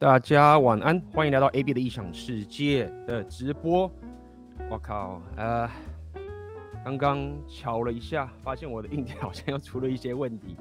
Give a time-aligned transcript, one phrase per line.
[0.00, 3.90] 大家晚安，欢迎来到 AB 的异想世界的直播。
[4.70, 5.68] 我靠，呃，
[6.84, 10.56] 刚刚瞧了一下，发现我的硬件好像又出了一些问题。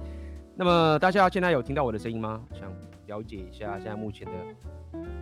[0.55, 2.44] 那么大家现在有听到我的声音吗？
[2.52, 2.73] 想
[3.05, 4.34] 了解一下现在目前的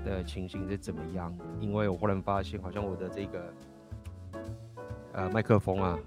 [0.05, 1.37] 的情形是怎么样？
[1.59, 3.53] 因为我忽然发现，好像我的这个
[5.11, 5.99] 呃麦克风啊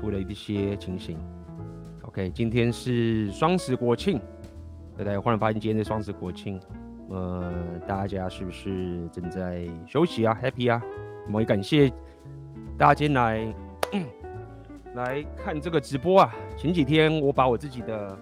[0.00, 1.18] 出了一些情形。
[2.04, 4.18] OK，今天是双十国庆，
[4.96, 5.18] 对不对？
[5.18, 6.58] 忽然发现今天是双十国庆，
[7.10, 7.52] 呃，
[7.86, 10.82] 大家是不是正在休息啊？Happy 啊？
[11.26, 11.88] 我们也感谢
[12.78, 13.54] 大家今天来
[14.94, 16.34] 来看这个直播啊。
[16.56, 18.18] 前几天我把我自己的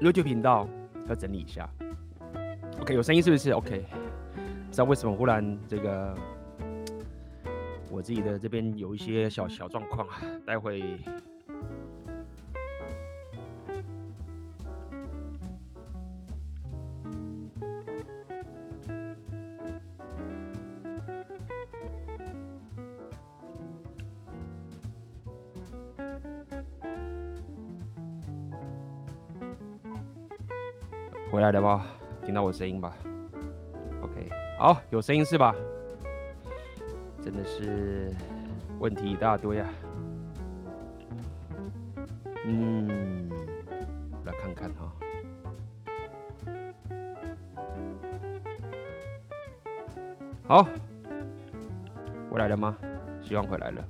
[0.00, 0.68] YouTube 频道
[1.08, 1.68] 要整理一下。
[2.80, 3.84] OK，有声音是不是？OK，
[4.34, 6.14] 不知道为什么忽然这个
[7.90, 10.16] 我自己的这边有一些小小状况啊，
[10.46, 10.98] 待会。
[31.36, 31.84] 回来了吧？
[32.24, 32.96] 听到我声音吧
[34.00, 35.54] ？OK，好，有声音是吧？
[37.22, 38.10] 真的是
[38.78, 39.68] 问题一大堆啊。
[42.46, 43.28] 嗯，
[44.24, 44.90] 来看看哈。
[50.48, 50.66] 好，
[52.30, 52.74] 回来了吗？
[53.20, 53.84] 希望回来了。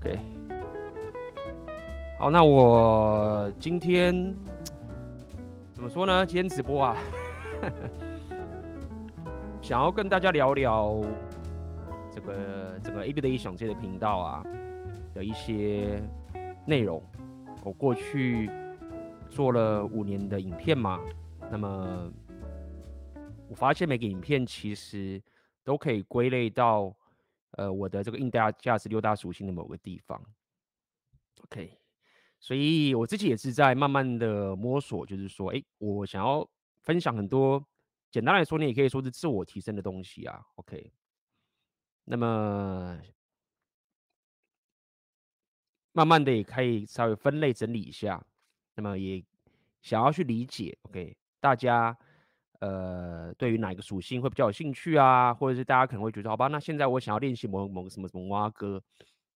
[0.00, 0.18] OK，
[2.18, 4.34] 好，那我今天。
[5.82, 6.24] 怎么说呢？
[6.24, 6.96] 今天直播啊，
[9.60, 11.02] 想要跟大家聊聊
[12.08, 14.46] 这个这个 AB 的异想界的频道啊
[15.12, 16.00] 的一些
[16.64, 17.02] 内容。
[17.64, 18.48] 我过去
[19.28, 21.00] 做了五年的影片嘛，
[21.50, 22.08] 那么
[23.48, 25.20] 我发现每个影片其实
[25.64, 26.94] 都可以归类到
[27.56, 30.22] 呃我的这个硬价价值六大属性的某个地方。
[31.42, 31.81] OK。
[32.44, 36.46] 所以我自己也是在慢慢的摸索，就是说，哎，我想要
[36.82, 37.64] 分享很多，
[38.10, 40.44] 简单来说，你也可以说是自我提升的东西啊。
[40.56, 40.92] OK，
[42.04, 42.98] 那么
[45.92, 48.20] 慢慢的也可以稍微分类整理一下，
[48.74, 49.22] 那么也
[49.80, 51.96] 想要去理解，OK，大家
[52.58, 58.82] 呃对于哪一个属性会比较有兴趣啊，或者是大家可能会觉得，好吧，那现在我想要练习某某什么什么蛙歌。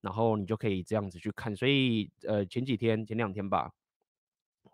[0.07, 3.73] 然后你就可以这样子去看，所以呃前几天前两天吧，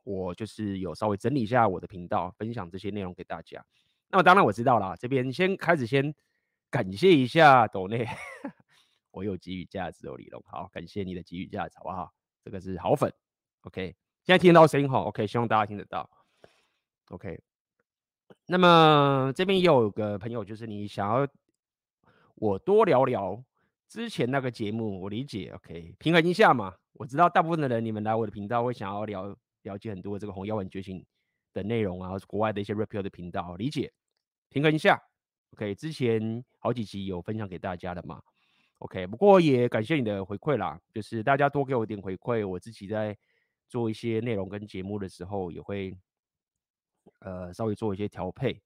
[0.05, 3.65] 我就是有稍微整理一下我的频道，分享这些内容给大家。
[4.11, 6.15] 那么当然我知道啦，这边先开始先
[6.69, 8.07] 感谢一下斗内，
[9.11, 12.13] 我有给予价值哦，李龙，好，感谢你的给予价值，好不好？
[12.45, 13.11] 这个是好粉
[13.63, 16.11] ，OK，现在听到声音哈，OK，希望大家听得到
[17.09, 17.41] ，OK。
[18.47, 21.27] 那么这边也有个朋友，就是你想要
[22.35, 23.43] 我多聊聊。
[23.93, 26.75] 之前那个节目我理解，OK，平衡一下嘛。
[26.95, 31.05] 我知道大部分的人，你们来我的频道会想要了了解很多这个红药丸觉醒
[31.53, 33.93] 的内容啊，国外的一些 rapio 的频道，理解，
[34.49, 34.99] 平衡一下
[35.53, 35.75] ，OK。
[35.75, 38.23] 之前好几集有分享给大家的嘛
[38.79, 39.07] ，OK。
[39.07, 43.15] 不过也感谢你的回馈啦，就是大家多给我一点回馈，我自己在
[43.69, 45.95] 做一些内容跟节目的时候也会
[47.19, 48.59] 呃稍微做一些调配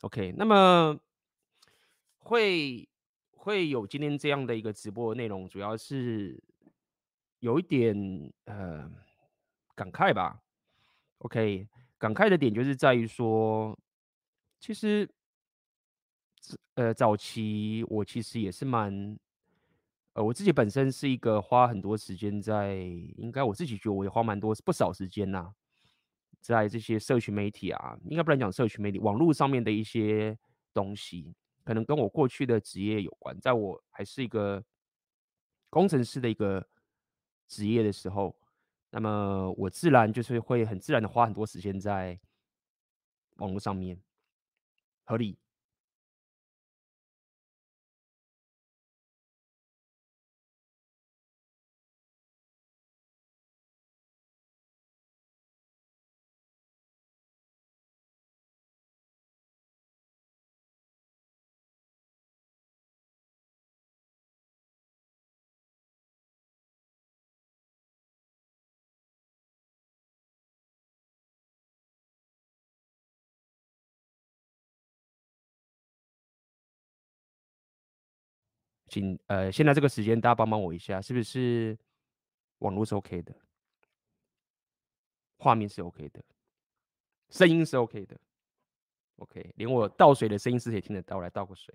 [0.00, 0.34] ，OK。
[0.36, 0.98] 那么
[2.18, 2.88] 会。
[3.44, 6.42] 会有今天这样的一个直播内容，主要是
[7.40, 7.94] 有一点
[8.46, 8.90] 呃
[9.74, 10.40] 感慨吧。
[11.18, 11.68] OK，
[11.98, 13.78] 感慨的点就是在于说，
[14.58, 15.06] 其实
[16.76, 19.18] 呃早期我其实也是蛮
[20.14, 22.76] 呃我自己本身是一个花很多时间在，
[23.18, 25.52] 应该我自己觉得我也花蛮多不少时间呐，
[26.40, 30.38] 在这些社群媒体啊，应该不能讲社群媒体，网络上面的一些
[30.72, 31.34] 东西。
[31.64, 34.62] 可能跟我过去的职业有关，在我还是一个
[35.70, 36.68] 工程师的一个
[37.48, 38.36] 职业的时候，
[38.90, 42.20] 那么我自然就是会很自然的花很多时间在
[43.36, 44.00] 网络上面，
[45.04, 45.38] 合理。
[78.94, 81.76] 请呃，现在这个时间大家帮帮我一下，是不是
[82.58, 83.34] 网络是 OK 的，
[85.36, 86.24] 画面是 OK 的，
[87.28, 88.16] 声音是 OK 的。
[89.16, 91.74] OK，连我倒水的声音是可以听得到，我来倒个水。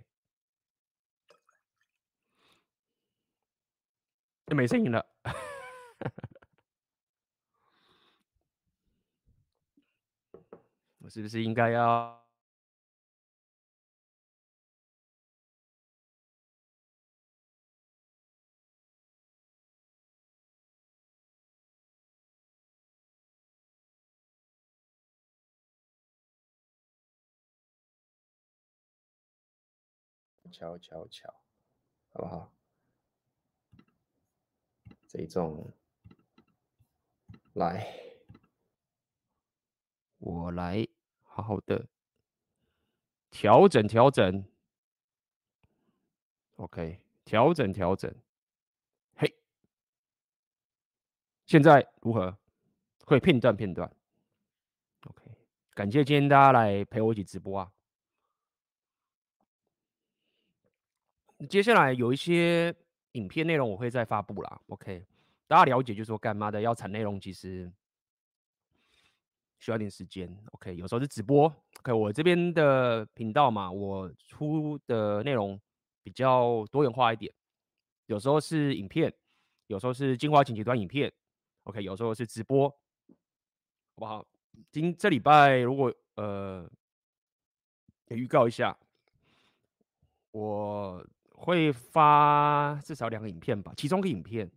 [4.56, 5.06] 没声音了，
[11.00, 12.19] 我是不是应该要
[30.52, 31.34] 瞧瞧瞧，
[32.14, 32.52] 好不好？
[35.08, 35.72] 这种，
[37.54, 37.88] 来，
[40.20, 40.88] 我来
[41.24, 41.88] 好好的
[43.30, 44.46] 调整调整
[46.58, 48.14] ，OK，调整调整，
[49.16, 49.36] 嘿，
[51.46, 52.38] 现在如何？
[53.06, 53.92] 会片段片段
[55.08, 55.24] ，OK，
[55.74, 57.74] 感谢今天大家来陪我一起直播啊。
[61.48, 62.76] 接下来有一些。
[63.14, 65.04] 影片内容我会再发布啦，OK，
[65.48, 67.70] 大家了解就是说干嘛的要产内容，其实
[69.58, 75.60] 需要点时间，OK，有时候是直播，OK，我这边的频道嘛，我出的内容
[76.04, 77.34] 比较多元化一点，
[78.06, 79.12] 有时候是影片，
[79.66, 81.12] 有时候是精华剪辑端影片
[81.64, 82.76] ，OK，有时候是直播，好
[83.96, 84.24] 不好？
[84.72, 86.70] 今这礼拜如果呃，
[88.10, 88.78] 也预告一下，
[90.30, 91.04] 我。
[91.42, 94.52] 会发至少两个影片吧，其中一个影片，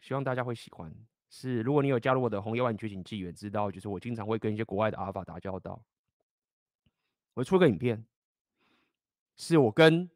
[0.00, 0.90] 希望大家会喜欢。
[1.28, 5.80] 是，如果你有加入我的红药丸觉醒纪元，知道就是我经常会跟一些国外的阿尔法打交道。
[7.34, 8.02] 我出个影片，
[9.36, 10.10] 是我跟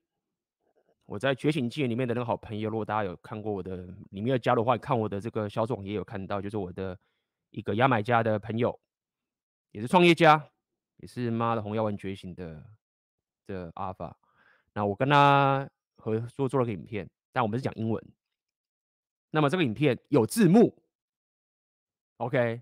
[1.05, 2.71] 我在觉醒纪元里面的那个好朋友。
[2.71, 3.77] 如果大家有看过我的，
[4.09, 6.99] 里面有加入的话，看我的这个小总也有看到，就是我的
[7.51, 8.81] 一个牙买加的朋友，
[9.71, 10.49] 也是创业家，
[10.97, 12.65] 也是妈的红药丸觉醒的。
[13.47, 14.17] 的阿法，
[14.73, 18.03] 那我跟他合作做了个影片，但我们是讲英文。
[19.31, 20.81] 那么这个影片有字幕
[22.19, 22.61] ，OK，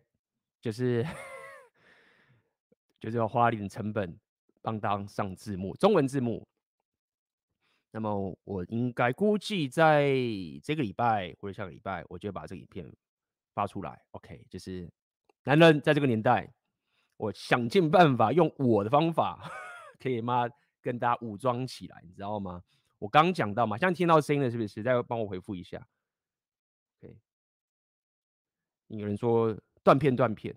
[0.61, 1.06] 就是
[2.99, 4.19] 就是要花一点成本
[4.62, 6.46] 帮当上字幕，中文字幕。
[7.90, 10.06] 那么我应该估计在
[10.64, 12.90] 这个礼拜或者下个礼拜，我就把这个影片
[13.52, 14.02] 发出来。
[14.12, 14.90] OK，就是
[15.44, 16.50] 男人在这个年代，
[17.19, 19.50] 我想尽办法用我的方法，
[20.00, 20.49] 可以吗？
[20.82, 22.62] 跟大家武装起来，你知道吗？
[22.99, 24.82] 我刚讲到嘛，现在听到声音了，是不是？
[24.82, 25.88] 再帮我回复一下。
[27.00, 27.17] OK，
[28.88, 30.55] 有人说断片断片。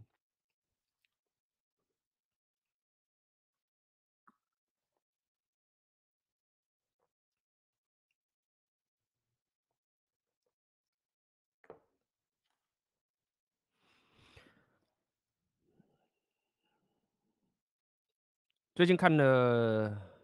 [18.75, 20.14] 最近看了。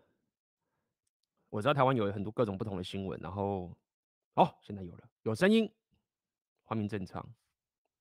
[1.51, 3.69] 我知道台湾有很多各种不同的新闻，然后，
[4.35, 5.69] 哦，现在有了，有声音，
[6.63, 7.23] 画面正常，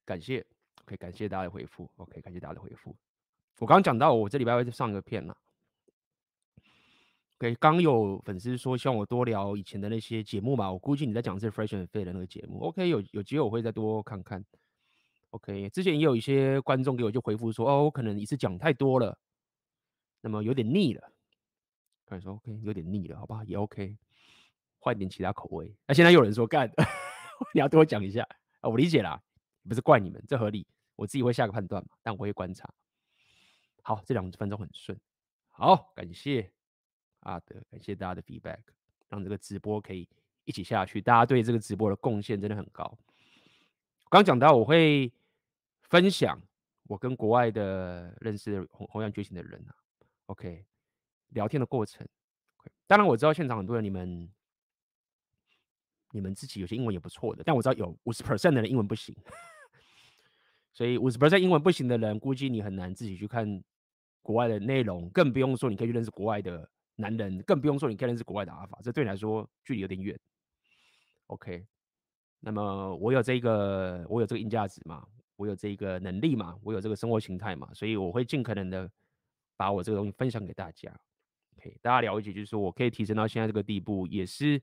[0.04, 0.46] 感谢
[0.84, 2.96] ，OK，感谢大家的回复，OK，感谢大家的回复。
[3.58, 5.34] 我刚刚讲到，我这礼拜会上一个片嘛
[7.38, 14.44] ，OK，刚有粉丝说希望我多聊以前的那些节目嘛，我估计你在讲的是 Fresh and Fit 的那个节目，OK，有有机会我会再多看看
[15.30, 19.18] ，OK，之前也有一些观众给我就回复说，哦，我可能一次讲太多了，
[20.20, 21.12] 那么有点腻了。
[22.10, 23.96] 他说：“OK，有点腻了，好吧，也 OK，
[24.78, 25.74] 换点其他口味。
[25.86, 26.70] 那、啊、现在又有人说干，
[27.54, 28.26] 你要多讲一下
[28.60, 29.22] 啊，我理解啦，
[29.68, 32.72] 不是怪你们，这合理，我自己会下个判断嘛，但我会观察。
[33.82, 34.98] 好，这两分钟很顺，
[35.50, 36.50] 好，感谢
[37.20, 38.60] 阿德，感谢大家的 feedback，
[39.08, 40.08] 让这个直播可以
[40.44, 41.00] 一起下去。
[41.00, 42.98] 大家对这个直播的贡献真的很高。
[44.08, 45.12] 刚讲到我会
[45.82, 46.40] 分享
[46.88, 49.74] 我跟国外的认识的红红羊觉醒的人啊
[50.26, 50.64] ，OK。”
[51.30, 52.06] 聊天的过程
[52.86, 54.28] 当然我知道现场很多人，你们
[56.12, 59.14] 你们自己有些英文也不错的，但我知道有五十 percent 的人英文不行，
[60.74, 63.62] 所以五十 percent 英文不行的人，估计你很难自己去看
[64.22, 70.18] 国外的内容，更不用说你可以去认识国外的男人，更不用说你可以认识国外的阿法，这对你来说距离有点远。
[71.26, 71.64] OK，
[72.40, 75.06] 那么我有这个，我有这个硬价值嘛，
[75.36, 78.90] 我有这个能力嘛，我有这个生活形态嘛，所以我会尽可能的
[79.56, 80.92] 把我这个东西分享给大家。
[81.82, 84.60] 大家了解，就是说我可以提升到现在这个地步，也是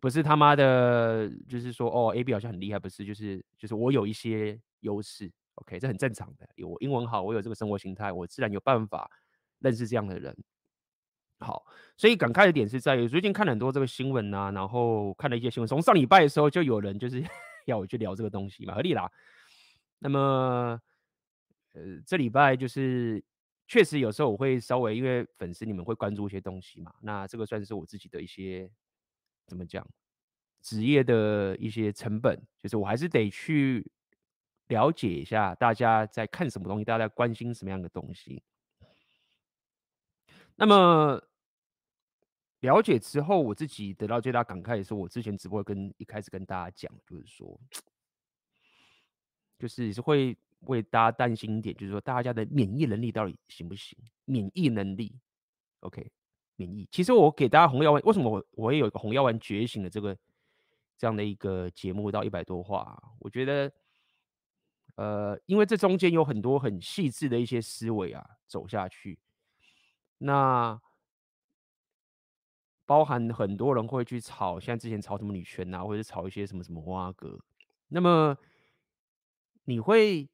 [0.00, 6.48] 不是他妈的，就是说哦，AB 好像很厉害，不是，就是就是我有一些优势，OK，这很正常的。
[6.54, 9.10] 有我英文好，我有这个生活形态，我自然有办法
[9.60, 10.36] 认识这样的人。
[11.38, 11.66] 好，
[11.96, 17.22] 所以感慨的点是在于最近看了很多这个新闻啊，然后看了一些新闻，从上礼拜的时候就有人就是
[17.66, 19.10] 要我去聊这个东西嘛，合理啦。
[19.98, 20.80] 那么
[21.72, 23.22] 呃，这礼拜就是
[23.66, 28.70] 确实有时候我会稍微因为粉丝你们会关注一些东西嘛，那这个算是我自己的一些
[29.46, 29.86] 怎么讲，
[30.62, 33.90] 职业的一些成本，就是我还是得去
[34.68, 38.42] 了解一下大家在看什么东西，大家在关心什么样的东西。
[40.54, 41.22] 那么
[42.60, 47.60] 了解之后，我自己得到最大感慨也是，我之前直播跟一开始跟大家讲，就是说，
[49.58, 53.96] 就是也是会为大家担心一点，就是说大家的免疫能力到底行不行？
[54.24, 55.14] 免疫能力
[55.80, 56.10] ，OK，
[56.56, 56.88] 免疫。
[56.90, 60.16] 其实我给大家红药丸，为什么我我也有一个红药丸觉醒的这个
[60.98, 63.00] 这样的一个节目到一百多话？
[63.20, 63.72] 我觉得，
[64.96, 69.18] 呃，因为这中间有很多很细致的一些思维啊，走下去。
[70.18, 70.80] 那
[72.86, 77.38] 包含很多人会去炒，像之前炒什么女权啊，或者是炒一些什么什么花哥。
[77.88, 78.36] 那么
[79.64, 80.28] 你会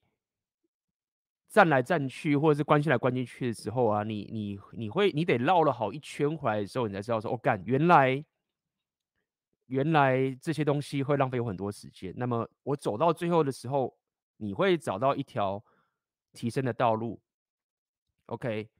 [1.52, 8.24] 站来站去，或者是关心来关心去的时候啊，你你你会你得绕了好一圈回来的时候，你才知道说，哦干，原来
[9.66, 12.14] 原来这些东西会浪费我很多时间。
[12.16, 13.94] 那么我走到最后的时候，
[14.38, 15.62] 你会找到一条
[16.32, 17.20] 提升的道路。
[18.26, 18.70] OK。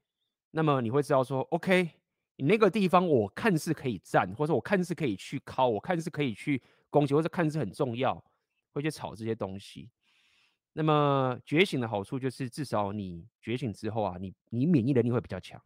[0.55, 1.89] 那么你会知道说，OK，
[2.35, 6.61] 你那个地方我看似可以站，或者我看似可以去靠，我看似可以去
[6.91, 8.23] 攻击，或者看似很重要，
[8.71, 9.89] 会去炒这些东西。
[10.73, 15.61] 那么觉醒的好处就是，至少你觉醒之后啊，你你免疫能力会比较强。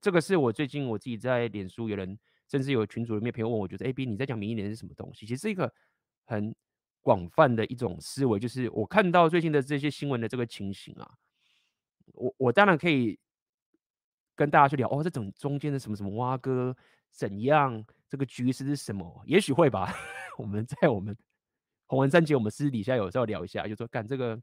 [0.00, 5.26] 这个是我最近我自己在脸书有人，甚至有群组里面朋友问我，觉得 AB 你在讲免疫能力是什么东西？
[5.26, 5.72] 其实是一个
[6.24, 6.54] 很
[7.00, 11.10] 广泛的一种思维，就是我看到最近的这些新闻的这个情形啊，
[12.12, 13.18] 我我当然可以。
[14.36, 16.76] 跟大家去聊哦，这种中间的什么什么挖哥
[17.08, 17.84] 怎样？
[18.08, 19.22] 这个局势是什么？
[19.26, 19.94] 也许会吧。
[20.36, 21.16] 我们在我们
[21.94, 24.36] 洪文三节，我们私底下有时候聊一下，就说干这个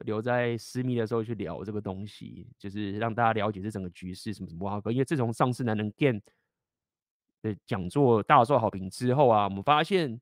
[0.00, 4.90] 留在私密的时候去聊这个东西，就是让大家了解这整个局势什么什么挖哥。
[4.90, 6.12] 因为自从上次男人 g
[7.40, 10.20] 的讲座大受好评之后啊，我们发现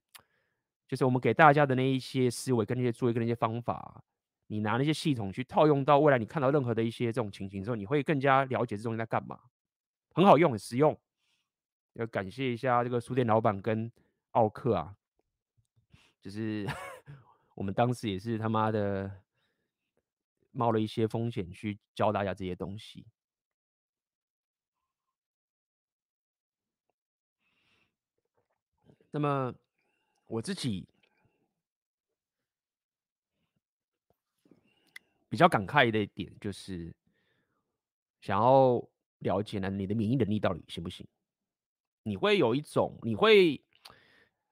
[0.87, 4.05] 就是我们给大家的那一些思维跟那些作业跟那些方法。
[4.49, 9.41] 你拿那些系统去套用到未来，你看到任何的一些这种情形之后，你会更加了解这东西在干嘛，
[10.15, 10.97] 很好用，很实用。
[11.95, 13.91] 要感谢一下这个书店老板跟
[14.33, 14.95] 奥克啊，
[16.26, 16.66] 就是
[17.54, 19.23] 我们当时也是他妈的
[20.50, 23.06] 冒了一些风险去教大家这些东西。
[29.12, 29.54] 那么
[30.26, 30.88] 我自己。
[35.28, 36.95] 比较感慨的一点就是，
[38.21, 38.83] 想要
[39.18, 41.06] 了解呢，你的免疫能力到底行不行？
[42.04, 43.62] 你会有一种，你会，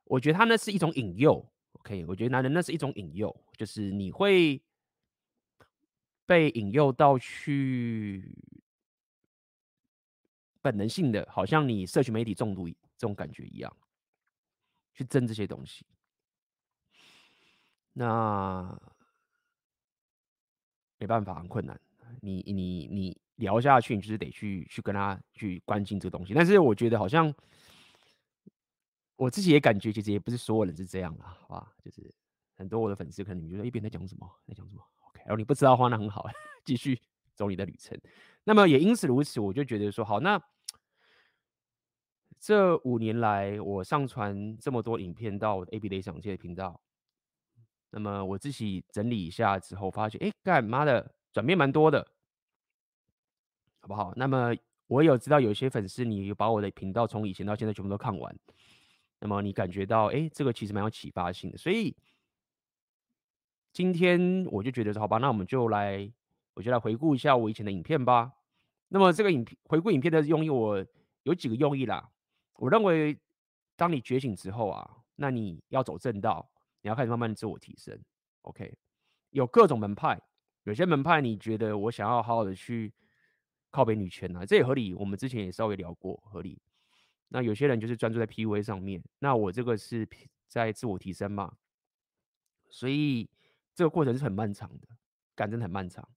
[0.04, 1.53] 我觉得它那是一种引诱
[1.84, 2.04] ，OK？
[2.06, 4.60] 我觉得男人那是一种引诱，就是你会
[6.26, 8.36] 被引诱到去
[10.60, 13.76] 本能性的，好像你社群媒体中毒这种感觉一样，
[14.94, 15.84] 去争这些东西。
[17.92, 18.80] 那。
[20.96, 21.78] 没办法，很困难。
[22.22, 26.32] 你你你聊下去，你就是得去去跟他去关心这个东西。
[26.32, 27.34] 但是我觉得好像
[29.16, 31.72] 我自己也感觉，其实也不是所有人是这样啊，好吧？
[31.84, 32.12] 就是
[32.56, 36.26] 很多我的粉丝可能你觉得一边在讲什么，在讲什么？OK，然后你不知道的话，那很好，
[36.64, 37.00] 继续
[37.34, 37.98] 走你的旅程。
[38.44, 40.40] 那么也因此如此，我就觉得说，好，那
[42.38, 46.80] 这五年来我上传这么多影片到我的 AB 雷想界的频道。
[47.90, 52.06] 那么我自己整理一下之后，发现，哎，干妈的转变蛮多的，
[53.80, 54.12] 好不好？
[54.16, 54.54] 那么
[54.88, 58.36] 我有知道有些粉丝，你把我的频道从以前到现在全部都看完，
[59.20, 61.58] 那么你感觉到，哎，这个其实蛮有启发性的。
[61.58, 61.96] 所以
[63.72, 66.12] 今天我就觉得说，好吧，那我们就来，
[66.54, 68.32] 我就来回顾一下我以前的影片吧。
[68.88, 70.86] 那么这个影片回顾影片的用意，我
[71.22, 72.10] 有几个用意啦。
[72.54, 73.18] 我认为，
[73.76, 76.50] 当你觉醒之后啊，那你要走正道。
[76.82, 77.98] 你要开始慢慢的自我提升
[78.42, 78.76] ，OK？
[79.30, 80.20] 有各种门派，
[80.64, 82.92] 有些门派你觉得我想要好好的去
[83.70, 84.92] 靠北女权啊，这也合理。
[84.92, 86.60] 我们之前也稍微聊过，合理。
[87.28, 90.08] 那有些人就是专注在 PUA 上面，那我这个是
[90.46, 91.56] 在自我提升嘛，
[92.68, 93.28] 所以
[93.74, 94.88] 这个过程是很漫长的，
[95.34, 96.08] 感真的很漫长。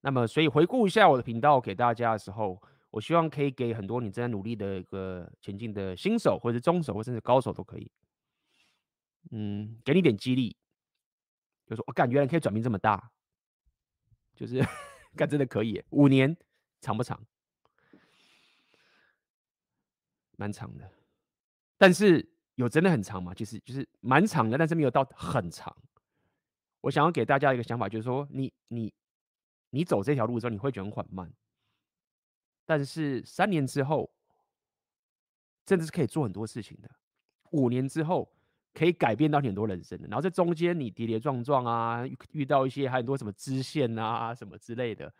[0.00, 7.90] 那么，所以回顾一下我的频道给大家的时候，我希望可以给很多你正在努力的一个前进的新手，或者是中手，或甚至高手都可以。
[9.32, 10.56] 嗯，给你点激励，
[11.66, 13.10] 就说我感觉你可以转变这么大，
[14.36, 14.64] 就是
[15.16, 16.36] 干真的可以，五年
[16.80, 17.20] 长不长？
[20.36, 20.90] 蛮长的，
[21.76, 23.34] 但是有真的很长吗？
[23.34, 25.74] 其实就是蛮长的，但是没有到很长。
[26.82, 28.92] 我想要给大家一个想法，就是说你你
[29.70, 31.32] 你走这条路的时候，你会觉得很缓慢，
[32.64, 34.10] 但是三年之后，
[35.64, 36.90] 真的是可以做很多事情的。
[37.50, 38.32] 五年之后，
[38.72, 40.06] 可以改变到很多人生的。
[40.06, 45.12] 然后这中间你跌跌撞撞啊，遇到一些还有很多什么支线啊什么之类的。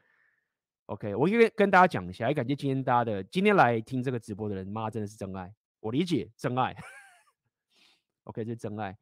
[0.87, 6.77] OK，我因为跟大家讲一下，也感谢今天大家的今天来听这个直播的人，妈真的是真爱，我理解真爱。
[8.25, 8.97] OK，这是真爱。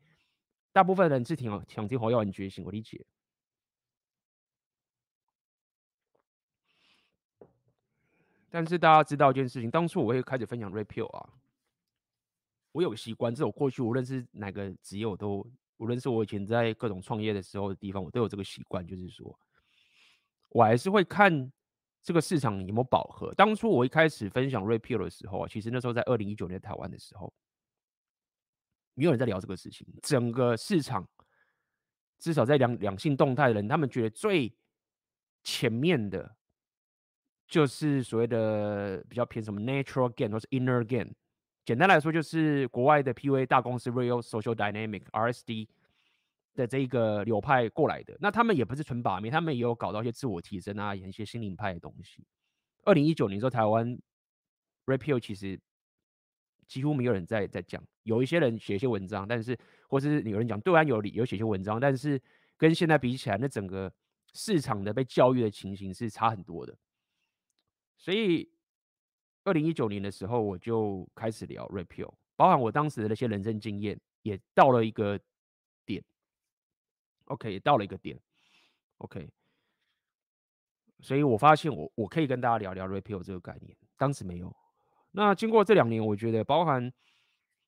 [0.73, 3.05] 大部分人是挺想听黄耀文觉醒，我理解。
[8.51, 11.29] 但是大家知道一件事情，当初我会开始分享 Rapio 啊，
[12.73, 19.39] 我有个习惯，这我过去无论是哪个职业，我都无论是我以前在各种创业的时候的地方，我都有这个习惯，就是说
[20.49, 21.53] 我还是会看
[22.05, 23.35] 这个市场有没有饱和。
[23.35, 27.35] 当初我一开始分享 Rapio 的时候啊，其实那时候在二零一九年台湾的时候。
[28.97, 31.05] 没有人在聊这个事情，整个市场
[32.21, 34.57] 至少在两两性动态的人，他们觉得最
[35.43, 36.37] 前面的，
[37.49, 41.13] 就是所谓的比较偏什么 natural gain 或是 inner gain。
[41.65, 45.67] 简单来说，就是国外的 PUA 大公司 Real Social Dynamic RSD
[46.55, 48.17] 的这个流派过来的。
[48.21, 52.25] 那他们也不是纯把妹，他们也有搞到一些自我提升啊，演一些心灵派的东西。
[52.85, 53.99] 二零一九年时候，台湾
[54.87, 55.61] Rapio 其实。
[56.67, 59.57] 几乎没有人在在讲，有一些人写一些文章，但是
[59.87, 62.21] 或是有人讲对岸有理，有写些文章，但是
[62.57, 63.93] 跟现在比起来，那整个
[64.33, 66.75] 市场的被教育的情形是差很多的。
[67.99, 68.51] 所以，
[69.45, 75.21] 二零一九年的时候，我就开始聊 Rapio，包含我当时的那些人生经验，也到了一个
[75.85, 76.03] 点。
[77.27, 78.19] OK，到了一个点。
[78.99, 79.29] OK，
[81.01, 84.55] 所以我发现我我可以跟大家聊聊 Rapio 这个概念，当时没有。
[85.11, 86.93] 那经过这两年，我觉得包含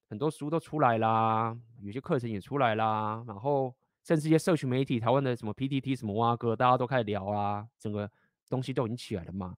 [0.09, 8.11] 很多书都出来啦，有些课程也出来啦，然后甚至一些社群媒体，台湾的什么 PTT 什么蛙哥，大家都开始聊啊，整个
[8.49, 9.57] 东西都已经起来了嘛。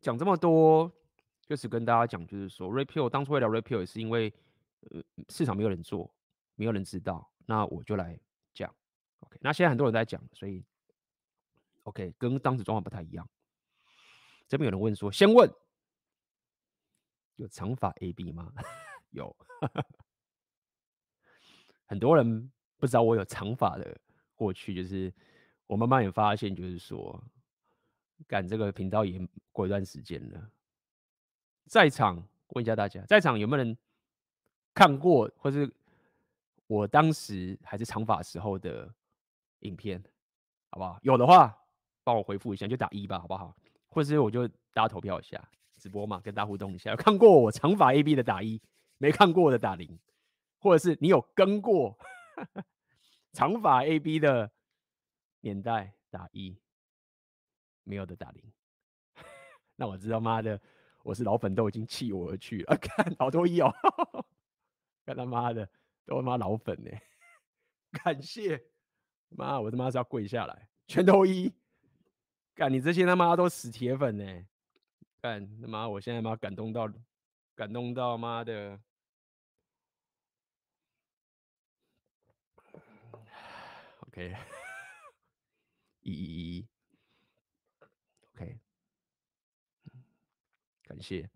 [0.00, 0.92] 讲这么多，
[1.52, 4.32] 就是跟大家讲，就是说 Rapio 当初会聊 Rapio 也是因为
[4.90, 6.10] 呃市场没有人做，
[6.54, 8.18] 没有人知道，那我就来
[8.54, 8.74] 讲。
[9.18, 10.64] OK，那现在很多人在讲，所以
[11.82, 13.28] OK 跟当时状况不太一样。
[14.48, 15.46] 这边有人问说，先问
[17.36, 18.50] 有长法 AB 吗？
[19.12, 19.36] 有，
[21.84, 24.00] 很多人不知道我有长法的
[24.34, 25.12] 过去，就是
[25.66, 27.22] 我慢慢也发现，就是说，
[28.26, 30.50] 干这个频道也过一段时间了。
[31.66, 33.76] 在场问一下大家，在场有没有人
[34.74, 35.72] 看过，或是
[36.66, 38.92] 我当时还是长发时候的？
[39.64, 40.02] 影片，
[40.70, 40.98] 好不好？
[41.02, 41.56] 有的话，
[42.02, 43.56] 帮我回复一下，就打一吧，好不好？
[43.88, 45.40] 或者是我就大家投票一下，
[45.78, 46.90] 直播嘛，跟大家互动一下。
[46.90, 48.60] 有看过我长发 AB 的打一，
[48.98, 50.00] 没看过的打零，
[50.58, 51.96] 或者是你有跟过
[53.32, 54.50] 长发 AB 的
[55.42, 56.58] 年代打一，
[57.84, 58.42] 没有的打零。
[59.76, 60.60] 那我知道妈的，
[61.02, 62.76] 我是老粉都已经弃我而去了。
[62.80, 63.72] 看好多一哦，
[65.04, 65.68] 看他妈的，
[66.06, 66.90] 都他妈老粉呢，
[68.04, 68.64] 感谢。
[69.34, 71.50] 妈，我他妈是要跪下来，全都一，
[72.54, 74.46] 干你这些他妈都死铁粉呢，
[75.22, 76.86] 干他妈，我现在妈感动到，
[77.54, 78.78] 感动到妈的，
[84.06, 84.36] OK，
[86.02, 86.68] 一一一
[88.34, 88.60] ，OK，
[90.92, 91.28] 感谢。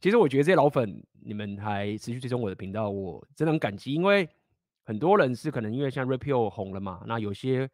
[0.00, 4.28] 其实我觉得这些老粉，你们还持续追踪我的频道，我真的很感激，因为。
[4.86, 7.66] 很多人是可能因为像 Rapio 红了嘛，那有些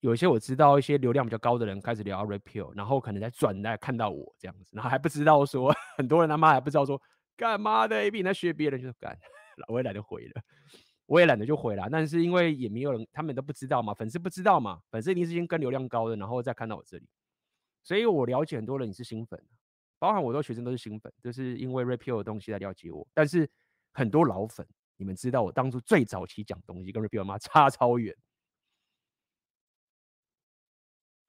[0.00, 7.00] 有些我知道一些流量比较高的人开始聊 Rapio，然后可能在转来看到我这样子，然后还不知道说 很多人他妈还不知道说
[7.36, 9.16] 干嘛的 AB 你在学别人就是干，
[9.72, 10.42] 我也懒得回了，
[11.06, 17.06] 我也懒得就回了，但是因为也没有人，他们都不知道嘛，粉丝不知道嘛，粉丝一定是先跟流量高的，然后再看到我这里，
[17.84, 19.40] 所以我了解很多人你是新粉，
[19.98, 23.48] 包含我的学生都是新粉，就是因为 Rapio 的东西来了解我，但是
[23.92, 24.66] 很多老粉。
[25.00, 28.12] 你们知道我当初最早期讲东西跟 Rapio 妈差超远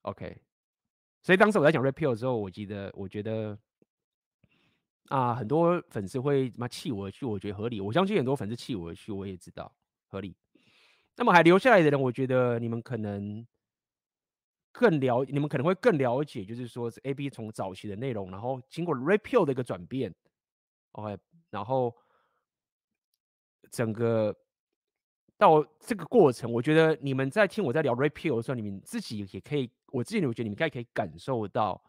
[0.02, 0.42] ，OK，
[1.22, 3.56] 所以当时我在讲 Rapio 的时候，我记得我觉得
[5.10, 7.80] 啊，很多粉丝会妈弃我而去，我觉得合理。
[7.80, 9.72] 我相信很多粉丝弃我而去，我也知道
[10.08, 10.36] 合理。
[11.16, 13.46] 那么还留下来的人，我觉得你们可能
[14.72, 20.14] 更了，你们可能会更了解，就是说是 AB 从早期的内容，然后经过 Rapio 的一个转变
[20.92, 21.18] ，OK，
[21.50, 21.96] 然后。
[23.72, 24.36] 整个
[25.38, 31.80] 到这个过程，我觉得你们在听我在聊 Rapio 的时候，你们自己也可以，我自己我觉得你们应该可以感受到，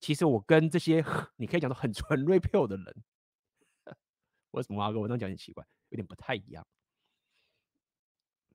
[0.00, 1.04] 其实我跟这些
[1.36, 3.04] 你可以讲到很纯 Rapio 的人，
[4.50, 4.98] 为什么阿哥？
[4.98, 6.66] 我这样讲很奇怪，有点不太一样。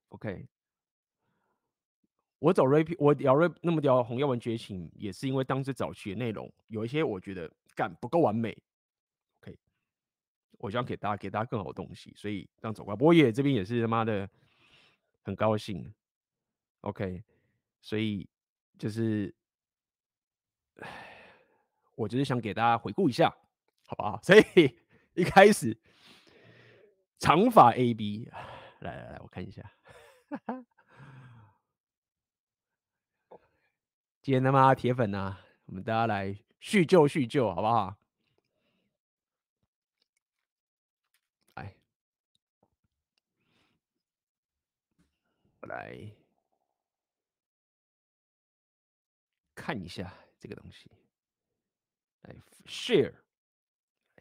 [0.09, 0.45] OK，
[2.43, 8.51] 我走 rap，我聊 rap 那么聊《红药丸觉醒》，也是因为当时早期的内容有一些我觉得干不够完美。
[9.39, 9.57] OK，
[10.57, 12.97] 我想给大家给大家更好的东西，所以这样走过来。
[12.97, 14.29] 不过也这边也是他妈的
[15.21, 15.89] 很高兴。
[16.81, 17.23] OK，
[17.79, 18.27] 所以
[18.77, 19.33] 就是，
[21.95, 23.33] 我就是想给大家回顾一下，
[23.85, 24.19] 好不好？
[24.21, 24.77] 所以
[25.13, 25.79] 一开始
[27.19, 28.29] 长发 AB，
[28.81, 29.63] 来来来，我看一下。
[34.23, 37.93] 今天他妈铁粉啊，我们大家来叙旧叙旧，好不好？
[41.55, 41.75] 来，
[45.63, 46.09] 来
[49.53, 50.89] 看一下这个东西，
[52.21, 52.33] 来
[52.65, 53.11] share，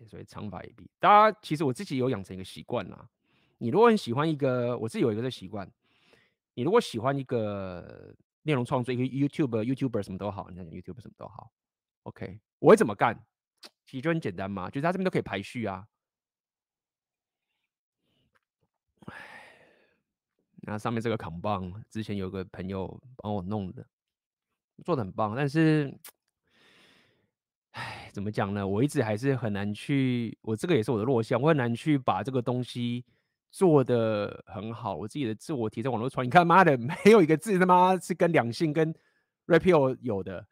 [0.09, 3.09] 所以长发 AB，大家其实我自己有养成一个习惯啦。
[3.59, 5.71] 你如果很喜欢一个，我自己有一个的习惯。
[6.55, 11.53] 你如果喜欢一个内容创作，一个 YouTube、YouTuber 什么都好，你看 YouTube 什么都好
[12.03, 13.25] ，OK，我会怎么干？
[13.85, 15.87] 其实就很简单嘛，就是他这边都可以排序啊。
[20.65, 23.87] 那上面这个扛棒，之前有个朋友帮我弄的，
[24.85, 25.93] 做的很棒，但是，
[27.73, 28.67] 唉，怎么讲呢？
[28.67, 33.05] 我一直还是很难去，我这个也是我的弱项，我很难去把这个东西。
[33.53, 38.93] 做的很好，我自己的自我提升网络传，你看妈的，没有一个字他妈是跟两性跟
[39.47, 40.45] rapio 有的，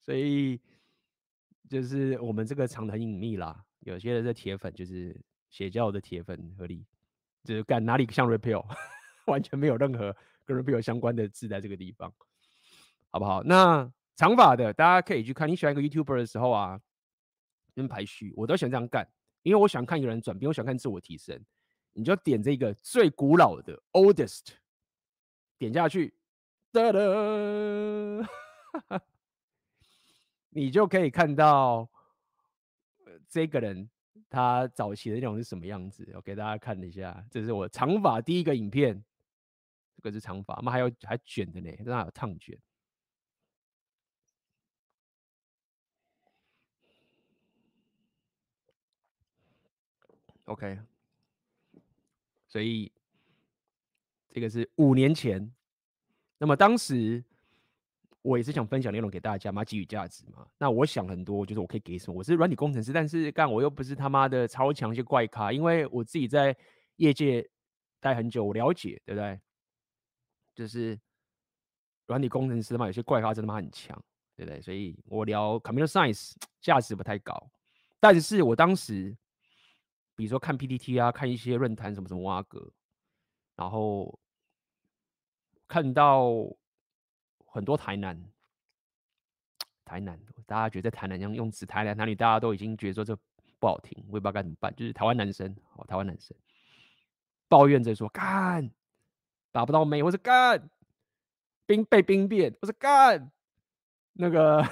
[0.00, 0.58] 所以
[1.68, 3.62] 就是我们这个藏得很隐秘啦。
[3.80, 5.14] 有些人的铁粉，就是
[5.50, 6.86] 邪教的铁粉，合理
[7.44, 8.64] 就是干哪里像 rapio，
[9.26, 12.10] 完全没有任何跟 rapio 相关的字在这个地方，
[13.10, 13.42] 好不好？
[13.42, 16.80] 那长发的大家可以去看，你喜欢一个 YouTuber 的时候啊，
[17.74, 19.06] 跟排序，我都喜欢这样干。
[19.42, 21.40] 因为我想看一个人转变，我想看自我提升，
[21.92, 24.48] 你就点这个最古老的 oldest，
[25.56, 26.14] 点下去，
[26.72, 27.00] 哒哒，
[30.50, 31.88] 你就可以看到
[33.28, 33.88] 这个人
[34.28, 36.10] 他早期的内容是什么样子。
[36.14, 39.02] 我给大家看一下，这是我长发第一个影片，
[39.96, 42.58] 这个是长发，我们还有还卷的呢，这还有烫卷。
[50.48, 50.78] OK，
[52.46, 52.90] 所以
[54.30, 55.52] 这个是五年前。
[56.38, 57.22] 那么当时
[58.22, 60.48] 我也是想分享内容给大家嘛，给予价值嘛。
[60.56, 62.16] 那我想很多，就是我可以给什么？
[62.16, 66.56] 我是软体工程师，但是干我又不是他妈的超强一些怪咖，因为我自己在
[66.96, 67.46] 业界
[68.00, 69.38] 待很久，我了解，对不对？
[70.54, 70.98] 就是
[72.06, 74.02] 软体工程师嘛，有些怪咖真的妈很强，
[74.34, 74.62] 对不对？
[74.62, 76.32] 所以我聊 Computer Science
[76.62, 77.50] 价值不太高，
[78.00, 79.14] 但是我当时。
[80.18, 82.72] 比如说看 PTT 啊，看一些论坛什么什么挖格，
[83.54, 84.18] 然后
[85.68, 86.26] 看到
[87.46, 88.20] 很多台南，
[89.84, 93.16] 台南，大家觉得台男用用词台南男女，大家都已经觉得说这
[93.60, 94.74] 不好听，我也不知道该怎么办。
[94.74, 96.36] 就是台湾男生，哦，台湾男生
[97.46, 98.68] 抱怨着说干
[99.52, 100.68] 打不到妹，我说干
[101.64, 103.30] 兵被兵变，我说干
[104.14, 104.66] 那个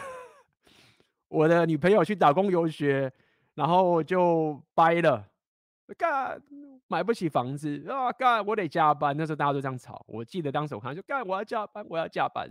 [1.28, 3.12] 我的女朋友去打工游学，
[3.54, 5.30] 然后就掰了。
[5.94, 6.42] 干
[6.88, 8.12] 买不起房子啊！
[8.12, 9.16] 干我得加班。
[9.16, 10.04] 那时候大家都这样吵。
[10.08, 12.50] 我记得当时我看就干我要加班，我要加班。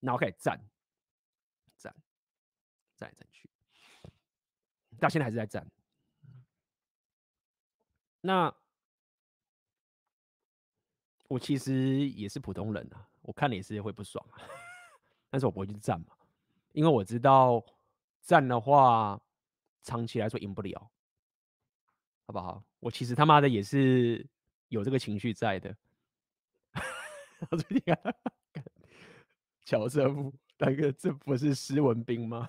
[0.00, 0.58] 然后开始站，
[1.76, 1.94] 站，
[2.96, 3.48] 站来站去，
[4.98, 5.66] 到现在还是在站。
[8.22, 8.54] 那
[11.28, 14.40] 我其实也是普通人啊，我看了也是会不爽啊，
[15.30, 16.14] 但是我不会去站嘛，
[16.72, 17.62] 因为我知道
[18.22, 19.20] 站的话，
[19.82, 20.90] 长期来说赢不了。
[22.30, 22.62] 好不好？
[22.78, 24.24] 我其实他妈的也是
[24.68, 25.76] 有这个情绪在的。
[29.64, 32.48] 乔瑟夫，大哥，这不是施文斌吗？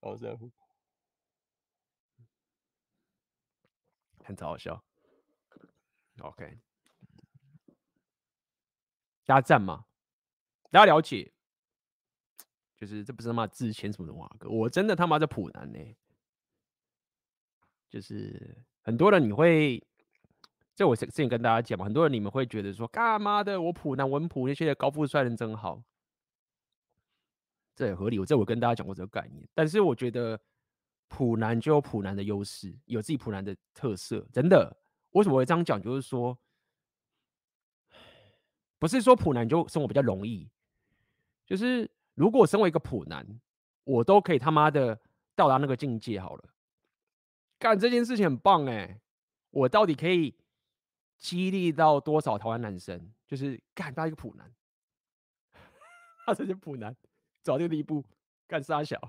[0.00, 0.50] 乔瑟夫，
[4.24, 4.82] 很搞笑。
[6.18, 6.58] OK，
[9.24, 9.84] 大家赞嘛？
[10.72, 11.32] 大家了解？
[12.76, 15.78] 就是这不是他妈自谦什么的话，哥，我真的他妈在普南呢、
[17.92, 19.78] 就是很多人你会，
[20.74, 23.60] 这我之前跟大家讲嘛，很多人你们会觉得说，干嘛的？
[23.60, 25.82] 我普男文普那些高富帅人真好，
[27.74, 28.18] 这也合理。
[28.18, 30.40] 我这我跟大家讲过这个概念，但是我觉得
[31.08, 34.74] 普男就有普男的优势，有自己普男的特色，真的。
[35.10, 35.78] 为什么会这样讲？
[35.78, 36.38] 就是说，
[38.78, 40.48] 不是说普男就生活比较容易，
[41.44, 43.26] 就是如果身为一个普男，
[43.84, 44.98] 我都可以他妈的
[45.36, 46.44] 到达那个境界好了。
[47.62, 49.00] 干这件事情很棒哎，
[49.50, 50.34] 我到底可以
[51.16, 53.12] 激励到多少台湾男生？
[53.24, 54.52] 就是干到一个普男，
[56.26, 56.92] 他这些普男
[57.40, 58.04] 走到这个地步，
[58.48, 59.00] 干杀小，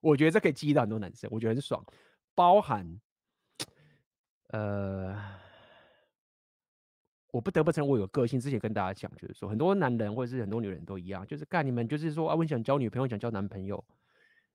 [0.00, 1.82] 我觉得这可以激励到很多男生，我觉得很爽，
[2.34, 3.00] 包含
[4.48, 5.42] 呃。
[7.32, 8.38] 我不得不承认，我有个性。
[8.38, 13.84] 之前跟大家讲，就是说，很多男人或者是很多女人都一样，就是干你们，就是说啊，我想交女朋友，想交男朋友，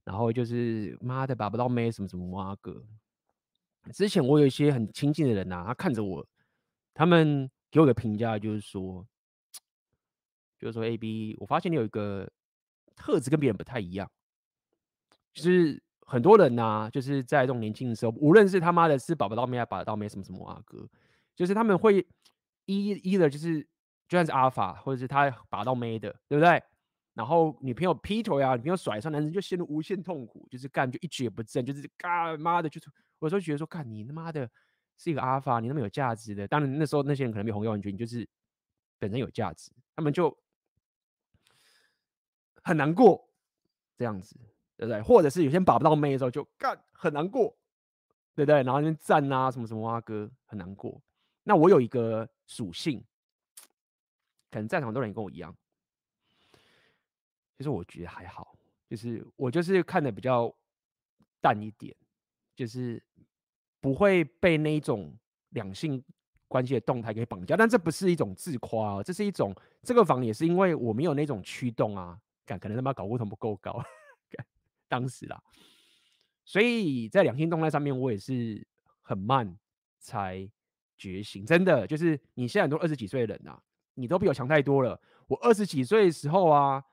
[0.09, 2.83] 然后就是妈的把不到妹，什么什么哇哥。
[3.93, 6.25] 之前我有一些很亲近的人呐、他看着我，
[6.95, 9.05] 他们给我的评价就是说，
[10.57, 12.27] 就是说 A B，我发现你有一个
[12.95, 14.09] 特质跟别人不太一样，
[15.31, 20.89] 就是很多人呐、就是在这种年轻的时候，无论是他妈的是把不到妹，还把得到妹，什么什么哇哥，
[21.35, 22.03] 就是他们会。
[22.65, 23.61] 一一的就是，
[24.07, 26.61] 就算是阿法，或者是他把到妹的，对不对？
[27.19, 34.49] 然后女朋友劈腿啊，女朋友甩上，男生就陷入无限痛苦，就是干就一蹶不振，就是干妈的，就是我有时候觉得说，干你他妈的
[34.97, 38.25] 是一个阿尔法，你那么有价值的，当然那时候那些人可能没有红药丸菌，你就是
[38.99, 40.33] 本身有价值，他们就
[42.63, 43.29] 很难过
[43.97, 44.39] 这样子，
[44.77, 45.01] 对不对？
[45.01, 47.53] 或者是有些人把不到妹的时候就干很难过，
[48.33, 48.63] 对不对？
[48.63, 51.01] 然后那边赞啊什么什么哇哥很难过。
[51.43, 53.03] 那我有一个属性，
[54.49, 55.53] 可能在场很多人也跟我一样，
[57.59, 58.57] 其实我觉得还好，
[58.89, 60.51] 就是我就是看的比较
[61.39, 61.95] 淡一点，
[62.55, 63.03] 就是
[63.79, 65.13] 不会被那一种
[65.49, 66.03] 两性
[66.47, 67.55] 关系的动态给绑架。
[67.55, 73.83] 但这不是一种自夸啊，这是一种这个房也是因为我没有那种驱动啊，感可能他妈搞不同不够高，
[74.87, 75.43] 当时啦，
[76.45, 78.65] 所以在两性动态上面我也是
[79.01, 79.55] 很慢
[79.99, 80.49] 才。
[81.01, 83.57] 觉醒真的就是你现在很多二十几岁的人呐、
[83.93, 85.01] 你都比我强太多了。
[85.27, 86.83] 我二十几岁的时候啊，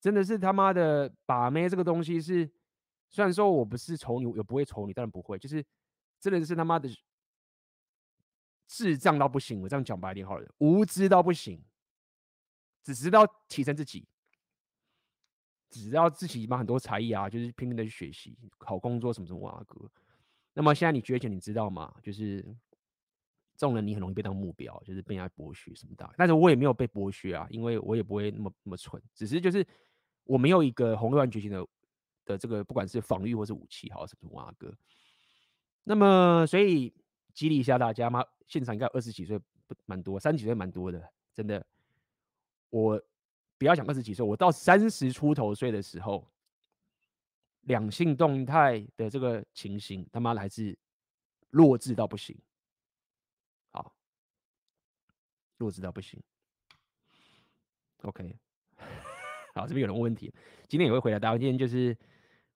[0.00, 2.48] 真的是他妈的把妹这个东西是，
[3.08, 5.64] 虽然说我不是丑女，也不会丑女，当然不会，就是
[6.20, 6.88] 真的是他妈的
[8.66, 9.60] 智障到不行。
[9.60, 11.62] 我这样讲白点好了，无知到不行，
[12.82, 14.06] 只知道提升自己，
[15.70, 19.90] 只知道自己嘛很多才艺啊，就是拼命的去学习，好工作什么什么啊哥。
[20.54, 21.94] 那么现在你觉醒，你知道吗？
[22.02, 22.56] 就是。
[23.60, 26.08] 这种人你很容易被当目标，就是被人家剥削什么的。
[26.16, 29.66] 但是我也没有被剥削啊，因为我也不会那么那么蠢，只是就是
[30.28, 31.66] 我没有一个红绿蓝觉醒的
[32.26, 34.70] 的这个，不管是防御或是武器，好什么哇哥。
[35.84, 36.94] 那么所以
[37.32, 41.66] 激励一下大家嘛，现场应该二十几岁不蛮多，三十几岁蛮多的，真的。
[42.68, 43.02] 我
[43.56, 46.30] 不要讲二十几岁，我到三十出头岁的时候，
[47.62, 50.78] 两性动态的这个情形，他妈的还是
[51.48, 52.38] 弱智到不行。
[53.70, 53.94] 好
[55.56, 56.22] 弱智到不行。
[58.02, 58.38] OK，
[59.58, 60.32] 好，这边有人问问题，
[60.68, 61.36] 今天也会回答大家。
[61.36, 61.92] 今天就是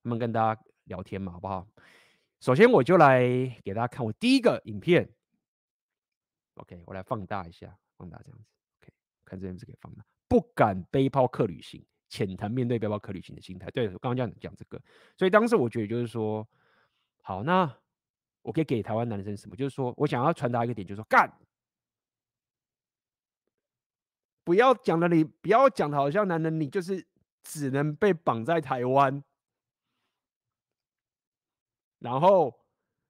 [0.05, 1.67] 他们跟大家聊天嘛，好不好？
[2.39, 3.21] 首先我就来
[3.65, 5.11] 给大家看我第一个影片。
[6.55, 8.45] OK，我来放大一下，放大这样子。
[8.81, 8.93] OK，
[9.25, 10.05] 看这边是可以放大。
[10.29, 13.69] 不敢背包客旅行，浅谈面对背包客旅行的心态。
[13.73, 14.81] 对，我刚刚讲讲这个，
[15.19, 16.49] 所以当时我觉得就是说，
[17.21, 17.69] 好，那
[18.43, 19.57] 我可以给台湾男生什么？
[19.57, 21.29] 就是说我想要传达一个点，就是说干。
[24.45, 27.07] 不要讲的你，不要讲的好像男人你就是
[27.45, 29.23] 只能被绑在台湾，
[32.01, 32.53] 然后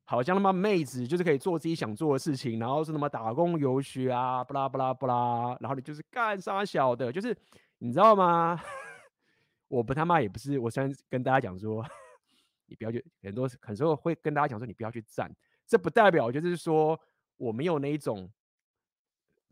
[0.05, 7.35] 好像他妈妹子就是可以做自己想做的事情，然后是他妈打工游学啊，不啦不啦不啦，然后你就是干啥小的，就是
[7.79, 8.61] 你知道吗？
[9.69, 11.83] 我不他妈也不是，我虽然跟大家讲说，
[12.67, 15.35] 你不要去，很多很多会跟大家讲说你不要去站，
[15.67, 17.01] 这不代表就是说
[17.39, 18.31] 我没有那一种，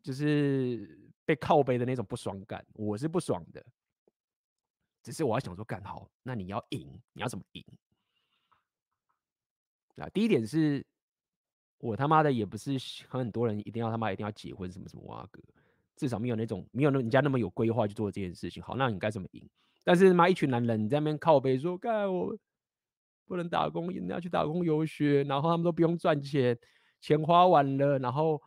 [0.02, 1.09] 就是。
[1.30, 3.64] 被靠背的那种不爽感，我是不爽的。
[5.00, 7.64] 只是我要想说，干好，那你要赢，你要怎么赢？
[9.94, 10.84] 啊，第一点是，
[11.78, 12.76] 我他妈的也不是
[13.08, 15.40] 很多人一定要他妈一定要结婚什么什么哇哥，
[15.94, 18.60] 至少没有那种没有那人家那么有规划去做这件事情。
[18.60, 19.48] 好，那你该怎么赢？
[19.84, 22.36] 但是妈一群男人你在那边靠背说，干我
[23.26, 26.58] 不能打工，人家去打工游学，然后他们都不用赚钱，
[27.00, 28.42] 钱花完了，然后。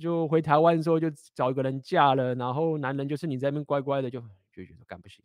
[0.00, 5.22] 就回台湾的时候就找一个人嫁了，然后男人就是你在那边乖乖的就就觉得干不行，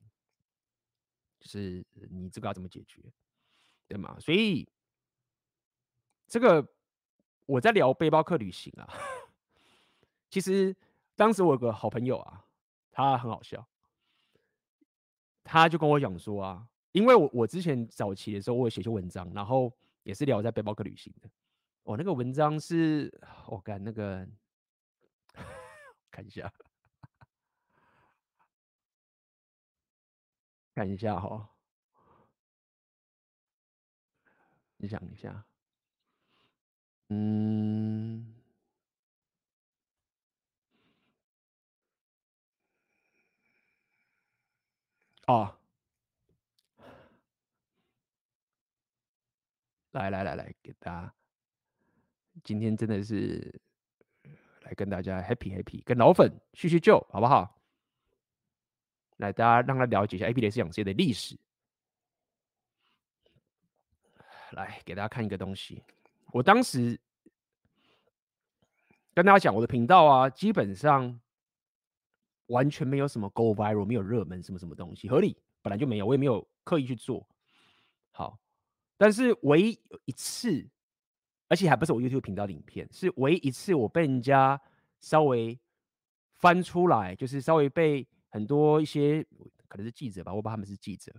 [1.40, 3.02] 就是你这个要怎么解决，
[3.88, 4.18] 对吗？
[4.20, 4.68] 所以
[6.28, 6.68] 这个
[7.46, 8.90] 我在聊背包客旅行啊，
[10.30, 10.76] 其实
[11.16, 12.44] 当时我有个好朋友啊，
[12.92, 13.66] 他很好笑，
[15.46, 19.72] 他就跟我讲说啊，因为我我之前早期的时候我有写些文章，然后
[20.04, 21.30] 也是聊在背包客旅行的，
[21.84, 23.10] 哦，那个文章是
[23.48, 24.28] 我干、那个。
[26.18, 26.52] 看一下，
[30.74, 31.48] 看一下哈，
[34.78, 35.46] 你想一下，
[37.10, 38.34] 嗯，
[45.28, 45.56] 哦，
[49.92, 51.14] 来来来来，给大家，
[52.44, 53.62] 今天真的是
[54.68, 57.58] 来跟大家 happy happy，跟老粉叙叙旧，好不好？
[59.16, 61.38] 来，大家让他了解一下 AP 雷斯养成的历史。
[64.52, 65.82] 来给大家看一个东西，
[66.34, 67.00] 我当时
[69.14, 71.18] 跟大家讲，我的频道啊，基本上
[72.48, 77.26] 完全没有什么 go viral，没有热门什么什么东西，合理，本来就没有，我也没有刻意去做。
[78.12, 78.38] 好，
[78.98, 80.68] 但是唯一一次，
[81.48, 84.60] 而且还不是我 YouTube 频道的影片，是唯一一次我被人家
[85.00, 85.58] 稍微
[86.36, 89.24] 翻出来，就是稍微被很多一些
[89.68, 91.14] 可能是记者吧，我把他们是记者。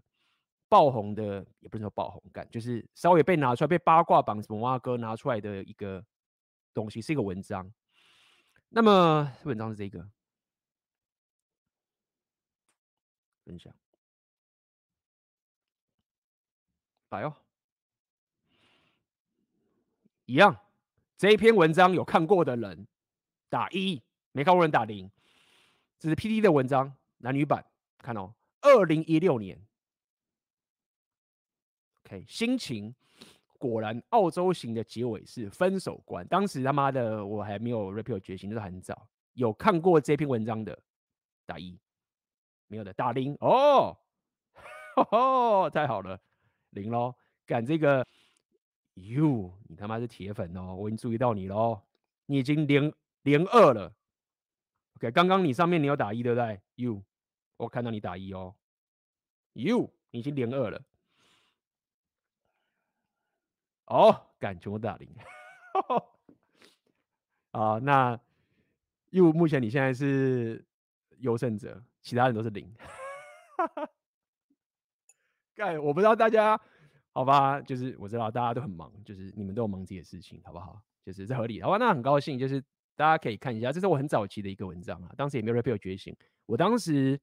[0.68, 6.04] 爆红的也不是说爆红感，就是稍微被拿出来被八卦榜什么蛙哥拿出来的一个
[6.74, 7.72] 东西，是一个文章。
[8.68, 10.06] 那么文章是这个
[13.46, 13.74] 分享，
[17.08, 17.34] 来哦，
[20.28, 20.54] 一样。
[21.16, 22.86] 这一篇文章有看过的人
[23.48, 24.00] 打一，
[24.32, 25.10] 没看过人打零。
[25.98, 27.64] 这是 P D 的文章，男女版，
[27.96, 29.58] 看哦，二零一六年。
[32.04, 32.94] OK，心情
[33.56, 36.24] 果然澳洲行的结尾是分手关。
[36.28, 39.08] 当时他妈的我还没有 rapper 觉醒，就是很早。
[39.32, 40.78] 有看过这篇文章的
[41.46, 41.76] 打一，
[42.66, 43.96] 没有的打零哦，
[45.10, 46.20] 哦，太好了，
[46.70, 47.14] 零喽。
[47.46, 48.06] 赶这个
[48.98, 51.82] ，You，你他妈是铁粉哦，我已经注意到你喽，
[52.26, 53.92] 你已经零零二了。
[54.96, 57.02] OK，刚刚你上面你有打一对不对？You，
[57.56, 58.54] 我看到你打一哦
[59.52, 60.82] ，You，你已经零二了。
[63.86, 65.08] 哦，感觉我打零，
[67.52, 68.18] 啊，那
[69.10, 70.62] 又目前你现在是
[71.18, 72.70] 优胜者，其他人都是零，
[75.54, 76.60] 干，我不知道大家
[77.18, 77.60] 好吧？
[77.60, 80.80] 就是我知道大家都很忙，就是你们都有忙自己的事情，好不好？
[81.04, 81.76] 就是这合理，好吧？
[81.76, 82.60] 那很高兴，就是
[82.94, 87.18] 大家可以看一下，这是我很早期的一个文章啊，当时也没有 rapper 觉醒，我当时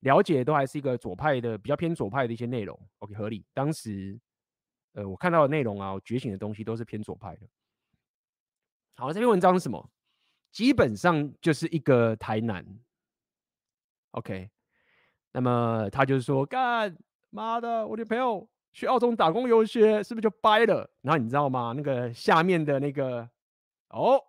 [0.00, 4.20] 了解都还是一个左派的，比较偏左派的一些内容，OK，合理，当时。
[4.96, 7.48] 呃，我看到的内容啊，我觉醒的东西都是偏左派的。
[8.94, 9.90] 好，这篇文章是什么？
[10.52, 12.64] 基本上就是一个台男
[14.12, 14.48] ，OK。
[15.32, 16.96] 那么他就是说，干
[17.30, 20.90] 妈的，我女朋友去澳洲打工游学，是不是就掰了？
[21.00, 21.72] 然后你知道吗？
[21.76, 23.30] 那个下面的那个，
[23.90, 24.20] 哦，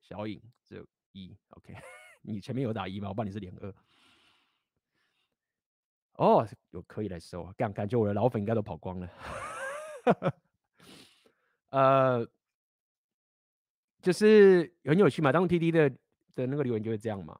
[0.00, 1.74] 小影只有一，OK。
[2.22, 3.08] 你前面有打一吗？
[3.08, 3.74] 我帮你是两二。
[6.12, 9.10] 哦，有可以来收，干，感觉我的老粉应该都跑光了。
[11.70, 12.24] 呃，
[14.00, 15.32] 就是很有趣嘛。
[15.32, 15.90] 当 TT 的
[16.36, 17.36] 的那个留言就是这样嘛，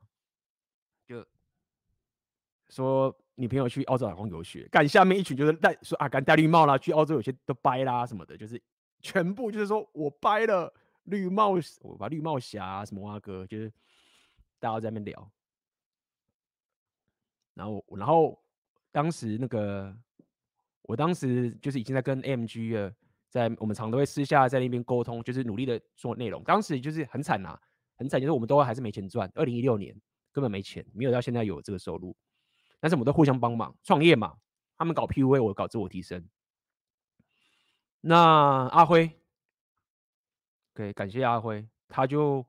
[2.71, 8.59] 说女朋友去澳洲打工游学，干下面一群就是戴说啊，干戴绿帽啦，去澳洲有些都掰啦什么的，就是
[9.03, 10.73] 全部就是说我掰了
[11.05, 13.71] 绿帽，我把绿帽侠、什么啊哥，就是
[14.59, 15.31] 大家在那边聊，
[17.53, 18.43] 然后然后
[18.91, 19.95] 当时那个。
[20.85, 22.93] 我当时就是已经在跟 MG 了，
[23.29, 26.43] 在我们常都会私下在那边沟通，就是努力的做内容。
[26.43, 27.57] 当时就是很惨呐，
[27.95, 29.31] 很惨，就是我们都还是没钱赚。
[29.37, 29.95] 二零一六年
[30.33, 32.17] 根本没钱，没有到现在有这个收入。
[32.81, 34.37] 但是我们都互相帮忙创业嘛，
[34.77, 36.29] 他们搞 PUA，我搞自我提升。
[38.01, 38.17] 那
[38.69, 39.21] 阿辉，
[40.75, 42.45] 对，感谢阿辉，他就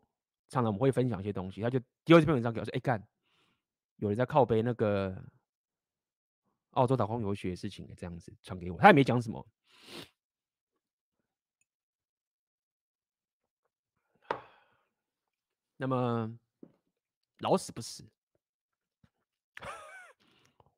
[0.50, 3.06] 常常我们会分享一些东西，他就丢这篇文章给我说：“哎干，
[3.98, 5.16] 有人在靠背那个。”
[6.76, 9.46] 澳洲打工游学的事情，这样子传给我，他也没讲什么。
[15.76, 16.34] 那么
[17.40, 18.10] 老死不死，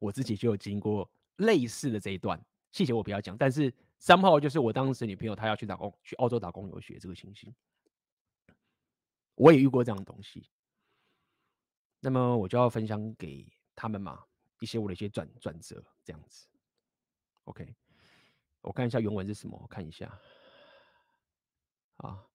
[0.03, 2.37] 我自己就有经过类似的这一段，
[2.73, 3.37] 细节我不要讲。
[3.37, 7.55] 但是三号就是我当时女朋友，她要去打工，去澳洲打工游学这个情形，
[9.35, 10.49] 我也遇过这样的东西。
[12.01, 14.23] 那么我就要分享给他们嘛。
[14.59, 16.47] 一些我的一些转转折这样子
[17.43, 17.75] ，OK，
[18.61, 20.17] 我看一下原文是什么，我看一下，
[21.97, 22.25] 啊，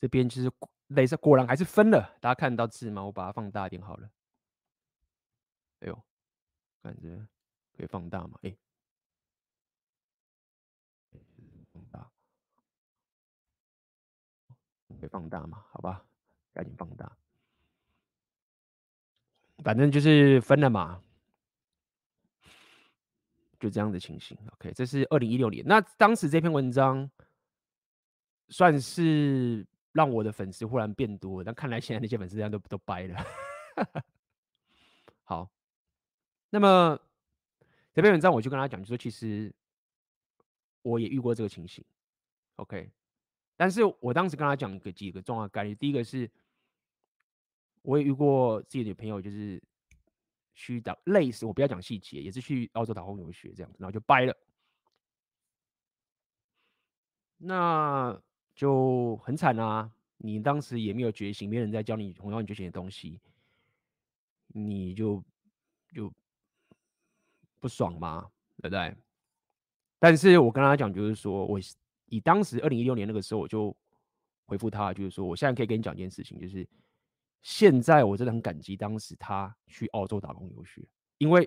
[0.00, 0.50] 这边其实
[0.88, 3.04] 类似果然还是分了，大家看得到字吗？
[3.04, 4.10] 我把它放大一点好了。
[5.78, 6.02] 哎呦，
[6.84, 7.16] 感觉
[7.76, 8.38] 可以放大吗？
[8.42, 8.54] 哎，
[11.72, 12.10] 放大，
[15.00, 15.64] 可以放大吗？
[15.70, 16.04] 好吧，
[16.52, 17.10] 赶紧放大，
[19.64, 21.02] 反正就是分了嘛。
[23.58, 24.36] 就这样的情形。
[24.52, 25.64] OK，这是二零一六年。
[25.66, 27.10] 那当时这篇文章
[28.50, 33.24] 算是让我的粉丝忽然变多，但看来现在那些粉丝这样都都掰了。
[35.24, 35.50] 好，
[36.54, 36.96] 那么
[37.92, 39.52] 这篇文章我就跟他讲，就说其实
[40.82, 41.84] 我也遇过这个情形。
[42.54, 42.88] OK，
[43.56, 46.30] 但是我当时跟他讲个几个重要概念，第一个是，
[47.82, 49.60] 我也遇过自己的女朋友，就是。
[50.56, 54.36] 去打类似，我不要讲细节，也是去澳洲打工留学这样子，然后就掰了，
[57.38, 58.16] 那
[58.54, 59.90] 就很惨啊！
[60.18, 63.20] 你当时也没有觉醒，没人在教你同样你觉醒的东西，
[64.46, 65.20] 你就
[65.92, 66.12] 就
[67.64, 68.94] 不爽吗，对不对？
[69.98, 71.58] 但是我跟他讲，就是说我
[72.10, 73.74] 以当时二零一六年那个时候，我就
[74.44, 76.68] 回复他，就是说我现在可以跟你讲一件事情，就是。
[77.46, 80.82] 现在我真的很感激当时他去澳洲打工游学，
[81.18, 81.46] 因为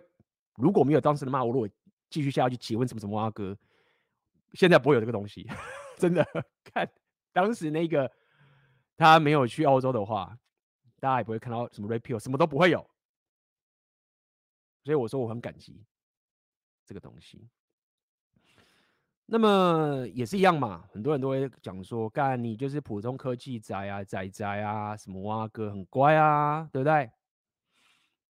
[0.54, 1.68] 如果没有当时的骂我，如果
[2.08, 3.58] 继续下去结婚什么什么阿哥，
[4.54, 5.48] 现在不会有这个东西，
[5.98, 6.24] 真的。
[6.64, 6.88] 看
[7.34, 8.12] 当时那个
[8.96, 10.38] 他没有去澳洲的话，
[11.00, 12.88] 大家也不会看到什么 repeal，什么都不会有。
[14.84, 15.84] 所以我说我很感激
[16.88, 17.48] 这个东西。
[19.28, 27.12] 那么也是一样嘛，很多人都会讲说，干你就是普通科技宅啊，宅宅啊，什么蛙哥很乖啊，对不对？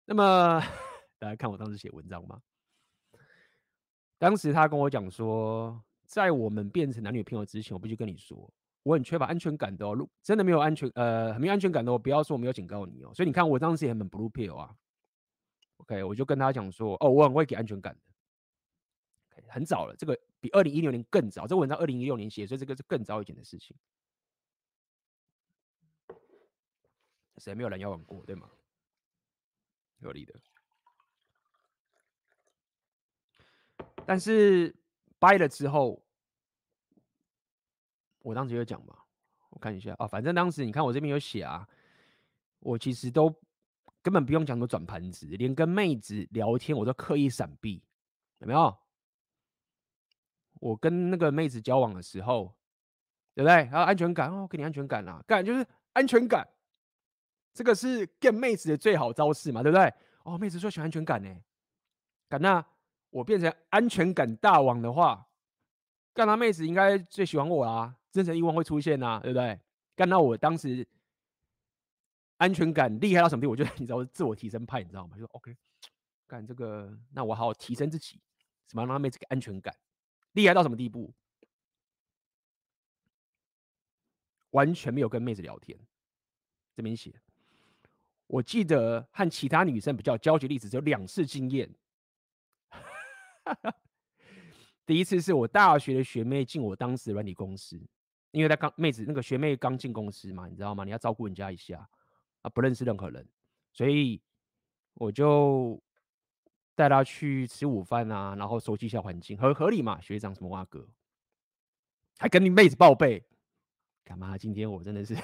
[0.07, 0.59] 那么
[1.21, 2.41] 大家看我当时写文章吗？
[4.17, 8.51] 当时他跟我讲说，在我们变成男女朋友之前，我必须跟你说，
[8.83, 9.93] 我很缺乏安全感的哦。
[9.93, 13.13] 如真的没有安全，呃，很没有安全感的哦，不要说我没有警告你哦。
[13.13, 14.75] 所以你看我当时也很 blue pill 啊。
[15.77, 17.95] OK，我就跟他讲说，哦，我很会给安全感。
[19.49, 21.47] 很早了，这个比二零一六年更早。
[21.47, 23.77] 这个文章二零一六年写，所以这个是更早以前的事情。
[27.39, 28.51] 谁没有人要玩过，对吗？
[29.99, 30.35] 有理的。
[34.07, 34.75] 但是
[35.19, 36.03] 掰了之后，
[38.21, 38.97] 我当时有讲嘛，
[39.51, 41.69] 我看一下啊，反正当时你看我这边有写啊，
[42.61, 43.29] 我其实都
[44.01, 47.83] 根本不用讲什么转盘子，连跟妹子聊天我都刻意闪避，
[48.39, 48.79] 有没有？
[50.61, 52.55] 我跟那个妹子交往的时候，
[53.35, 53.65] 对不对？
[53.67, 56.47] 还有安全感哦，给你安全感啦，干就是安全感，
[57.53, 59.93] 这个是 get 妹子的最好招式嘛，对不对？
[60.25, 61.35] 哦，妹子说喜欢安全感呢，
[62.29, 62.65] 干那
[63.11, 65.29] 我变成安全感大王的话，
[66.13, 69.59] 干那妹子应该最喜欢我啦，真诚欲望会出现呐，对不对？
[69.95, 70.87] 干那我当时
[72.39, 73.53] 安全感厉害到什么地步？
[73.53, 75.17] 我觉得 你知道自我提升派，你知道吗？
[75.17, 75.57] 就 OK，
[76.27, 78.21] 干这个，那我好好提升自己，
[78.69, 79.75] 什么让妹子给安全感。
[80.37, 81.13] 厉害到什么地步？
[84.51, 85.79] 完全没有跟妹子聊天。
[86.75, 87.11] 这边写，
[88.27, 91.75] 我记得和其他女生比较交集例子只有两次经验。
[94.85, 97.81] 第一次是我大学的学妹进我当时的软体公司，
[98.31, 100.85] 因为她刚妹子那个学妹刚进公司嘛，你知道吗？
[100.85, 101.89] 你要照顾人家一下
[102.43, 103.27] 啊，不认识任何人，
[103.73, 104.21] 所以
[104.95, 105.83] 我就。
[106.77, 109.99] 带他去吃午饭啊，然后熟悉一下环境，合合理嘛？
[110.01, 110.87] 学长什么哇哥，
[112.19, 113.25] 还跟你妹子报备，
[114.05, 114.37] 干嘛？
[114.37, 115.17] 今天我真的是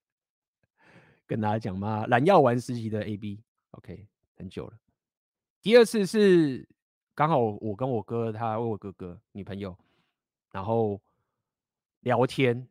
[1.26, 4.06] 跟大家讲嘛，蓝药丸实习的 AB，OK，
[4.36, 4.78] 很久了。
[5.62, 6.68] 第二次是
[7.14, 9.74] 刚好我跟我哥，他问我哥哥女朋友，
[10.52, 11.00] 然后
[12.00, 12.68] 聊天，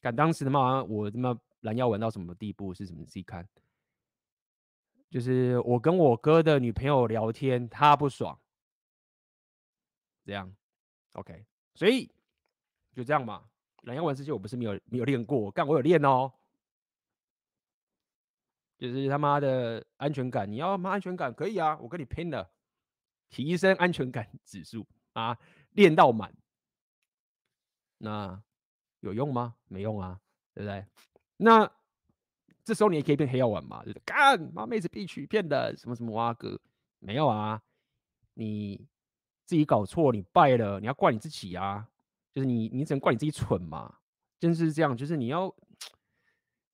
[0.00, 3.04] 赶当时的嘛，我他妈蓝药丸到什么地步是什么？
[3.04, 3.44] 自己看。
[5.10, 8.38] 就是我跟我哥的女朋友聊天，他不爽，
[10.24, 10.54] 这样
[11.14, 12.12] ，OK，所以
[12.92, 13.48] 就这样嘛。
[13.84, 16.30] 蓝药丸世界我不是没有没有练过，干我有练哦。
[18.76, 22.50] 就是他妈的安全感，你要妈安全感可以啊，我跟你拼了，
[23.30, 25.38] 提升安全感 指数啊，
[25.70, 26.36] 练到满。
[27.96, 28.42] 那
[29.00, 29.56] 有用吗？
[29.68, 30.20] 没用啊，
[30.52, 30.86] 对不对？
[31.38, 31.77] 那。
[32.68, 36.60] 这时候你也可以变黑药丸嘛，就是干妈妹子必取骗的什么什么哇哥，
[36.98, 37.58] 没有啊，
[38.34, 38.86] 你
[39.46, 41.88] 自己搞错，你败了，你要怪你自己啊，
[42.34, 43.94] 就是你你只能怪你自己蠢嘛，
[44.38, 45.50] 真是这样，就是你要，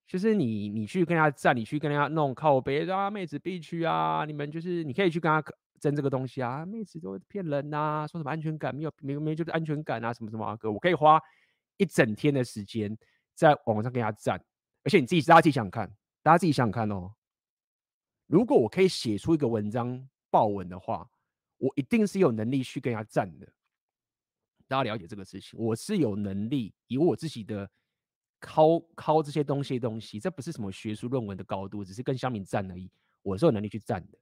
[0.09, 5.40] 就是你你去跟人家战，你去跟人家弄靠北啊，妹子必取啊，你们就是你可以去跟他
[5.78, 11.20] 争这个东西啊，妹子都骗人呐、啊，说什么安全感没有没有没有就是安全感啊，什么什么哇哥，我可以花
[11.76, 12.99] 一整天的时间
[13.32, 14.45] 在网上跟人家战。
[14.85, 17.14] 而且你自己，大家自己想想看，大家自己想想看哦。
[18.26, 21.11] 如果我可以写出一个文章爆文的话，
[21.59, 23.53] 我一定是有能力去跟人家战的。
[24.66, 27.70] 大家了解这个事情，我是有能力以我自己的
[28.41, 32.91] 靠靠这些东西东西，这不是什么学术论文的高度，只是跟乡民战而已。
[33.22, 34.18] 我是有能力去战的，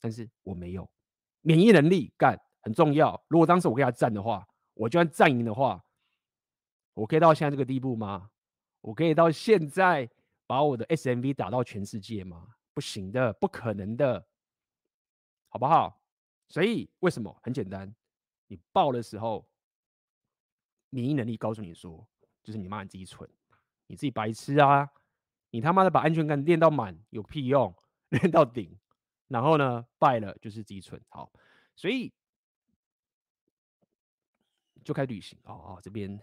[0.00, 0.88] 但是我没有
[1.40, 3.22] 免疫能力干很重要。
[3.28, 5.82] 如果当时我跟他战的话，我就算战赢的话，
[6.94, 8.30] 我可以到现在这个地步吗？
[8.86, 10.08] 我可以到现在
[10.46, 12.54] 把我的 SMV 打到全世界吗？
[12.72, 14.24] 不行的，不可能的，
[15.48, 16.00] 好不好？
[16.46, 17.36] 所以为什么？
[17.42, 17.92] 很简单，
[18.46, 19.44] 你爆的时候，
[20.90, 22.06] 免疫能力告诉你说，
[22.44, 23.28] 就是你妈你自己蠢，
[23.88, 24.88] 你自己白痴啊！
[25.50, 27.74] 你他妈的把安全感练到满有屁用？
[28.10, 28.78] 练到顶，
[29.26, 31.02] 然后呢败了就是自己蠢。
[31.08, 31.32] 好，
[31.74, 32.12] 所以
[34.84, 35.36] 就开旅行。
[35.42, 36.20] 哦哦，这边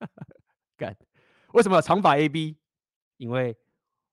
[0.74, 0.96] 干，
[1.52, 2.56] 为什么长发 AB？
[3.16, 3.56] 因为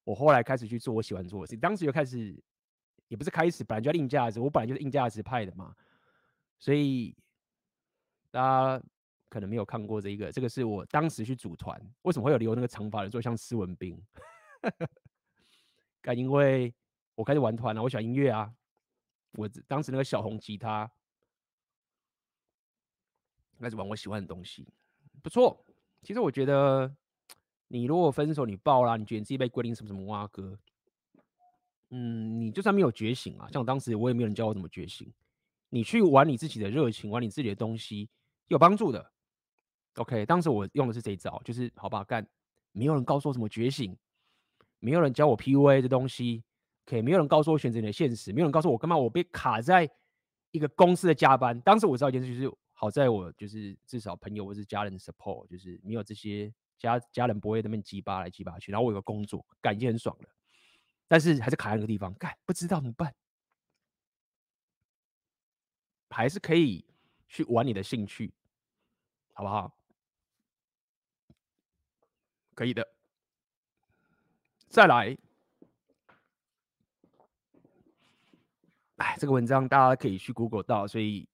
[0.05, 2.41] 我后来开始去做我喜欢做的事，当时就开始，
[3.09, 5.75] 也不是开始，本来就要硬价值，我本来就是硬价值派的嘛，
[6.57, 7.13] 所以
[8.31, 8.81] 大家
[9.27, 14.01] 可能没有看过这一个，这个是我当时去组团，为什么会有留那个长发的，做像施文彬，
[16.01, 16.73] 干，因为
[17.15, 18.53] 我开始玩团了，我喜欢音乐啊，
[19.33, 20.89] 我当时那个小红吉他，
[23.59, 24.65] 开始玩我喜欢的东西，
[25.21, 25.65] 不错，
[26.03, 26.95] 其实我觉得。
[27.73, 30.55] 你如果分手，你爆啦，你觉得你自己被规定什么什么挖哥，
[31.89, 35.11] 嗯，你就算没有觉醒啊，像我当时我也没有人教我怎么觉醒，
[35.69, 38.07] 你去玩你自己的热情，玩你自己的东西
[38.47, 39.11] 有帮助的。
[39.95, 42.23] OK，当时我用的是这一招，就是好吧干，
[42.73, 43.97] 没有人告诉我怎么觉醒，
[44.77, 46.43] 没有人教我 PUA 的东西
[46.85, 49.89] ，OK，没有人告诉我选择你的现实，没有人告诉我干嘛我被卡在
[50.51, 51.59] 一个公司的加班。
[51.61, 56.53] 当时我知道一件事，就是好在我就是至少朋友或是家人 support，就是没有这些。
[56.83, 60.29] 家家人不会那边鸡巴来鸡巴去，然后我有个工作，干已经很爽了，
[61.07, 63.13] 但是还是卡在那个地方，干不知道怎么办，
[66.09, 66.85] 还是可以
[67.27, 68.33] 去玩你的兴趣，
[69.33, 69.75] 好不好？
[72.53, 72.87] 可以的。
[74.69, 75.17] 再来，
[78.97, 81.27] 哎，这个文章大家可以去 Google 到，所以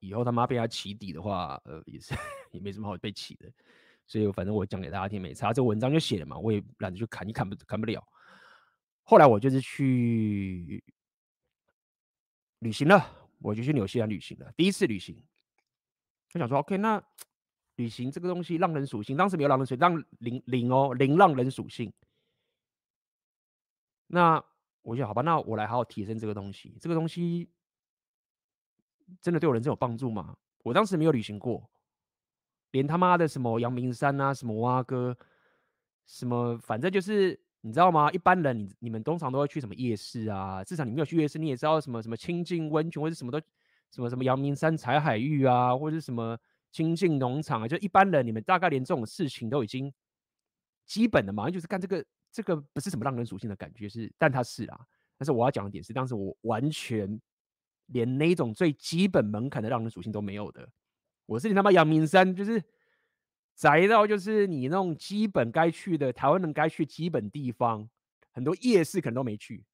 [0.00, 2.14] 以后他妈被他起底的话，呃，也是
[2.52, 3.52] 也没什么好被起的。
[4.06, 5.52] 所以反正我讲给大家听，没差。
[5.52, 8.06] 这文章就写了嘛，我也懒得去砍，你砍不砍不了。
[9.02, 10.82] 后来我就是去
[12.60, 15.22] 旅行了，我就去纽西兰旅行了，第一次旅行。
[16.32, 17.02] 我想说，OK，那
[17.76, 21.92] 旅行这个东西，浪人属性，当时没有浪人属性，让零零哦，零浪人属性。
[24.06, 24.42] 那
[24.82, 26.76] 我就想好吧，那我来好好提升这个东西。
[26.80, 27.48] 这个东西
[29.20, 30.36] 真的对我人生有帮助吗？
[30.62, 31.70] 我当时没有旅行过。
[32.74, 35.16] 连他妈的什么阳明山啊，什么蛙哥，
[36.08, 38.10] 什么反正就是你知道吗？
[38.10, 40.64] 一般人你你们通常都会去什么夜市啊？
[40.64, 43.40] 至少你没有去夜市，你也知道什么什么清境温泉或者什么都
[43.92, 46.36] 什么什么阳明山采海芋啊，或者什么
[46.72, 49.92] 清境农场啊，就一般人你们大概连这种事情都已经
[50.84, 54.80] 基本的嘛，就是干这个这个不是什么浪人属性的感觉是，但它是啊。
[55.16, 57.20] 但是我要讲的点是，当时我完全
[57.86, 60.68] 连那种最基本门槛的浪人属性都没有的。
[61.26, 62.62] 我是你他妈阳明山，就是
[63.54, 67.88] 宅到就是你那种基本该去的台湾人该去基本地方，
[68.30, 69.64] 很多夜市可能都没去，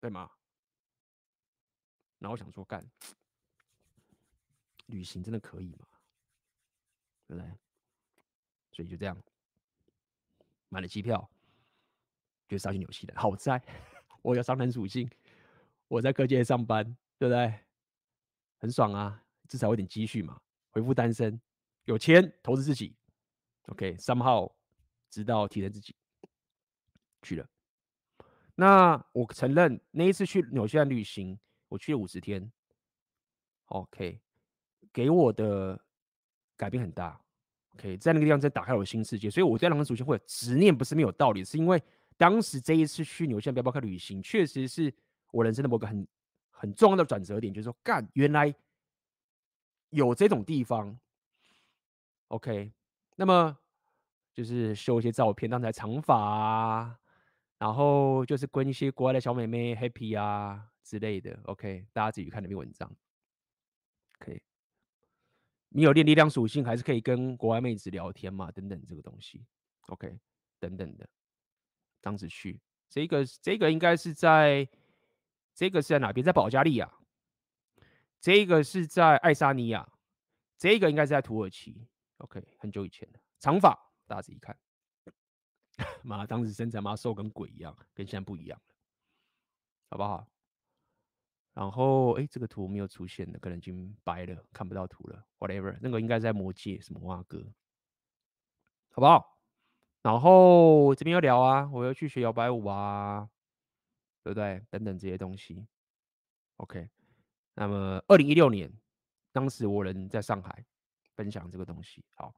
[0.00, 0.30] 对吗？
[2.18, 2.84] 然后我想说，干
[4.86, 5.86] 旅行真的可以吗？
[7.26, 7.52] 对不对？
[8.72, 9.16] 所以就这样
[10.68, 11.28] 买了机票，
[12.48, 13.16] 就杀去纽西兰。
[13.16, 13.62] 好在
[14.22, 15.10] 我有商人属性，
[15.88, 16.96] 我在科技业上班。
[17.18, 17.52] 对不对？
[18.60, 20.40] 很爽啊，至少有点积蓄嘛。
[20.70, 21.40] 回复单身，
[21.84, 22.96] 有钱投资自己。
[23.66, 24.52] OK，somehow
[25.10, 25.94] 知道提升自己
[27.22, 27.48] 去了。
[28.54, 31.38] 那我承认那一次去纽西兰旅行，
[31.68, 32.50] 我去了五十天。
[33.66, 34.20] OK，
[34.92, 35.80] 给我的
[36.56, 37.20] 改变很大。
[37.74, 39.30] OK，在那个地方真打开了我新世界。
[39.30, 41.80] 所以我对浪人属性会有执念，不是没有道理，是因为
[42.16, 44.92] 当时这一次去纽西兰背包客旅行，确实是
[45.30, 46.06] 我人生的某个很。
[46.60, 48.52] 很重要的转折点就是说，干，原来
[49.90, 50.98] 有这种地方。
[52.26, 52.72] OK，
[53.14, 53.56] 那么
[54.34, 56.98] 就是修一些照片，当成长发啊，
[57.58, 61.38] 然后就是跟一些国外的小妹妹 happy 啊之类的。
[61.44, 62.92] OK，大家自己去看那篇文章。
[64.18, 64.42] OK，
[65.68, 68.50] 你有练力量属性，还是可以跟国外妹子聊天嘛？
[68.50, 69.46] 等等这个东西。
[69.86, 70.18] OK，
[70.58, 71.08] 等等的，
[72.00, 74.68] 当时去这个这个应该是在。
[75.58, 76.24] 这个是在哪边？
[76.24, 76.88] 在保加利亚。
[78.20, 79.88] 这个是在爱沙尼亚。
[80.56, 81.84] 这个应该是在土耳其。
[82.18, 84.56] OK，很久以前的长发，大家自己看。
[86.04, 88.60] 妈，当时身材妈瘦跟鬼一样，跟现在不一样，
[89.90, 90.28] 好不好？
[91.54, 95.26] 然后，哎，这个图没有出现的，可能已经白了，看不到图了。
[95.40, 97.44] Whatever，那个应该在魔界什么蛙哥，
[98.90, 99.40] 好不好？
[100.02, 103.28] 然后这边要聊啊，我要去学摇摆舞啊。
[104.28, 104.62] 对不对？
[104.68, 105.66] 等等这些东西。
[106.56, 106.86] OK，
[107.54, 108.70] 那么二零一六年，
[109.32, 110.62] 当时我人在上海
[111.14, 112.04] 分享这个东西。
[112.12, 112.34] 好，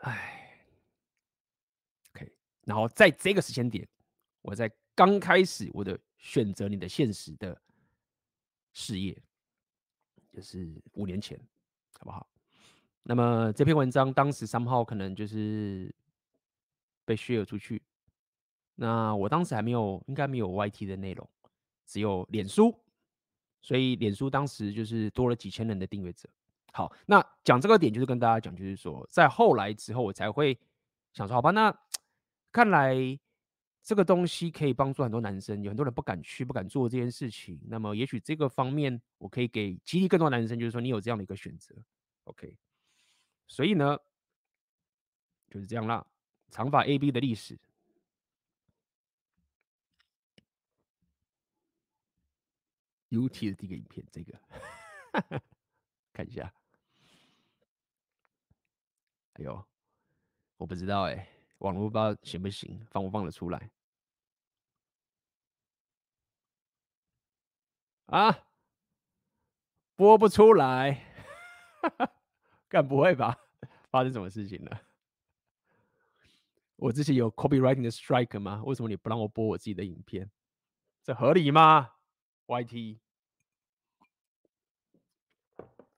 [0.00, 0.66] 哎
[2.10, 2.30] ，OK，
[2.64, 3.88] 然后在这个时间点，
[4.42, 7.58] 我在刚开始我的选择你的现实的
[8.74, 9.16] 事业，
[10.30, 11.40] 就是五年前，
[11.98, 12.28] 好不好？
[13.04, 15.92] 那么这篇文章当时三号可能就是
[17.04, 17.82] 被 share 出去，
[18.74, 21.28] 那我当时还没有，应该没有 YT 的内容，
[21.86, 22.74] 只有脸书，
[23.60, 26.28] 所以脸书当时就是多了几千人的订阅者。
[26.72, 30.58] 好，那讲这个点就是跟大家讲，就是说在后来之后，我才会
[31.12, 31.76] 想说，好吧，那
[32.50, 32.96] 看来
[33.82, 37.60] 这个东西可以帮助很多男生，有很多人不敢去，不敢做这件事情。
[37.66, 41.74] 那么也许这个方面，我可以给激励更多男生，就是说你有这样的一个选择
[42.24, 42.56] ，OK。
[43.48, 43.98] 所以呢，
[45.50, 46.06] 就是这样啦。
[46.52, 47.58] 长发 A B 的历史
[53.08, 54.38] ，UT 的第一个影片，这个
[56.12, 56.52] 看一下。
[59.32, 59.66] 哎呦，
[60.58, 61.26] 我不知道哎、
[61.58, 63.70] 网络不知道行不行，放不放得出来？
[68.06, 68.46] 啊，
[69.96, 71.08] 播不出来。
[72.68, 73.38] 干不会吧？
[73.90, 74.91] 发生什么事情了？
[76.82, 78.60] 我之前有 copywriting 的 strike 吗？
[78.64, 80.28] 为什么你不让我播我自己的影片？
[81.04, 81.92] 这合理吗
[82.48, 82.98] ？YT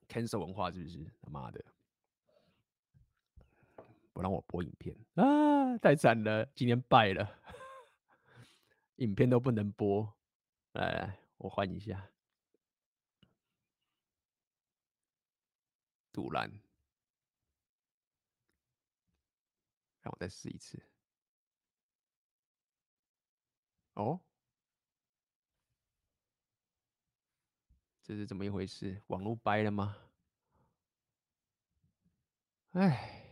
[0.06, 1.10] cancel 文化是不是？
[1.22, 1.64] 他妈的，
[4.12, 5.78] 不让我播影片啊！
[5.78, 7.38] 太惨了，今天败了，
[8.96, 10.14] 影片都不能播。
[10.72, 12.10] 来来，我换一下，
[16.12, 16.63] 杜兰。
[20.04, 20.80] 让我再试一次。
[23.94, 24.20] 哦，
[28.02, 29.02] 这是怎么一回事？
[29.06, 29.96] 网络掰了吗？
[32.72, 33.22] 哎，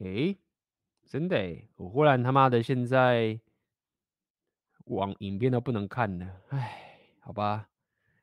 [0.00, 0.49] 哎。
[1.10, 3.40] 真的欸，我忽然他妈的现在
[4.84, 7.68] 网影片都不能看了，哎，好吧，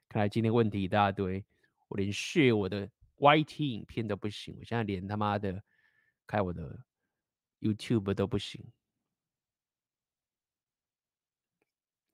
[0.07, 1.43] 看来今天问题一大堆，
[1.89, 5.61] 我连卸我的 YT 影片都不行，我现在连他妈的
[6.25, 6.79] 开我的
[7.59, 8.63] YouTube 都不行，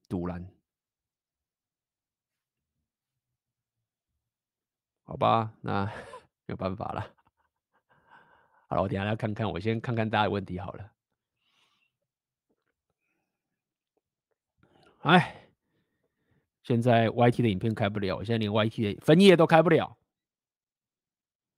[0.08, 0.44] 赌烂，
[5.04, 5.84] 好吧，那
[6.46, 7.23] 没有办法了。
[8.74, 10.92] 好，我等下来看看，我先看看大家的问题好了。
[15.02, 15.48] 哎，
[16.64, 19.96] 现在 YT 的影片开不了，我现在连 YT 的分页都开不了，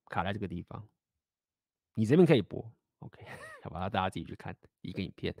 [0.09, 0.87] 卡在这个地方。
[1.95, 3.25] 你这边可以播，OK，
[3.63, 5.33] 好吧，大家自己去看一个影片。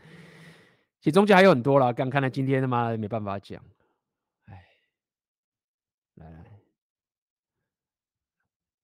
[0.99, 3.63] 其实中间还有很多啦，刚看到今天他妈没办法讲。
[4.45, 4.65] 哎，
[6.15, 6.59] 来来，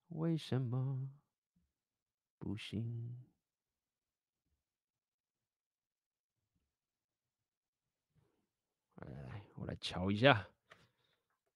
[0.10, 1.10] 为什么？
[2.44, 3.16] 不行，
[8.96, 10.46] 来来来，我来瞧一下，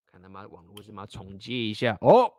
[0.05, 2.33] 看他妈网络是妈重接一下哦。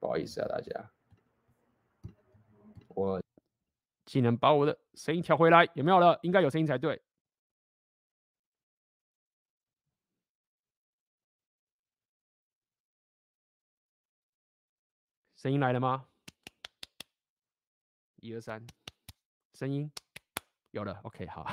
[0.00, 0.90] 不好意思啊，大家，
[2.88, 3.22] 我
[4.06, 6.18] 竟能把我的声音调回来，有没有了？
[6.22, 7.00] 应该有声音才对。
[15.36, 16.06] 声音来了吗？
[18.16, 18.66] 一二三，
[19.54, 19.90] 声音
[20.70, 21.46] 有了，OK，好，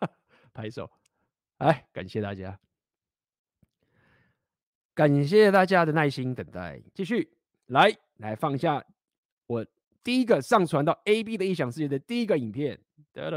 [0.52, 0.90] 拍手，
[1.58, 2.58] 来，感谢大家，
[4.94, 7.34] 感谢大家的耐心等待，继续
[7.66, 8.84] 来来放下
[9.46, 9.66] 我
[10.02, 12.78] 第一个上传到 AB 的异想世界的第一个影片，
[13.12, 13.36] 哒哒，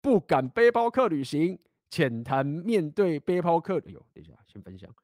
[0.00, 1.58] 不敢背包客旅行，
[1.90, 4.94] 浅谈面对背包客，哎呦，等一下，先分享。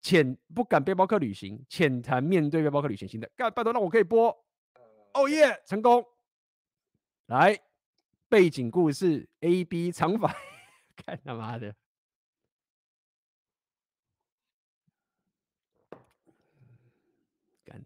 [0.00, 3.30] 浅不敢背包客旅行，浅谈面对背包客旅行新的。
[3.36, 4.36] 干，拜托，让我可以播。
[5.14, 6.04] 哦耶，成功！
[7.26, 7.56] 来，
[8.28, 10.34] 背景故事：A B 长发，
[10.96, 11.72] 看他妈的！
[17.64, 17.84] 干，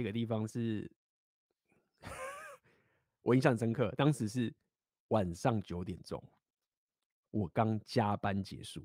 [0.00, 0.90] 这个地方是，
[3.20, 3.92] 我印象深刻。
[3.98, 4.50] 当时是
[5.08, 6.22] 晚上九点钟，
[7.30, 8.82] 我刚加班结束。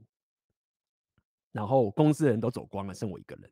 [1.53, 3.49] 然后公司人都走光了，剩我一个人。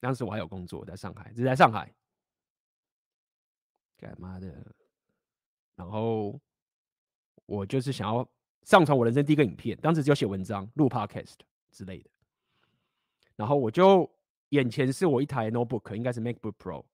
[0.00, 1.94] 当时我还有工作，在上海，是在上海。
[3.98, 4.74] 干妈的！
[5.76, 6.40] 然后
[7.44, 8.26] 我就是想要
[8.62, 11.34] 上传我人生第一个影片，当时只有写文章、录 podcast
[11.70, 12.08] 之类的。
[13.36, 14.10] 然后我就
[14.50, 16.84] 眼前是我一台 notebook，应该是 MacBook Pro。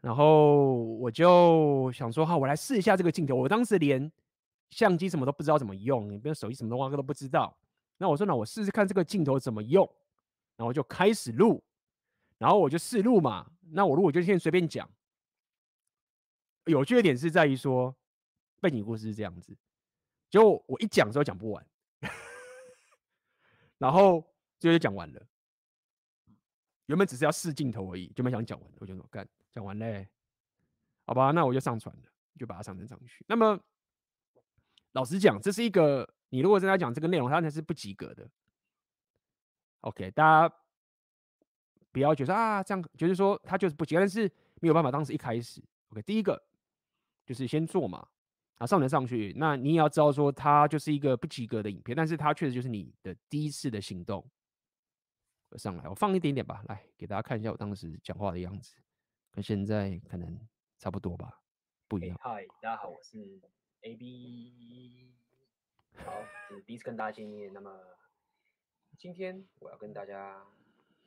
[0.00, 3.34] 然后我就想说，好，我来试一下这个镜头。
[3.34, 4.10] 我当时连
[4.70, 7.56] 相机什么都不知道怎么用，你比如手机什么的，话都不知道。
[7.98, 9.90] 那我说，那我试试看这个镜头怎么用，
[10.56, 11.64] 然后就开始录，
[12.38, 13.50] 然后我就试录嘛。
[13.72, 14.88] 那我录我就先随便讲。
[16.66, 17.94] 有趣的点是在于说，
[18.60, 19.56] 背景故事是这样子，
[20.28, 21.66] 就我一讲之后讲不完，
[23.78, 24.22] 然后
[24.58, 25.22] 就就讲完了。
[26.86, 28.70] 原本只是要试镜头而已，就没想讲完。
[28.78, 30.08] 我就说干，讲完嘞，
[31.06, 32.02] 好吧，那我就上传了，
[32.38, 33.24] 就把它上传上去。
[33.28, 33.58] 那么
[34.92, 36.08] 老实讲，这是一个。
[36.30, 38.28] 你如果真的讲这个内容，它才是不及格的。
[39.82, 40.54] OK，大家
[41.92, 44.28] 不要觉得啊，这样就是说它就是不及格，但是
[44.60, 44.90] 没有办法。
[44.90, 46.42] 当时一开始，OK，第一个
[47.24, 48.04] 就是先做嘛，
[48.58, 54.28] 啊，上传上去，那你也要知道说它就是一个不及格的影片，但是它确实就是你的第一次的行动。
[55.56, 58.76] 我上来，我放一点点吧，来给大家看一下我当时讲话的样子，
[59.30, 60.38] 跟现在可能
[60.76, 61.40] 差不多吧，
[61.88, 62.18] 不一样。
[62.20, 63.40] 嗨，hey, 大家好，我是
[63.80, 65.14] AB。
[65.94, 66.12] 好，
[66.46, 67.50] 是第一次跟大家见面。
[67.54, 67.74] 那么
[68.98, 70.46] 今天我要跟大家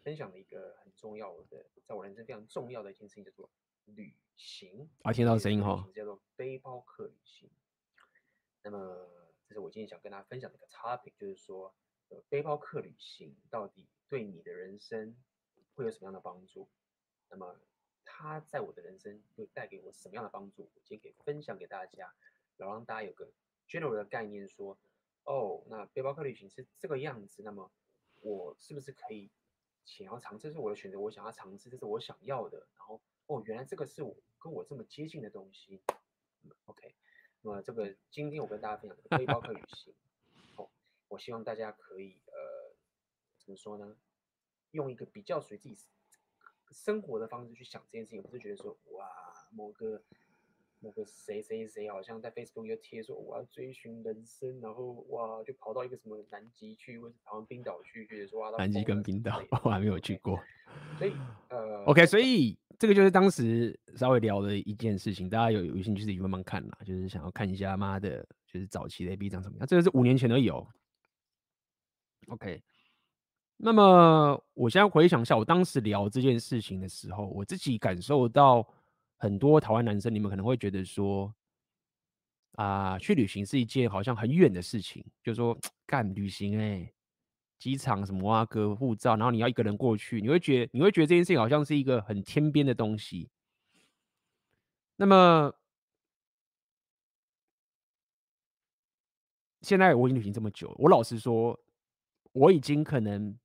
[0.02, 3.48] 分享的一个很重要的，在我人生非常重要的一件事情，叫做
[3.86, 4.90] 旅行。
[5.04, 7.52] 啊，听到声音哈，叫做背包客旅行。
[8.64, 9.08] 那么
[9.48, 11.76] 这是我今天想跟大家分享的一个 topic，就是说，呃，
[12.30, 15.16] 背包客旅行到底对你的人生
[15.76, 16.70] 会有什么样的帮助？
[17.30, 17.60] 那么
[18.06, 20.70] 它在我的人生会带给我什么样的帮助？
[20.74, 22.14] 我今天可以分享给大家，
[22.58, 23.32] 然后让大家有个。
[23.72, 24.76] general 的概念说，
[25.26, 27.72] 哦，那背包客旅行是这个样子，那么
[28.20, 29.30] 我是不是可以
[29.86, 30.48] 想要尝试？
[30.48, 32.68] 这是我的选择，我想要尝试，这是我想要的。
[32.76, 35.84] 然后，哦，原来这个是我跟我这么接近的东西。
[36.66, 36.96] OK，
[37.42, 39.94] 那么这个今天我跟大家分享的背包客旅行，
[41.10, 42.74] 我希望大家可以呃，
[43.38, 43.96] 怎么说呢？
[44.72, 45.76] 用一个比较随自己
[46.72, 49.08] 生活的方式去想这件事情，不是觉得说哇，
[49.52, 50.02] 某个。
[50.82, 60.40] 某个谁谁谁好像在 Facebook 又贴说我要追寻人生，然后哇就跑到一个什么南极去，或者跑到冰岛去，觉得说哇，南极跟冰岛我还没有去过，
[60.98, 61.12] 所以
[61.52, 70.66] 呃，OK，所以这个就是当时稍微聊的一件事情，大家有有兴趣自己慢慢看啦，就是想要看一下妈的，就是早期的 AB 长什么样，这个是五年前而已哦。
[72.30, 72.62] OK，
[73.58, 78.68] 那么我现在回想一下，我当时聊这件事情的时候，我自己感受到。
[79.22, 81.36] 很多台湾男生，你们可能会觉得说，
[82.54, 86.94] 啊，去旅行是一件好像很远的事情，就是说干旅行哎、欸，
[87.58, 93.30] 机场什么啊，隔护照，然后你要一个人过去，你会觉得你会觉得这件事情好像是一个很天边的东西。
[94.96, 95.54] 那么
[99.62, 101.60] 现在我已经旅行这么久，我老实说，
[102.32, 103.38] 我已经可能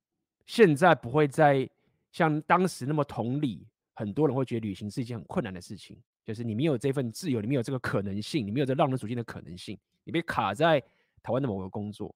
[0.45, 1.69] 现在不会再
[2.11, 3.67] 像当时那么同理。
[3.97, 10.81] 很多人会觉得旅行是一件很困难的事情，就是你没有这份自由，你没有这个可能性，你没有这浪人属性的可能性，你被卡在
[11.23, 12.13] 台湾的某个工作，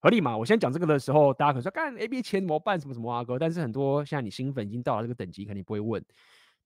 [0.00, 0.36] 合理吗？
[0.36, 2.80] 我先讲这个的时候，大家可能说干 AB 钱怎么办？
[2.80, 3.38] 什么什么啊哥？
[3.38, 6.04] 但是很多像你新粉已经到了这个等级，肯定不会问。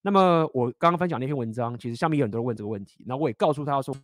[0.01, 3.95] 那么我刚刚分享那篇文章，其实下面有很多人问这个问题，那我也告诉他说。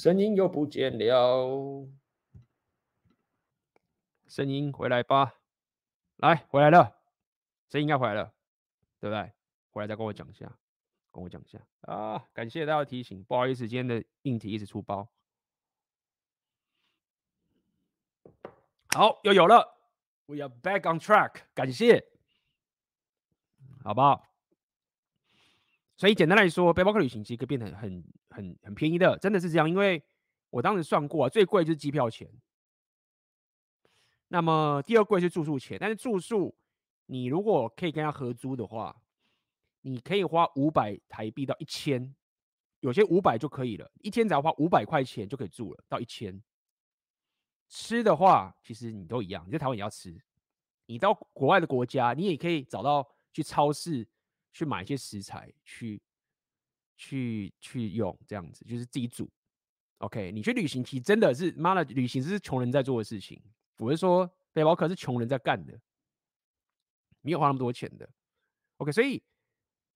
[0.00, 1.86] 声音又不见了，
[4.26, 5.34] 声音回来吧，
[6.16, 6.96] 来回来了，
[7.68, 8.32] 声音应该回来了，
[8.98, 9.30] 对不对？
[9.68, 10.50] 回来再跟我讲一下，
[11.10, 12.26] 跟我讲一下啊！
[12.32, 15.06] 感谢大家的提醒，不好意思，今天的硬体一直出包。
[18.94, 19.76] 好，又有了
[20.24, 22.06] ，We are back on track，感谢，
[23.84, 24.26] 好不好？
[25.98, 29.68] 所以简单来说，背包客旅行其实可以变得很很很便宜的，真的是这样。
[29.68, 30.02] 因为
[30.48, 32.28] 我当时算过啊，最贵就是机票钱，
[34.28, 35.76] 那么第二贵是住宿钱。
[35.78, 36.54] 但是住宿，
[37.06, 39.00] 你如果可以跟他合租的话，
[39.82, 42.14] 你可以花五百台币到一千，
[42.80, 46.42] 有些五百就可以了，一天只要花五百块钱就可以住了，到一千。
[47.68, 50.18] 吃的话，其实你都一样，你在台湾也要吃，
[50.86, 54.08] 你到国外的国家，你也可以找到去超市。
[54.52, 56.02] 去买一些食材，去
[57.00, 59.26] 去去用，这样子就是自己煮。
[59.98, 63.42] OK，你去旅行其实真的是妈的，旅行是穷人在做的事情。
[63.78, 65.80] 我是说，背包客是穷人在干的，
[67.22, 68.06] 没有花那么多钱的。
[68.76, 69.22] OK，所以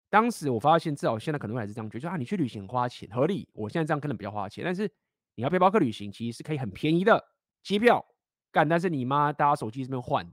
[0.09, 3.47] 当时我发现，至少现在可能还是这样觉得，就啊，你去旅行花钱合理。
[3.53, 4.91] 我现在这样可能比较花钱，但是
[5.35, 7.23] 你要背包客旅行，其实是可以很便宜的
[7.63, 8.03] 机票
[8.51, 10.27] 干，但是你妈大家手机这边换，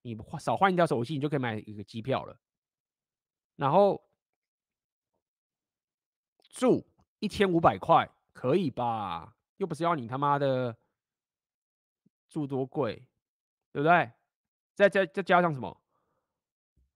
[0.00, 2.38] 你少换一条手机，你就可以买一个机票了。
[3.56, 4.02] 然后
[6.52, 6.86] 住
[7.18, 9.34] 一千五百块可以吧？
[9.56, 10.76] 又不是要你他妈的
[12.28, 12.94] 住多贵，
[13.72, 14.12] 对不对？
[14.74, 15.82] 再再再加上什么？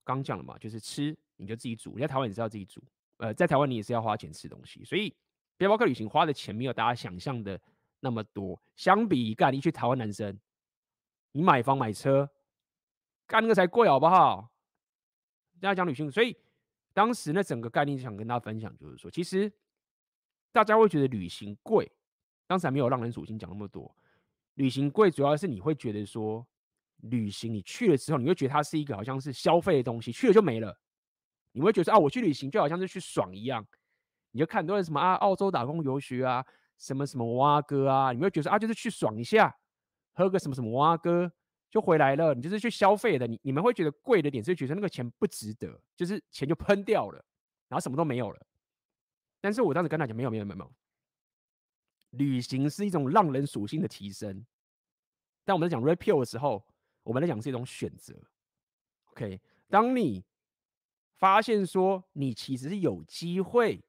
[0.03, 1.93] 刚讲了嘛，就是吃你就自己煮。
[1.95, 2.81] 你在台湾也是要自己煮，
[3.17, 4.85] 呃，在台湾你也是要花钱吃东西。
[4.85, 5.13] 所以
[5.57, 7.59] 背包客旅行花的钱没有大家想象的
[7.99, 8.61] 那么多。
[8.75, 10.39] 相比干你去台湾男生，
[11.31, 12.29] 你买房买车
[13.25, 14.51] 干那个才贵好不好？
[15.59, 16.37] 大家讲旅行，所以。
[16.97, 19.53] 当时那整个概念就想跟大家分享，就是说，其实
[20.51, 21.87] 大家会觉得旅行贵，
[22.47, 23.95] 当时还没有浪人属性讲那么多。
[24.55, 26.43] 旅行贵主要是你会觉得说，
[27.01, 30.75] 旅行你去了之后，你会觉得它是一个好像是消费的东西，去了就没了。
[31.51, 33.63] 你会觉得啊，我去旅行就好像是去爽一样。
[34.31, 36.43] 你就看很多人什么啊，澳洲打工游学啊，
[36.79, 39.55] 什么什么蛙哥啊，你会觉得啊，就是去爽一下，
[40.15, 41.31] 喝个什么什么蛙哥。
[41.69, 43.27] 就回来了，你就是去消费的。
[43.27, 47.23] 你你们会觉得贵的点是觉得那个钱不值得，就是钱就喷掉了，
[47.67, 48.47] 然后什么都没有了。
[49.41, 50.71] 但是我当时跟他讲，没有没有没有没有，
[52.11, 54.45] 旅行是一种让人属性的提升。
[55.43, 56.65] 但我们在讲 repeal 的时候，
[57.03, 58.15] 我们在讲是一种选择。
[59.11, 59.39] OK，
[59.69, 60.23] 当你
[61.17, 63.83] 发现说你其实是有机会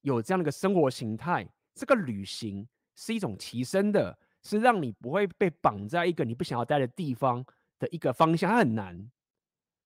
[0.00, 4.18] 有这样的一个生活形态，这个旅行是一种提升的。
[4.44, 7.44] 是让你不会被绑在一个你不想要待的地方
[7.78, 9.10] 的一个方向，它很难，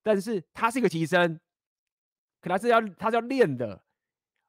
[0.03, 1.39] 但是它是一个提升，
[2.41, 3.83] 可它是要它是要练的。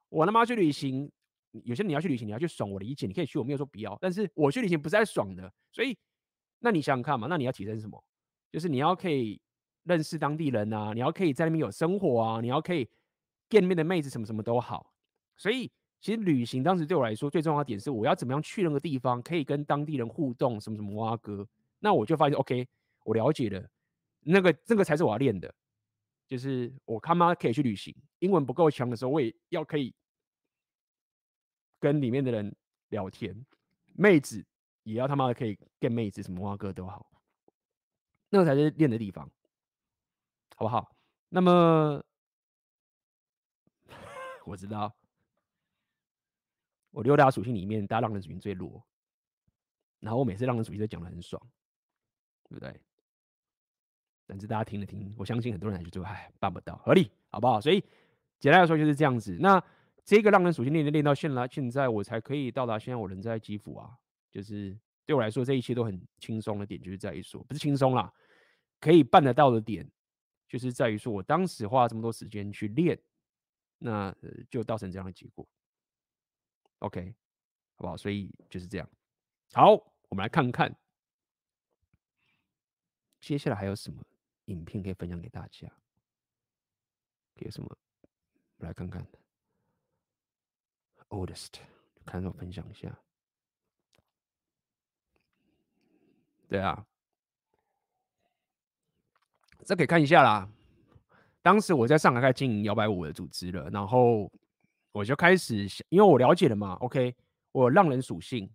[0.10, 1.12] 我他妈去旅行，
[1.64, 5.96] 有些你要去旅行，你要去爽，我理解，你可以去，我没有说不要，但是我去旅行不是在爽的，所以
[6.60, 8.04] 那你想想看嘛，那你要提升什么？
[8.52, 9.40] 就是你要可以
[9.84, 12.90] 认识当地人啊，你要可以在那边有生活啊，你要可以
[13.50, 14.92] 见面的妹子什么什么都好，
[15.38, 15.72] 所以。
[16.02, 21.46] 其实旅行当时对我来说最重要的点是，我要怎么样去那个地方，可以跟当地人互动，什么什么挖哥。
[21.80, 22.68] 那我就发现，OK，
[23.04, 23.70] 我了解了，
[24.22, 25.54] 那个这个才是我要练的，
[26.28, 29.94] 就是我他妈可以去旅行，英文不够强的时候，我也要可以
[31.80, 32.56] 跟里面的人
[32.90, 33.46] 聊天，
[33.94, 34.46] 妹子
[34.84, 37.10] 也要他妈的可以跟妹子，什么挖哥都好，
[38.30, 39.30] 那个才是练的地方，
[40.56, 40.96] 好不好？
[41.28, 42.02] 那么
[44.46, 44.99] 我知道。
[46.92, 48.84] 我六大属性里面，大家浪人属性最弱，
[50.00, 51.42] 然后我每次浪人属性都讲的很爽，
[52.44, 52.80] 对不对？
[54.26, 57.60] 但是大家听了听，我相信很多人还是就唉办不到，合理好不好？
[57.60, 57.84] 所以
[58.40, 59.38] 简单来说就是这样子。
[59.40, 59.64] 那
[60.04, 63.92] 这个浪人属性练练练到现在，现在我才可以到达现在我人在基辅啊，
[64.32, 68.12] 就是对我来说这一切都很轻松的点，就是在于说不是轻松啦，
[68.80, 69.90] 可以办得到的点，
[70.48, 73.00] 就是在于说我当时花了这么多时间去练，
[73.80, 74.16] 那
[74.50, 75.48] 就造成这样的结果。
[76.80, 77.14] OK，
[77.76, 77.98] 好不好？
[77.98, 78.90] 所以就是这样。
[79.54, 79.72] 好，
[80.08, 80.74] 我们来看看
[83.20, 84.02] 接下来还有什么
[84.46, 85.68] 影片可以分享给大家。
[87.36, 87.68] 有什么？
[88.58, 89.06] 我们来看看。
[91.10, 91.56] Oldest，
[92.06, 92.98] 看我分享一下。
[96.48, 96.86] 对啊，
[99.66, 100.50] 这可以看一下啦。
[101.42, 104.32] 当时我在上海开始经营摇摆舞的组织了，然后。
[104.92, 107.16] 我就开始想，因为我了解了嘛，OK，
[107.52, 108.50] 我有浪人属性，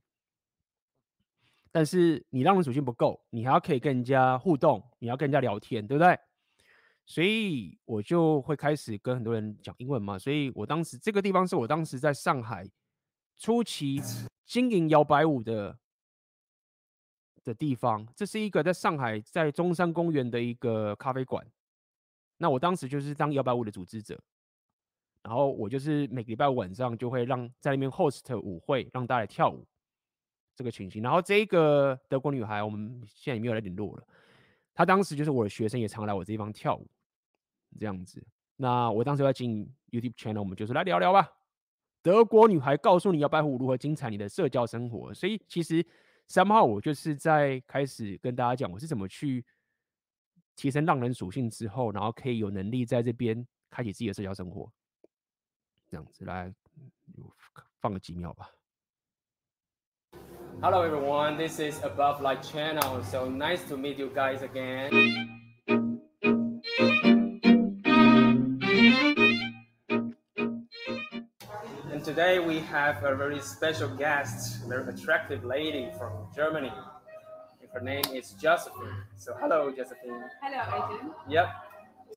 [1.71, 6.19] 但是你浪人属性不够，你还要可以跟人家互动，你要跟人家聊天，对不对？
[7.07, 10.19] 所以我就会开始跟很多人讲英文嘛。
[10.19, 12.67] 所以我当时这个地方是我当时在上海
[13.37, 14.01] 初期
[14.47, 15.79] 经营摇摆舞的
[17.45, 21.47] 的地方，这是一个在上海在中山公园的一个咖啡馆。
[22.39, 24.19] 那我当时就是当摇摆舞的组织者，
[25.25, 29.67] 然后我就是每个礼拜晚上就会让在那边 host 舞会，让大家来跳舞
[30.55, 31.03] 这个情形。
[31.03, 34.07] 然后这个德国女孩，我们现在也没有来联络了。
[34.73, 36.87] 她当时就是我的学生，也常来我这地方跳舞，
[37.79, 38.25] 这样子。
[38.57, 41.29] 那我当时要进 YouTube channel，我们就是来聊聊吧。
[42.03, 45.13] 德国女孩告诉你摇摆舞如何精彩你的社交生活。
[45.13, 45.85] 所以其实
[46.29, 49.45] 三号我就是在开始跟大家讲，我是怎么去。
[50.57, 54.71] 提升浪人属性之后，然后可以有能力在这边开启自己的社交生活，
[55.94, 56.54] 这样子来
[57.80, 58.50] 放个几秒吧。
[60.62, 63.02] Hello everyone, this is Above Light Channel.
[63.04, 64.92] So nice to meet you guys again.
[71.92, 76.74] And today we have a very special guest, a very attractive lady from Germany.
[77.72, 79.06] Her name is Josephine.
[79.16, 80.24] So hello, Josephine.
[80.42, 81.14] Hello, Adrian.
[81.30, 81.48] Yep.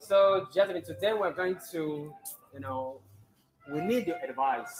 [0.00, 2.12] So Josephine, today we're going to,
[2.54, 3.02] you know,
[3.72, 4.76] we need your advice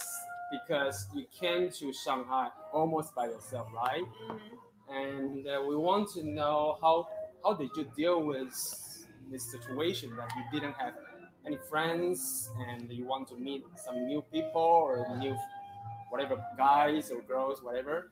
[0.50, 4.02] because you came to Shanghai almost by yourself, right?
[4.02, 4.56] Mm-hmm.
[4.94, 7.08] And uh, we want to know how
[7.42, 8.52] how did you deal with
[9.30, 10.94] this situation that you didn't have
[11.46, 15.34] any friends and you want to meet some new people or new
[16.10, 18.10] whatever guys or girls, whatever.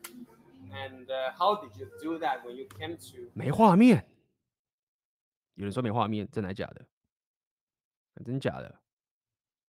[0.73, 1.07] And
[1.39, 3.31] how did you do that when you came to？
[3.35, 4.07] 没画面，
[5.55, 6.87] 有人说没画面，真的假的？
[8.25, 8.81] 真假的？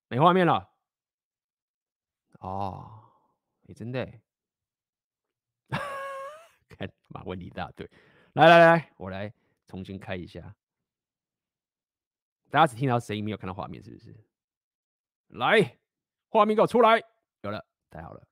[0.08, 0.70] 没画面了。
[2.41, 3.03] 哦，
[3.63, 4.07] 你真的？
[6.69, 7.89] 看，嘛，问题一大堆。
[8.35, 9.33] 来来来，我来
[9.67, 10.55] 重新开一下。
[12.51, 14.15] 大家只听到声音，没有看到画面，是不是？
[15.29, 15.79] 来，
[16.29, 17.03] 画面给我出来。
[17.43, 18.23] 有了，太好了。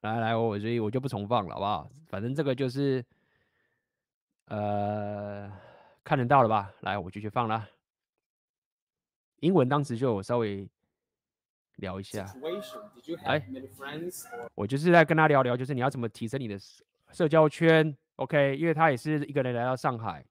[0.00, 1.90] 来来，我所以我就不重放了，好不好？
[2.08, 3.04] 反正这个就是，
[4.46, 5.50] 呃，
[6.04, 6.72] 看得到了吧？
[6.82, 7.68] 来，我继续放了。
[9.40, 10.68] 英文当时就稍微
[11.76, 12.26] 聊一下。
[13.24, 13.46] 来，
[14.54, 16.58] 我就是在跟他聊聊，就是你要怎么提升你的
[17.12, 18.56] 社交圈，OK？
[18.56, 20.24] 因为他也是一个人来到上海，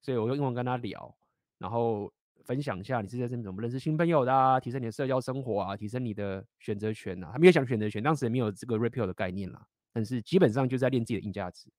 [0.00, 1.14] 所以我用英文跟他聊，
[1.58, 2.12] 然后。
[2.44, 4.60] 分享一下你是在这边怎么认识新朋友的啊？
[4.60, 7.30] 提升你的社交生活啊，提升你的选择权啊。
[7.32, 9.66] 他没有想选择权，当时也没有这个 repeal 的概念啦。
[9.94, 11.70] 但是基本上就在练自己的硬价值。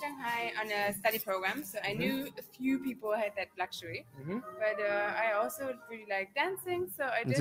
[0.00, 4.06] Shanghai on a study program, so I knew a few people had that luxury.
[4.58, 7.36] But uh, I also really like dancing, so I just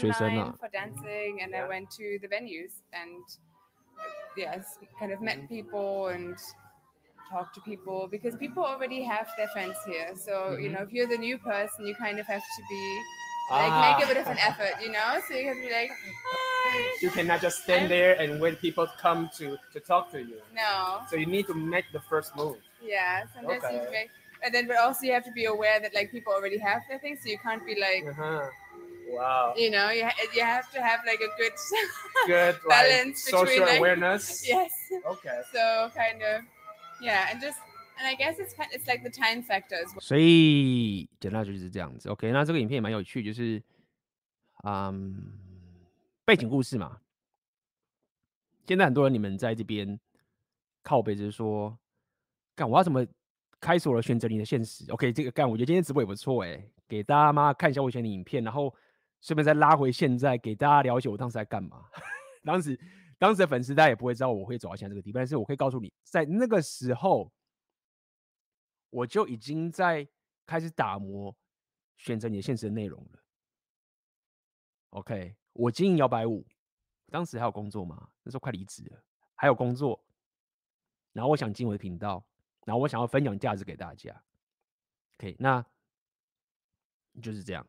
[0.00, 3.22] searched online for dancing, and I went to the venues and
[3.98, 4.02] uh,
[4.36, 6.36] yes, kind of met people and.
[7.32, 10.10] talk to people because people already have their friends here.
[10.14, 10.62] So, mm-hmm.
[10.62, 12.84] you know, if you're the new person, you kind of have to be
[13.50, 13.96] like ah.
[13.96, 15.20] make a bit of an effort, you know?
[15.28, 16.50] So you have to be like, Hi.
[17.01, 20.37] You cannot just stand there and wait people come to to talk to you.
[20.53, 21.01] No.
[21.09, 22.57] So you need to make the first move.
[22.81, 23.75] Yeah, sometimes okay.
[23.75, 24.09] you make
[24.43, 26.99] and then but also you have to be aware that like people already have their
[26.99, 28.47] things, so you can't be like uh-huh.
[29.11, 29.53] Wow.
[29.57, 31.55] You know, you, ha- you have to have like a good
[32.27, 34.47] good balance like, between social like, awareness.
[34.47, 34.71] Yes.
[35.05, 35.41] Okay.
[35.51, 36.43] So kind of
[37.01, 37.57] Yeah, and just
[37.97, 39.89] and I guess it's kind it's like the time factors.
[39.99, 42.09] 所以简单就是这样子。
[42.09, 43.61] OK，那这个影片也蛮有趣，就是
[44.63, 45.33] 嗯
[46.24, 47.00] 背景故事嘛。
[48.66, 49.98] 现在很多人你们在这边
[50.82, 51.78] 靠北，就是说，
[52.54, 53.06] 干我要怎么
[53.60, 58.74] 开锁了选择你的现实？OK，这个干我觉得今天直播也不错哎，给大家妈看一下我以前的影片，然后
[59.20, 61.86] 顺便再拉回现在，给大家了解我当时在干嘛。
[62.44, 62.78] 当时。
[63.16, 67.32] 当时的粉丝大家也不会知道我会走到现在这个地步，但是我可以告诉你，在那个时候，
[68.90, 70.06] 我就已经在
[70.44, 71.34] 开始打磨
[71.96, 73.20] 选择你的现实的内容了。
[74.90, 76.46] OK，我经营摇摆舞，
[77.10, 78.10] 当时还有工作吗？
[78.22, 79.02] 那时候快离职了，
[79.34, 80.04] 还有工作。
[81.12, 82.24] 然后我想进我的频道，
[82.66, 84.22] 然后我想要分享价值给大家。
[85.16, 85.64] OK，那
[87.22, 87.66] 就是这样。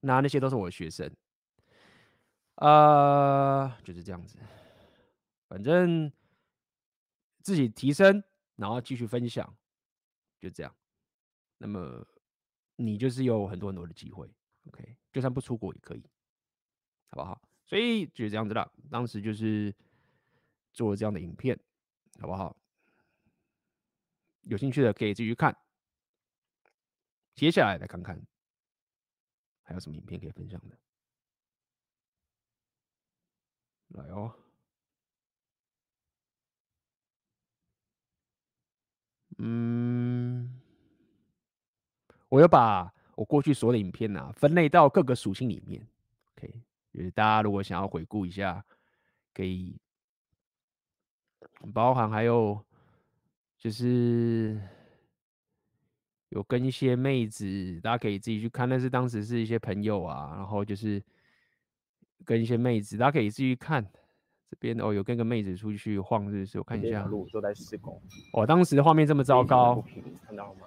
[0.00, 1.12] 那那些都是我的学生。
[2.54, 4.38] 呃，就是这样子，
[5.48, 6.12] 反正
[7.42, 8.22] 自己提升，
[8.56, 9.56] 然后继续分享，
[10.38, 10.72] 就这样。
[11.58, 12.06] 那么
[12.76, 14.30] 你就是有很多很多的机会
[14.68, 16.04] ，OK，就算不出国也可以，
[17.10, 17.40] 好不好？
[17.66, 18.70] 所以就是这样子啦。
[18.90, 19.74] 当时就是
[20.72, 21.58] 做这样的影片，
[22.18, 22.56] 好不好？
[24.42, 25.56] 有兴趣的可以继续看。
[27.34, 28.20] 接下来来看看
[29.62, 30.78] 还有什么影片可以分享的。
[33.88, 34.32] 来哦，
[39.38, 40.60] 嗯，
[42.28, 45.86] 我要把我过去所有的影片啊，分类到各个属性里面。
[46.92, 48.64] 就是大家如果想要回顾一下，
[49.32, 49.76] 可以
[51.72, 52.64] 包含还有
[53.58, 54.60] 就是
[56.30, 61.02] 有跟一些妹子，大家可以自己去看，但是当时是一些朋友啊，然后就是
[62.24, 63.86] 跟一些妹子，大家可以自己去看。
[64.50, 66.58] 这边哦，有跟个妹子出去晃，是不是？
[66.58, 67.04] 我看一下。
[67.04, 68.02] 路都在施工。
[68.32, 69.80] 哦，当时的画面这么糟糕，
[70.26, 70.66] 看到吗？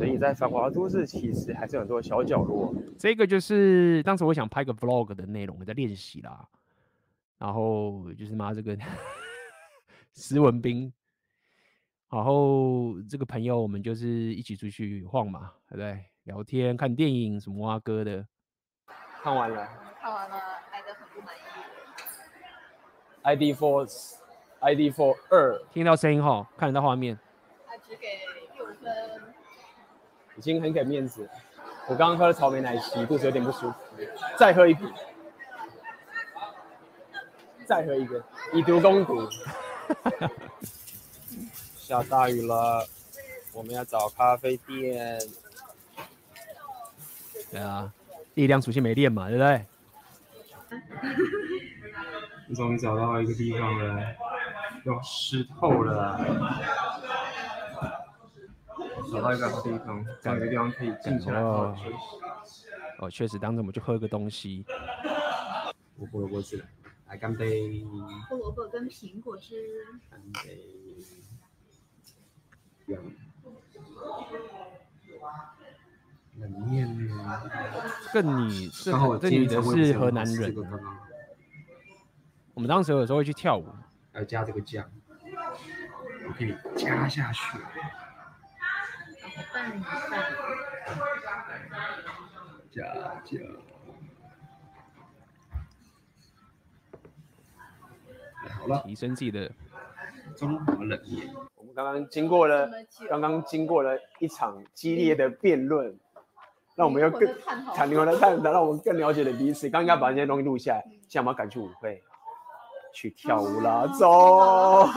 [0.00, 2.74] 所以在繁华都市，其实还是很多小角落。
[2.98, 6.48] 这个就是当时我想拍个 vlog 的内容，我在练习啦。
[7.36, 8.74] 然后就是妈这个
[10.16, 10.90] 石文斌，
[12.08, 16.02] 然后这个朋友我们就是一起出去晃嘛，对不对？
[16.22, 18.26] 聊天、看电影什么啊哥的。
[19.22, 19.68] 看完了。
[20.00, 20.36] 看完了，
[20.70, 21.40] 爱的很不满意。
[23.22, 27.18] ID Four，ID Four 二，听到声音哈，看得到画面。
[27.66, 28.06] 他只给
[28.56, 29.29] 六分。
[30.40, 31.28] 已经很给面子，
[31.86, 33.74] 我刚刚喝了草莓奶昔，肚子有点不舒服，
[34.38, 34.90] 再喝一瓶，
[37.66, 38.24] 再喝一个，
[38.54, 39.28] 以毒攻毒。
[41.76, 42.88] 下大雨了，
[43.52, 45.20] 我们要找咖啡店。
[47.50, 47.92] 对啊，
[48.32, 49.66] 力量属性没电嘛，对不对？
[52.56, 54.02] 终于找到一个地方了，
[54.86, 56.18] 要湿透了。
[59.12, 61.90] 找到一个好地方，找一个地方可以静下来好好休
[62.44, 62.66] 息。
[62.98, 64.64] 哦，确实，当时我们就喝个东西。
[65.96, 66.64] 我胡萝卜汁，
[67.08, 67.84] 来干杯。
[68.28, 69.84] 胡萝卜跟苹果汁。
[70.10, 70.60] 干杯。
[76.38, 77.42] 冷面呢？
[78.12, 80.54] 这个女，这这女的是河南人。
[82.54, 83.66] 我们当时有时候会去跳舞，
[84.12, 84.90] 要加这个酱，
[86.28, 87.58] 我给你加下去。
[89.52, 90.32] 拌一拌，
[92.70, 92.84] 加
[93.24, 93.38] 加，
[98.58, 99.50] 好了，提升自己的
[100.36, 101.34] 中华冷面。
[101.56, 102.70] 我们刚刚经过了，
[103.08, 105.98] 刚刚经过了一场激烈的辩论，
[106.76, 107.28] 让我们要更
[107.74, 109.68] 谈灵魂的探讨，让我们更了解了彼此。
[109.68, 112.02] 刚刚把这些东西录下来，现在我们要赶去舞会。
[112.92, 114.88] 去跳舞啦，走！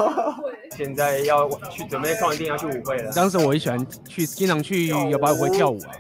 [0.76, 3.12] 现在要去准备放一定要去舞会了。
[3.14, 5.96] 当时我很喜欢去，经常去摇摆舞会跳舞啊。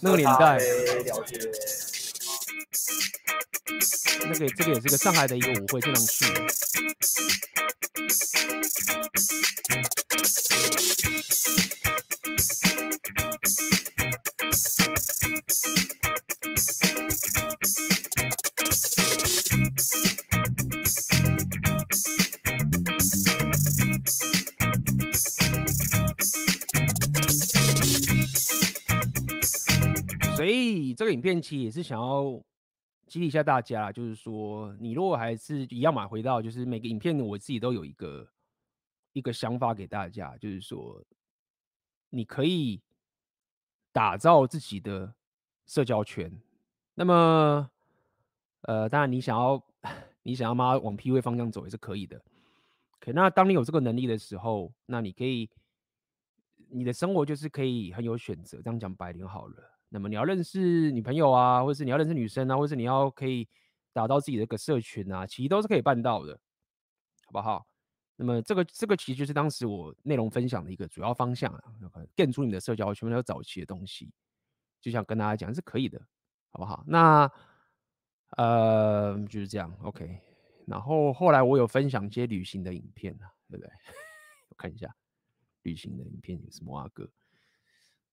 [0.00, 0.58] 那个年代，
[4.22, 6.24] 那个这个也是个上海的一个舞会，经常去。
[30.34, 32.42] 所以这个影片其实也是想要
[33.06, 38.28] 激励一下大家，就是说，你如果还是一样嘛，回到就是每个影片我自己都有一个
[39.12, 41.00] 一个想法给大家，就是说，
[42.10, 42.80] 你可以
[43.92, 45.14] 打造自己的
[45.66, 46.32] 社交圈。
[46.94, 47.70] 那么，
[48.62, 49.62] 呃，当然你想要
[50.22, 52.20] 你想要嘛往 PUA 方向走也是可以的。
[53.00, 55.50] 可那当你有这个能力的时候，那你可以
[56.68, 58.62] 你的生活就是可以很有选择。
[58.62, 59.56] 这样讲白点好了。
[59.88, 63.46] 那么你要认识女朋友啊，或者是你要认识女生啊，或是你要可以
[63.92, 66.32] 打造自己的一个社群啊，其实都是可以办到的，
[67.26, 67.66] 好不好？
[68.16, 71.62] 那么这个这个其实就是当时我内容分享的一个主要方向啊，
[72.14, 74.12] 建筑你的社交圈，有早期的东西，
[74.80, 76.00] 就想跟大家讲是可以的，
[76.50, 76.84] 好不好？
[76.86, 77.28] 那
[78.36, 80.20] 呃就是这样，OK。
[80.66, 83.70] 然后后来我有分享一些旅行的影片啊，对不对？
[84.48, 84.94] 我看一下
[85.62, 87.08] 旅行的影片有什么啊哥？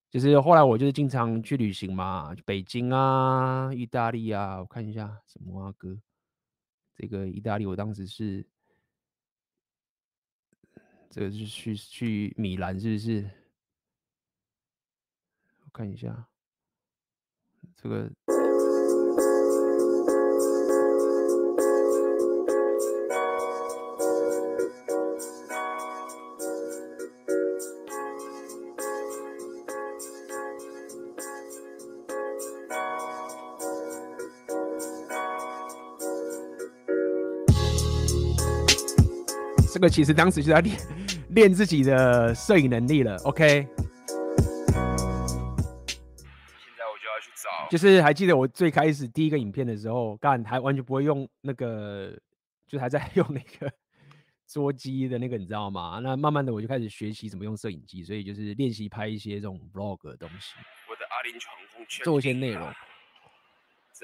[0.10, 5.96] 就是后来我就是经常去旅行嘛，北京啊、意大利啊，我看一下什么啊哥，
[6.96, 8.44] 这个意大利我当时是，
[11.12, 13.30] 这个是去去米兰是不是？
[15.66, 16.28] 我看一下
[17.76, 18.12] 这个。
[39.80, 40.78] 这个其实当时就在练
[41.30, 43.48] 练自己的摄影能力了，OK。
[43.48, 43.66] 现
[46.78, 52.12] 在我就要去找，就是还记得我最开始第一个影片的时候，干还完全不会用那个，
[52.68, 53.72] 就还在 用那个
[54.46, 56.02] 捉鸡的那个，你知道吗？
[56.04, 60.56] 那慢慢的我就开始学习怎么用摄影机，所以就是练习拍一些这种 vlog 的东西，
[60.90, 62.70] 我的阿联航空做一些内容。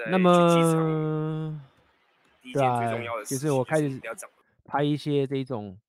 [0.10, 1.62] 那么，
[2.54, 2.80] 对啊，
[3.26, 3.90] 就是我开始
[4.66, 5.80] 拍一些这种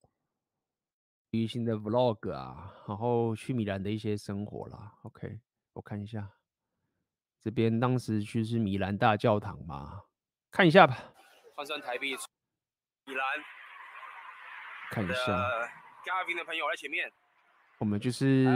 [1.31, 4.93] 旅行的 vlog 啊，然后去米兰的一些生活啦。
[5.03, 5.41] OK，
[5.73, 6.31] 我看一下
[7.43, 10.03] 这边当时去是米兰大教堂嘛，
[10.51, 11.13] 看一下吧。
[11.55, 12.15] 换算台币，
[13.07, 13.25] 米兰。
[14.91, 15.27] 看一下，
[16.05, 17.11] 嘉宾的朋友在前面。
[17.79, 18.47] 我们就是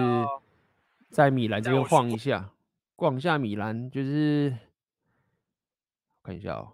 [1.10, 2.52] 在米兰这边晃一下，
[2.94, 4.56] 逛一下米兰，就是
[6.22, 6.72] 看一下哦。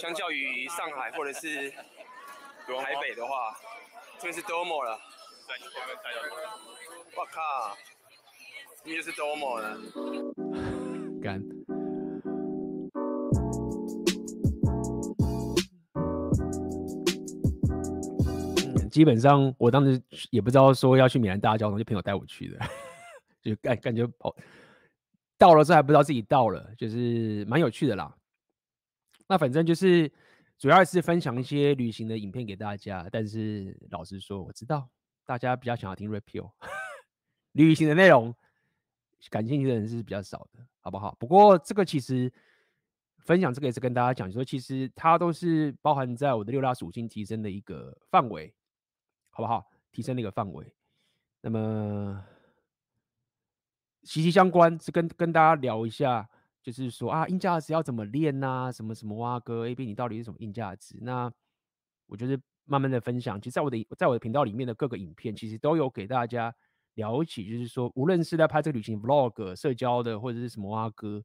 [0.00, 3.54] 相较于上海或者是台北的话，
[4.16, 4.98] 这边是多么了。
[7.14, 7.76] 我靠，
[8.82, 9.76] 你也是多么了。
[11.22, 11.38] 干。
[18.90, 20.00] 基本上，我当时
[20.30, 22.58] 也不知道说要去米兰大教堂，就朋友带我去的，
[23.42, 24.34] 就感感觉跑
[25.36, 28.16] 到了之后还不知道自己到了，就是蛮有趣的啦。
[29.30, 30.10] 那反正就是
[30.58, 34.90] 主要是分享一些旅行的影片给大家，但是老实说，我知道
[35.24, 36.50] 大家比较想要听 Rapio
[37.52, 38.34] 旅行的内容，
[39.30, 41.16] 感兴趣的人是比较少的，好不好？
[41.20, 42.32] 不过这个其实
[43.18, 48.52] 分享这个也是跟大家讲，说其实它都是包含在我的六大属性提升的一个范围。
[49.32, 49.70] 好不好？
[49.92, 50.74] 提升的一个范围，
[51.40, 52.22] 那么
[54.02, 56.28] 息息相关是跟跟大家聊一下，
[56.62, 60.98] 就是说啊，硬价值要怎么练呐、什么什么哇哥，A B 你到底是什么硬价值？
[61.00, 61.32] 那
[62.06, 66.54] 我就是慢慢的分享，其实在我的在我的频道里面的各个影片，其实都有给大家
[66.94, 71.22] 聊起，就是说，无论是在拍这个旅行 Vlog、社交的，或者是什么哇哥，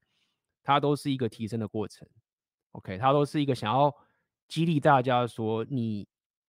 [0.64, 2.08] 它都是一个提升的过程。
[2.72, 3.94] OK，它都是一个想要
[4.48, 6.08] 激励大家说你。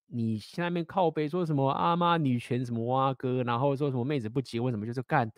[0.08, 5.28] 你下面靠背说什么阿妈女权什么哇哥，然后说什么妹子不结婚什么就是干，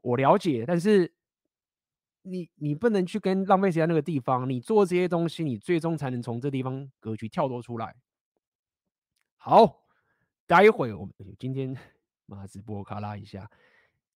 [0.00, 1.14] 我了解，但是
[2.22, 7.94] 你你不能去跟浪费时间那个地方，你做这些东西，你最终才能从这地方格局跳脱出来。
[9.36, 9.84] 好，
[10.46, 11.76] 待会我们今天
[12.26, 13.50] 马直播卡拉一下，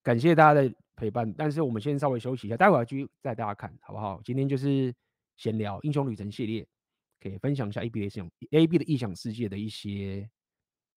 [0.02, 4.20] 感谢大家的陪伴，但是我们先稍微休息一下，待会儿继续带大家看好不好？
[4.24, 4.94] 今天就是
[5.36, 6.66] 闲聊英雄旅程系列。
[7.18, 10.28] 可以分享一下 A B 的想 A B 的异想世界的一些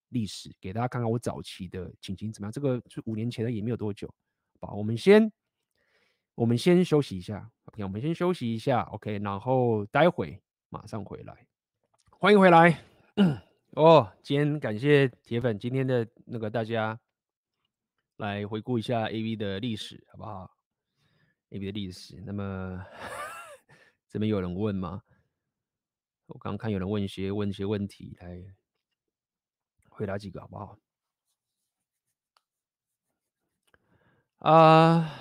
[0.10, 2.52] 历史，给大家看看我早期的情形怎么样。
[2.52, 4.14] 这个是五年前的，也没有多久。
[4.60, 5.31] 好，我们先
[6.40, 11.45] 我们先休息一下，OK，我们先休息一下，OK，然后待会马上回来。
[12.11, 12.82] 欢迎回来
[13.72, 14.10] 哦！
[14.24, 16.98] 今天感谢铁粉今天的那个大家
[18.16, 20.49] 来回顾一下 AV 的历史，好不好
[21.49, 22.24] ？AV 的历史。
[22.26, 22.86] 那么
[24.07, 25.03] 这边有人问吗？
[26.28, 28.41] 我刚刚看有人问一些问一些问题，来
[29.90, 30.80] 回答几个好不好？
[34.38, 35.20] 啊、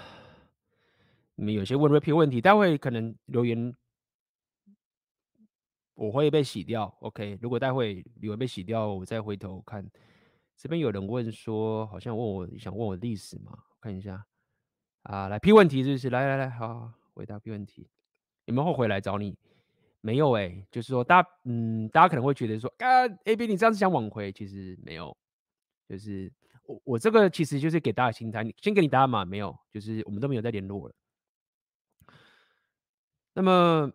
[1.38, 3.72] 你们有些问会 p 问题，待会可能留言
[5.94, 6.92] 我会被洗掉。
[6.98, 9.88] OK，如果待会留言被洗掉，我再回头看。
[10.56, 13.56] 这边有人问说，好像问我想问我历史嘛？
[13.80, 14.26] 看一下
[15.02, 16.10] 啊来批问题是不是？
[16.10, 17.88] 来来来，好，回答批问题。
[18.46, 19.38] 有没有后悔来找你？
[20.00, 25.16] 没有哎、就是说，大嗯，大家可能会觉得说，啊，A B，你这样子想挽回，其实没有，
[25.88, 26.32] 就是
[26.64, 30.94] 我我这个其实就是给大家心态，先给你答案嘛，没有，就是我们都没有再联络了。
[33.38, 33.92] 那么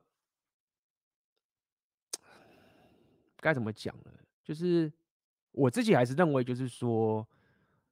[3.37, 4.11] 该怎么讲呢？
[4.43, 4.91] 就是
[5.51, 7.27] 我自己还是认为，就是说，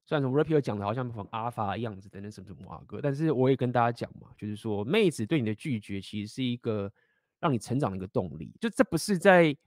[0.05, 6.91] 虽然说 Rapio 讲的好像很阿发的样子等等什么什么啊哥，但是我也跟大家讲嘛，就是说，妹子对你的拒绝其实是一个。
[7.41, 9.57] 让你成长的一个动力，就这不是在，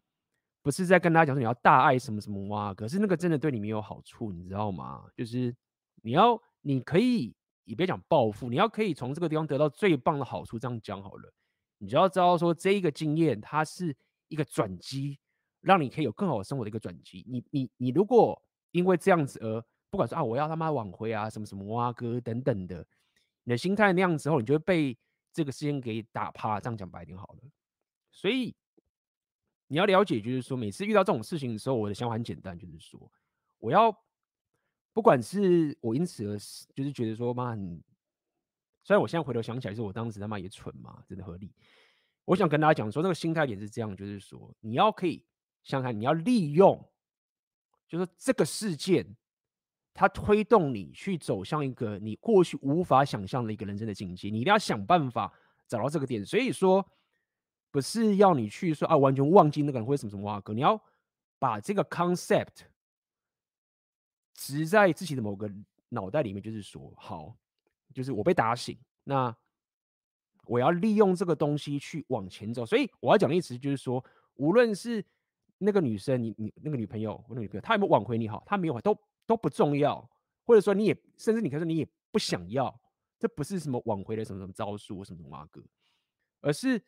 [0.62, 5.05] 不是在跟大家讲说你要大爱什么什么哇，可是那个真的对你没有好处，你知道吗？
[5.16, 5.52] 就是
[6.01, 7.35] 你要，你可以，
[7.65, 11.32] 你别讲报复，你要可以从这个地方得到最棒的好处，这样讲好了，
[11.85, 13.94] 你就要知道说这一个经验它是
[14.28, 15.19] 一个转机，
[15.61, 17.24] 让你可以有更好的生活的一个转机。
[17.28, 18.40] 你你你如果
[18.70, 22.85] 因为这样子而不管说啊我要他妈挽回啊什么什么哇哥等等的，
[23.44, 24.98] 你的心态那样之后，你就会被
[25.32, 26.59] 这个事情给打趴。
[26.59, 27.39] 这样讲白点好了。
[28.11, 28.55] 所以
[29.66, 33.11] 你要了解，就是说，每次遇到这种事情的时候，我的想法很简单，就是说，
[33.59, 33.94] 我要
[34.93, 36.39] 不管是我因此而
[36.74, 37.82] 就是觉得说，妈很，
[38.85, 41.52] 虽然我现在回头想起来，是我当时他妈也蠢嘛，真的合理。
[42.24, 45.24] 我想跟大家讲说，那个心态点是这样，就是说，你要可以
[45.65, 46.89] 想看，你要利用，
[47.89, 49.05] 就是这个事件，
[49.93, 55.32] 它推动你去走向一个你过去无法想象的一个人生的境界，你一定要想办法
[55.66, 56.24] 找到这个点。
[56.24, 56.86] 所以说。
[57.70, 60.81] 不是要你去说啊，完全忘记那个人会什么什么哇哥，你要
[61.40, 62.69] 把这个 concept
[64.32, 65.52] 植在自己的某个
[65.89, 67.36] 脑袋里面，就是说，好，
[67.95, 69.35] 就是我被打醒，那
[70.45, 72.66] 我要利用这个东西去往前走。
[72.66, 74.05] 所以我要讲的意思就是说，
[74.35, 75.03] 无论是
[75.57, 78.95] 那个女生，你你那个女朋友，我那个女朋友，她有没有挽回你好，她没有，都
[79.25, 80.07] 都不重要。
[80.45, 82.79] 或者说你也，甚至你可以说你也不想要，
[83.19, 85.65] 这不是什么挽回的什么什么招数，什么什么哥，
[86.43, 86.79] 而是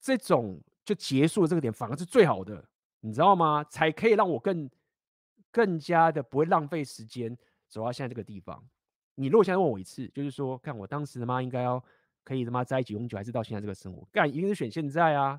[0.00, 2.66] 这种就结束的这个点反而是最好的，
[3.00, 3.62] 你知道吗？
[3.64, 4.70] 才可以让我更
[5.50, 7.36] 更加的不会浪费时间
[7.68, 8.66] 走到现在这个地方。
[9.20, 11.84] 你如果现在问我一次，就是说，看我当时他妈应该要
[12.24, 15.38] 可以他妈在一起永久，还是到现在这个生活，干一定是选现在啊！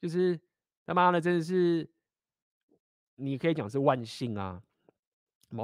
[0.00, 0.40] 就是
[0.86, 1.86] 他妈的真的是，
[3.16, 4.62] 你可以讲是万幸啊。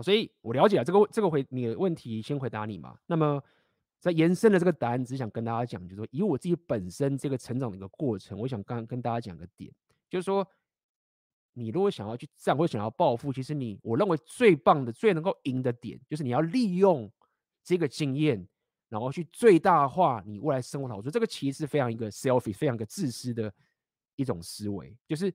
[0.02, 2.98] 所以我了解了这个这个回你的问题，先回答你嘛。
[3.06, 3.42] 那么
[3.98, 9.72] 在延伸的这个答案，只想跟大家讲，就是说以我自己本身这个成长的一个过程，我想刚跟大家讲个点，
[10.10, 10.46] 就是说
[11.58, 17.10] 你如果想要去战或想要报复，其实你我认为最棒的、最能够赢的点，就是你要利用
[17.64, 18.46] 这个经验，
[18.88, 21.10] 然后去最大化你未来生活的好处。
[21.10, 23.52] 这个其实是非常一个 selfish、非常一个自私的
[24.16, 25.32] 一种思维，就是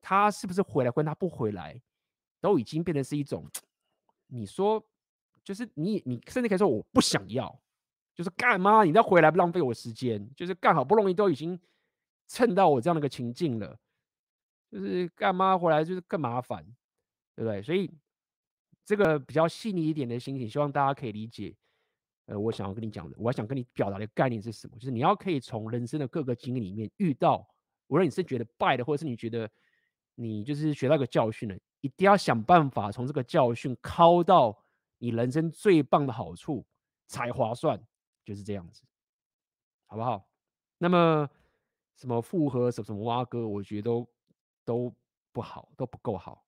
[0.00, 1.80] 他是不是回来，跟他不回来。
[2.42, 3.46] 都已经变成是一种，
[4.28, 4.82] 你说，
[5.44, 7.60] 就是你你甚至可以说我不想要，
[8.14, 8.82] 就是干嘛？
[8.82, 11.60] 你要回来不浪费我时间，就是干好不容易都已经
[12.26, 13.78] 蹭到我这样的一个情境了，
[14.70, 16.64] 就是干嘛回来就是更麻烦，
[17.34, 17.62] 对不对？
[17.62, 17.90] 所以
[18.84, 21.56] 这个比较细腻一点的心情，希望大家可以理解。
[22.26, 24.78] 呃，我想要跟你讲的，我想跟你表达的概念是什么？
[24.78, 27.44] 就是你要可以从人生的各个经历里面遇到，
[27.88, 29.50] 无论你是觉得败的，或者是你觉得
[30.14, 31.56] 你就是学到一个教训了。
[31.80, 34.56] 一定要想办法从这个教训抠到
[34.98, 36.64] 你人生最棒的好处
[37.06, 37.82] 才划算，
[38.22, 38.84] 就是这样子，
[39.86, 40.28] 好不好？
[40.76, 41.28] 那么
[41.96, 44.08] 什么复合什么什么挖哥，我觉得都
[44.70, 44.94] 都
[45.32, 46.46] 不好，都不够好。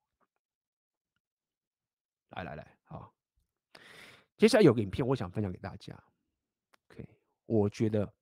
[2.31, 3.13] 来来来，好，
[4.37, 6.01] 接下来有个影片，我想分享给大家。
[6.87, 7.05] OK，
[7.47, 8.15] 我觉得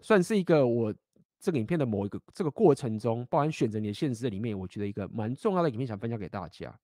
[0.00, 0.92] 算是一个我。
[1.38, 6.76] 这个影片的某一个这个过程中，包含选择你的现实里面，我觉得一个蛮重要的影片想分享给大家。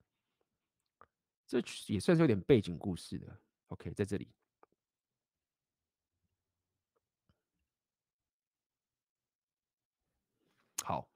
[1.47, 3.41] 这也算是有点背景故事的。
[3.69, 4.31] OK，在这里。
[10.85, 11.09] 好，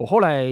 [0.00, 0.46] 我后来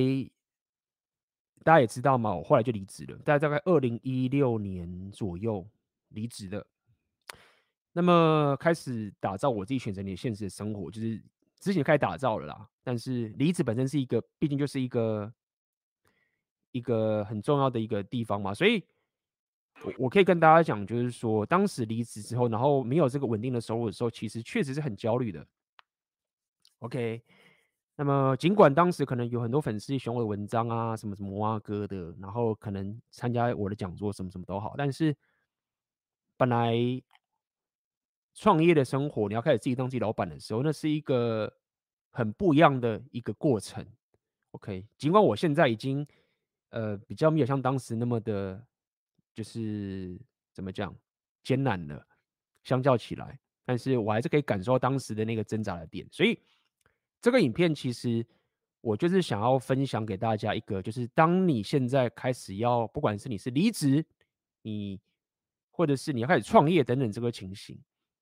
[1.64, 5.66] 大家也知道嘛，我后来就离职了，大概大概二零一六年左右
[6.10, 6.66] 离职的。
[7.92, 11.22] 那么开始打造我自己选择你的现实的生活，就是。
[11.60, 15.34] 之前开始打造了啦，但是离职本身是一个，毕竟就是一个
[16.70, 18.80] 一个很重要的一个地方嘛，所以
[19.82, 25.44] 我我可以跟大家讲，就是说当时离职之后，然后没有这个稳定的收入的时候，其实确实是很焦虑的。
[26.78, 27.20] OK，
[27.98, 35.14] 那么尽管当时可能有很多粉丝喜欢我的文章啊，什么什么挖哥的，然后可能参加我的讲座，什么什么都好，但是
[36.36, 37.02] 本来。
[38.40, 41.52] 创业的生活，你要开始自己当自己老板的时候，那是一个
[42.12, 43.84] 很不一样的一个过程。
[44.52, 46.06] OK，尽管我现在已经
[46.70, 48.64] 呃比较没有像当时那么的，
[49.34, 50.16] 就是
[50.54, 50.94] 怎么讲
[51.42, 52.06] 艰难了，
[52.62, 56.06] 相较起来，但是我还是可以感受到当时的那个挣扎的点。
[56.12, 56.38] 所以
[57.20, 58.24] 这个影片其实
[58.80, 64.04] 我就是想要分享给大家一个，就是当你现在开始要，不管是你是离职，
[64.62, 65.00] 你
[65.70, 67.78] 或者是你要开始创业等等这个情形。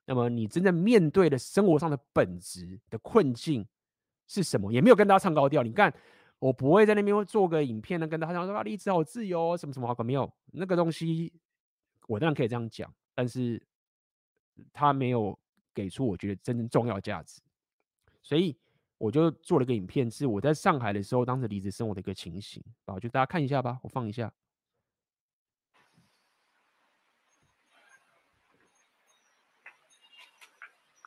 [0.07, 3.67] 那么你真正面对的生活上的本质的困境
[4.29, 4.73] 是什么？
[4.73, 5.63] 也没有跟大家唱高调。
[5.63, 5.93] 你看，
[6.39, 11.33] 我不会在那边做个影片呢，跟大家说啊，离职好自由，什么什么好，没有那个东西。
[12.07, 13.61] 我当然可以这样讲，但是
[14.73, 15.37] 他没有
[15.75, 17.41] 给出我觉得真正重要价值，
[18.23, 18.57] 所以
[18.99, 24.33] 我就做了一个影片，是我在上海的时候，当时离职生活的一个情形啊，就大家看一下吧，我放一下。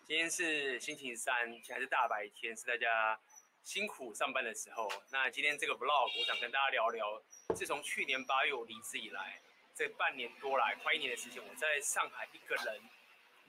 [0.06, 1.36] 今天是星期三，
[1.70, 3.20] 还是大白天，是大家
[3.64, 4.88] 辛苦上班的时候。
[5.12, 7.22] 那今天这个 vlog，我想跟大家聊聊，
[7.56, 9.40] 自从去年八月我离职以来，
[9.76, 12.82] 这半年多来，快一年的时间，我在上海一个人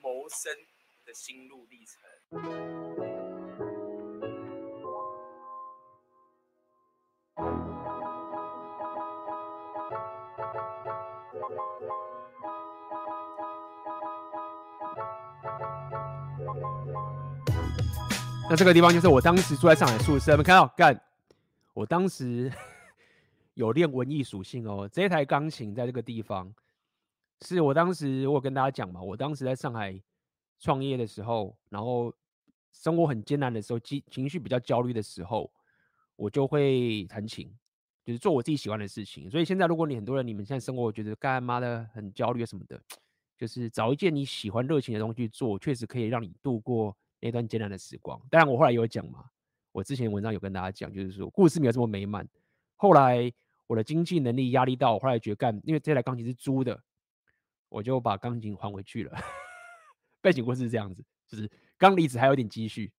[0.01, 0.55] 谋生
[1.03, 2.80] 的心路历程。
[18.51, 20.67] 那这个地方就是我当时住在上海宿舍，有没看到？
[20.75, 21.01] 干，
[21.73, 22.51] 我当时
[23.55, 24.89] 有练文艺属性哦。
[24.91, 26.53] 这台钢琴在这个地方，
[27.43, 29.97] 是我当时我有跟大家讲嘛，我当时在上海
[30.59, 32.13] 创业的时候，然后
[32.73, 35.49] 生活很艰难的时候，情情绪比较焦虑的时候，
[36.17, 37.49] 我就会弹琴，
[38.03, 39.31] 就是做我自己喜欢的事情。
[39.31, 42.77] 所以现在，如果你很多人你们现在生活觉得干妈的很焦虑什么的，
[43.37, 48.19] 就是找一件你喜欢热情的东西去做，确实可以让你度过那段艰难的时光。
[48.29, 49.23] 当然，我后来有讲嘛，
[49.71, 52.27] 我之前文章有跟大家讲，就是说故事没有这么美满。
[52.75, 53.31] 后来
[53.67, 56.83] 我的经济能力压力到，我后来觉得干，因为这台钢琴是租的，
[57.69, 59.17] 我就把钢琴还回去了。
[60.19, 62.91] 背景故事是这样子，就是刚离职还有点积蓄，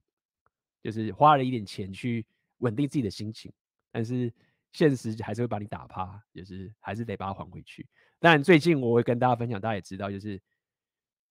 [0.83, 2.25] 就是花了一点钱去
[2.59, 3.53] 稳定自己的心情，
[3.91, 4.33] 但是
[4.73, 7.87] 现实还是会把你打趴，就是还是得把它还回去。
[8.19, 10.41] 但，最近我会跟大家分享，大家也知道，就是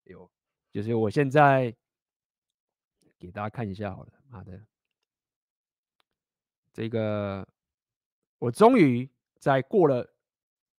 [0.03, 0.29] 有，
[0.71, 1.73] 就是我现在
[3.21, 4.59] 给大家看一下好了，妈的，
[6.73, 7.47] 这个
[8.39, 9.07] 我终于
[9.37, 10.11] 在过了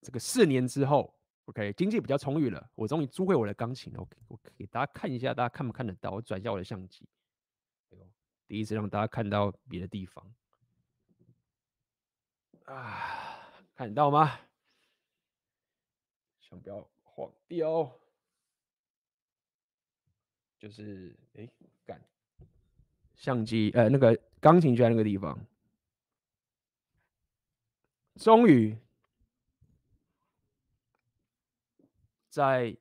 [0.02, 1.14] 这个四年之后。
[1.46, 4.00] OK，经济比较充裕了，我终于租回我的钢琴了。
[4.00, 6.12] OK，我给大家看一下，大家看不看得到？
[6.12, 7.08] 我转一下我的相机，
[8.48, 10.34] 第一次让大家看到别的地方
[12.66, 13.40] 啊，
[13.76, 14.40] 看得到吗？
[16.40, 17.92] 想不要晃掉，
[20.58, 21.50] 就是哎，
[21.86, 22.02] 干，
[23.22, 25.40] 相机呃那个钢琴就在那个地方，
[28.16, 28.76] 终于。
[32.32, 32.74] 在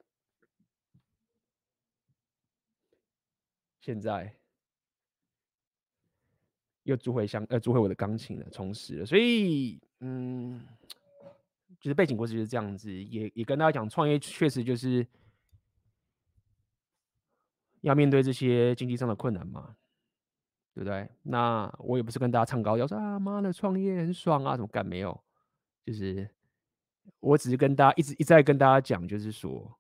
[3.81, 4.33] 现在
[6.85, 10.65] 又租回香呃租回我的钢琴了，重拾了，所以嗯，
[11.81, 15.05] 就是背景故事就是这样子，也也跟大家讲，创业确实就是
[17.81, 19.77] 要面对这些经济上的困难嘛，
[20.81, 21.07] 对不对？
[21.25, 25.23] 那我也不是跟大家唱高调说啊妈的创业很爽啊，怎么干没有，
[25.85, 26.27] 就是。
[27.19, 29.79] 我只是跟大家一直一再跟大家讲，就是说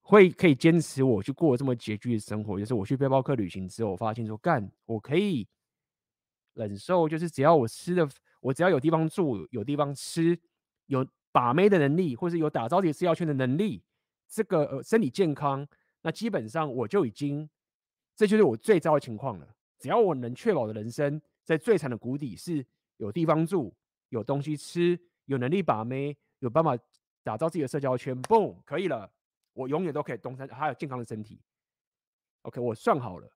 [0.00, 2.56] 会可以坚持我去过这么拮据的生活。
[2.56, 5.48] 就是我去背包客旅行之后，我发现说干我可以
[6.54, 8.08] 忍受，就是只要我吃的，
[8.40, 10.38] 我只要有地方住，有地方吃，
[10.86, 13.82] 有把妹的能力，或是有打造自己社交圈的能力，
[14.28, 15.66] 这个呃身体健康，
[16.02, 17.48] 那基本上我就已经，
[18.14, 19.48] 这就是我最糟的情况了。
[19.82, 22.64] 只要我能确保的人生在最惨的谷底是
[22.98, 23.74] 有地方住，
[24.10, 26.16] 有东西吃，有能力把妹。
[26.38, 26.76] 有办法
[27.22, 29.08] 打造自己的社交圈，boom，可以了。
[29.52, 31.40] 我永远都可以东山，还有健康的身体。
[32.42, 33.30] OK，我算好了。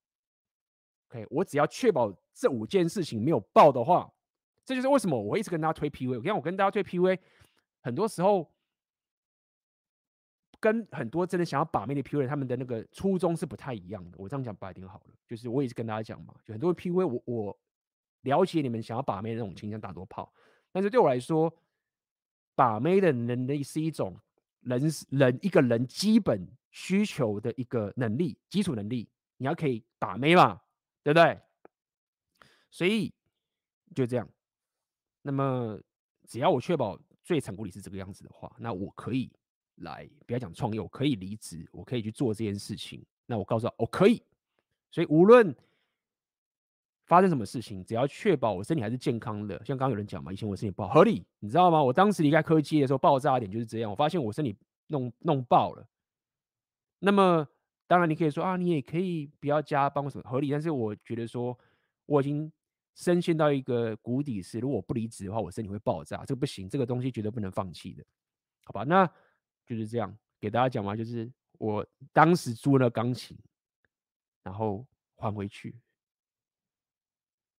[1.09, 4.13] OK，我只要确保这五件事情没有爆的话，
[4.65, 6.17] 这就是为什么我一直跟大家推 PUA。
[6.17, 7.17] 我看我跟大家推 P V，
[7.81, 8.53] 很多时候
[10.61, 14.19] 跟很多真的想要把妹的 PUA，他们的那个初衷是不太一样的。
[14.19, 17.59] 我这样讲白点好了，就是我也是跟大家讲嘛，就很多 PUA，我我
[18.23, 20.33] 了解你们想要把妹的那种倾向打多炮，
[20.73, 21.53] 但是对我来说。
[22.59, 24.19] 把妹的能力是一种
[24.63, 24.81] 人
[25.11, 29.07] 人一个人基本需求的一个能力，基础能力，
[29.37, 30.63] 你要可以把妹嘛，
[31.03, 31.39] 对不对？
[32.71, 33.13] 所以
[33.95, 34.27] 就这样。
[35.21, 35.79] 那么
[36.27, 39.31] 只要我确保最惨谷底是这个样子的话，那我可以
[39.77, 43.05] 来，不要讲创业，我可以离职，我可以去做这件事情。
[43.27, 44.23] 那我告诉他，我可以。
[44.91, 45.55] 所以无论。
[47.09, 51.81] 发生什么事情，只要确保我身体还是健康的，像刚刚有人讲嘛，以前我身体不好，合理，你知道吗？
[51.81, 54.57] 我当时离开科技的时候，爆炸点就是这样，我发现我身体
[54.89, 55.89] 弄弄爆了。
[56.99, 57.47] 那么
[57.87, 61.57] 当然你可以说啊，你也可以不要加班什么合理，但是我觉得说
[62.07, 62.51] 我已经
[62.97, 68.05] 深陷到一个谷底，是如果不离职的话，我身体会爆炸，这个不行，这个东西绝对不能放弃的，
[68.65, 68.83] 好吧？
[68.83, 69.09] 那
[69.67, 73.37] 就是这样给大家讲嘛，就是我当时租了钢琴，
[74.43, 74.87] 然后
[75.17, 75.79] 还回去。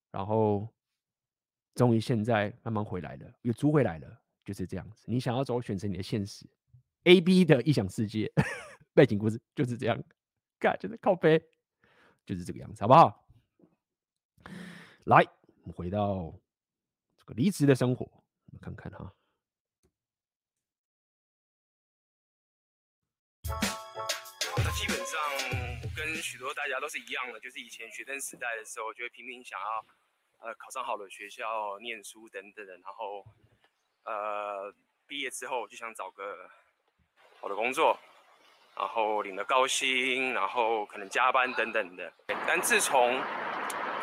[0.09, 0.67] 然后，
[1.75, 5.03] 终于现在慢慢回来了，又租回来了，就是这样子。
[5.05, 6.49] 你想要走，选择你的现实
[7.03, 8.31] ，A、B 的异想世界，
[8.95, 10.03] 背景故事就是这样，
[10.57, 11.39] 干就是靠背，
[12.25, 13.27] 就是这个样子，好不好？
[15.03, 15.17] 来，
[15.61, 16.34] 我们回到
[17.17, 19.13] 这个离职的生活，我们看看哈。
[24.57, 25.19] 那基本上
[25.95, 29.86] 跟许多大家都是一样的，就是以前学生时代的时候，就会拼命想要。
[30.40, 33.26] 呃，考上好的学校，念书等等的，然后，
[34.03, 34.72] 呃，
[35.07, 36.48] 毕业之后就想找个
[37.41, 37.99] 好的工作，
[38.76, 42.14] 然后领了高薪，然后可能加班等等的。
[42.45, 43.19] 但自从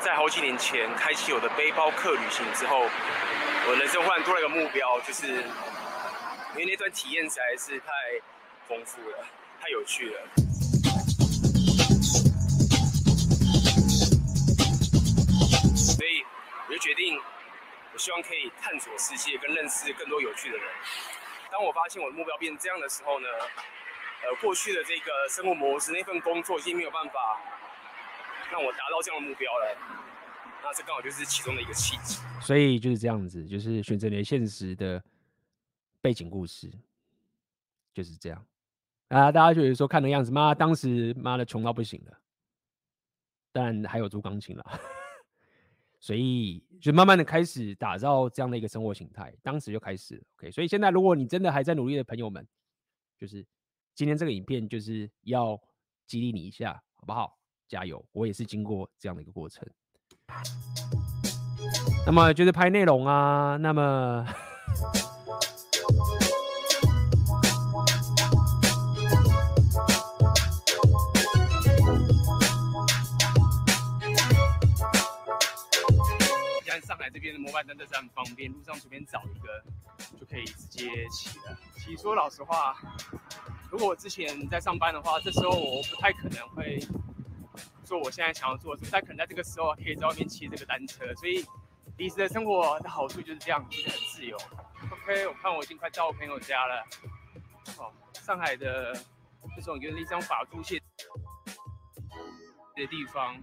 [0.00, 7.86] 在好几年前开启我的背包客旅行之后，我人生忽然多了一个目标，就是因为那段体验实在是太
[8.66, 9.26] 丰富了，
[9.60, 10.20] 太有趣了。
[15.76, 16.24] 所以
[16.68, 17.18] 我就决定，
[17.92, 20.66] 我希望可以探索世界，跟认识更多有趣的人。
[21.50, 23.28] 当我发现我的目标变成这样的时候呢，
[24.22, 27.40] 呃，过去的这个生活模式，那份工作已经没有办法
[28.50, 29.76] 让我达到这样的目标了。
[30.62, 32.18] 那这刚好就是其中的一个契机。
[32.40, 35.02] 所以就是这样子，就是选择你的现实的
[36.00, 36.72] 背景故事，
[37.92, 38.44] 就是这样
[39.14, 39.32] 啊。
[39.32, 42.18] 大家觉得说看的样子，妈当时妈的穷到不行了，
[43.52, 44.64] 但还有租钢琴了，
[46.00, 50.22] 所以就慢慢的开始打造这样的一个生活形态，当时就开始。
[50.36, 52.46] OK，所以现在如果你真的还在努力的朋友们，
[53.18, 53.46] 就是
[53.94, 55.60] 今天这个影片就是要
[56.06, 57.38] 激励你一下，好不好？
[57.66, 58.04] 加油！
[58.12, 59.66] 我也是经过这样的一个过程。
[62.04, 64.26] 那么就是拍内容啊，那么
[77.54, 79.62] 海这边的摩拜单车是很方便，路上随便找一个
[80.18, 81.56] 就可以直接骑了。
[81.76, 82.76] 其实说老实话，
[83.70, 86.80] 如果我之前在上班的话，这时候我不太可能会。
[87.86, 91.44] 说我现在想要做，不太可能在这个时候可以在外面骑这个单车，所以
[91.98, 94.38] 离职的生活的好处就是这样，就是很自由。
[94.90, 96.82] OK，我看我已经快到我朋友家了。
[97.76, 98.98] 哦，上海的
[99.54, 100.80] 这种有一张法租线
[102.74, 103.36] 的地方。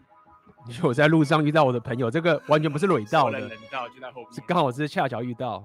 [0.68, 5.64] 你说我在路上遇到我的朋友，这个完全不是垒造的，人道就在后面，是刚好是恰巧遇到。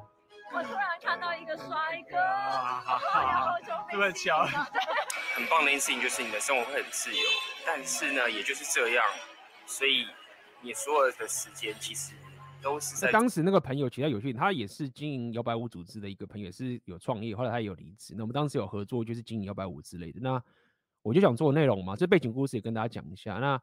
[0.55, 1.67] 我突然看到一个帅
[2.11, 3.55] 哥，啊，好好，
[3.91, 4.47] 这么巧。
[5.35, 7.21] 很棒的一件事情就是你的生活会很自由。
[7.67, 9.05] 但是呢，也就是这样，
[9.67, 10.07] 所以
[10.63, 12.15] 你所有的时间其实
[12.63, 18.15] 都是在当时那个朋友，其他有趣，他也是经营摇摆舞组织的一个朋友，也是有创业，后来他也有离职。
[18.17, 20.21] 那我们当时有合作，就是经营摇摆舞之类的。
[20.23, 20.43] 那
[21.03, 23.35] 我就想做内容嘛，这背景故事也跟大家讲一下。
[23.35, 23.61] 那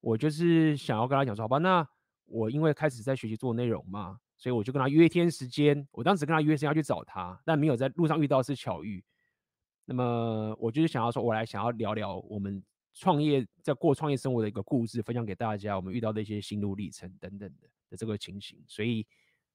[0.00, 1.86] 我就是想要跟他讲说，好吧，那
[2.26, 5.86] 我因为开始在学习做内容嘛，所以我就跟他约一天时间。
[5.92, 9.04] 我当时跟他约时间要去找他，但没有在路上遇到，是巧遇。
[9.84, 12.62] 那么我就是想要说，我来想要聊聊我们。
[12.92, 19.06] 创业在过创业生活的一个故事，分享给大家，我们遇到的一些心路历程等等的的这个情形，所以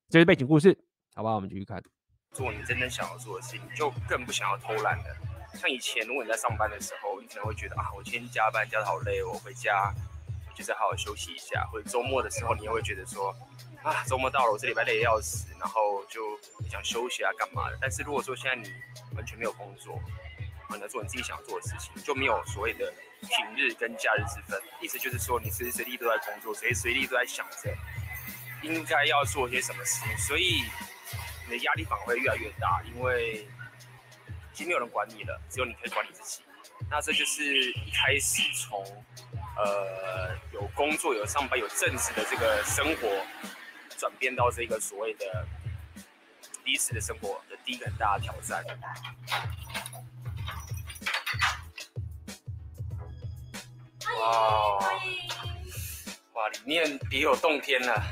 [0.07, 0.75] 这是背景故事，
[1.13, 1.35] 好不好？
[1.35, 1.83] 我们继续看。
[2.31, 5.15] 做你真正想要做的事情，就更不想要偷懒了。
[5.53, 9.93] 像以前，如果你在上班的时候，你可能会觉得啊，我今天加班加得好累，我回家
[10.55, 11.67] 就是好好休息一下。
[11.71, 13.35] 或者周末的时候，你也会觉得说
[13.83, 16.39] 啊，周末到了，我这礼拜累得要死，然后就
[16.71, 17.77] 想休息啊，干嘛的？
[17.79, 18.73] 但是如果说现在你
[19.15, 20.01] 完全没有工作，
[20.67, 22.91] 很难做你自己想做的事情，就没有所谓的。
[23.21, 27.75] 平日跟假日之分，意思就是说，你随时随地都在工作，随时随地都在想着
[28.61, 30.61] 应该要做些什么事情，所以
[31.45, 33.47] 你的压力反而会越来越大，因为
[34.53, 36.43] 已经没有人管你了，只有你可以管你自己。
[36.87, 38.85] 那这就是一开始从
[39.57, 43.07] 呃有工作、有上班、有正职的这个生活，
[43.97, 45.45] 转变到这个所谓的
[46.63, 48.63] 离职的生活的第一个很大的挑战。
[54.19, 54.79] 哇，
[56.33, 58.03] 哇，里面别有洞天了。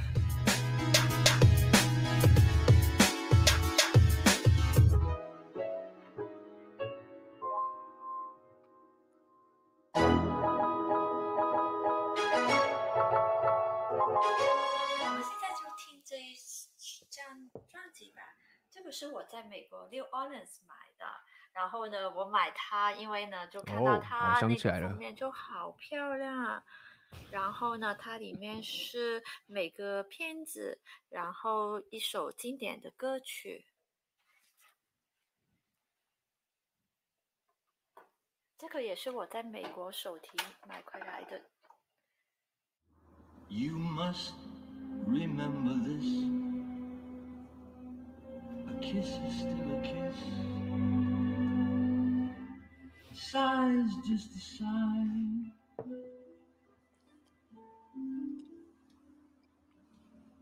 [18.70, 21.06] 这个是我在美国 New Orleans 买的。
[21.54, 26.58] 然后呢，我买它，因为呢，就看到它那个封面就好漂亮啊。
[26.58, 26.64] 哦、
[27.30, 33.68] 然后呢，它里面是每个片子，然后一首经典的歌曲。
[38.58, 40.32] 这个也是我在美国手提
[40.68, 41.40] 买回来的。
[43.50, 44.34] You must
[45.06, 46.53] remember this.
[48.83, 50.19] A kiss is still a kiss.
[53.15, 55.53] Sighs just a sigh.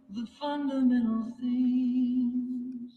[0.09, 2.93] The fundamental things.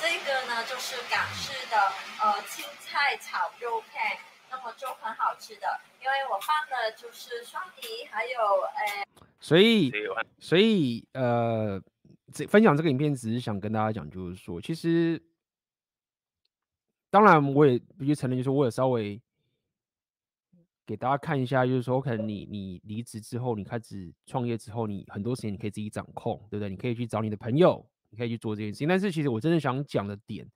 [0.00, 1.76] 这个呢，就是港式的
[2.22, 4.18] 呃青菜炒肉片，
[4.61, 5.67] 那么就很好吃的，
[6.01, 8.39] 因为我放的就是双皮，还有
[8.75, 9.91] 呃，所以
[10.39, 11.81] 所以呃。
[12.33, 15.21] 这分享这个影片，只是想跟大家讲，就是说，其实，
[17.09, 19.21] 当然我也必须承认，就是我也稍微
[20.85, 26.69] 给大家看一下，就是说，可能你你离职之后，你开始创业之后，你很多时间你可以自己掌控，对不对？
[26.69, 28.87] 你可以去找你的朋友，你可以去做这件事情。
[28.87, 30.49] 但是，其实我真的想讲的点，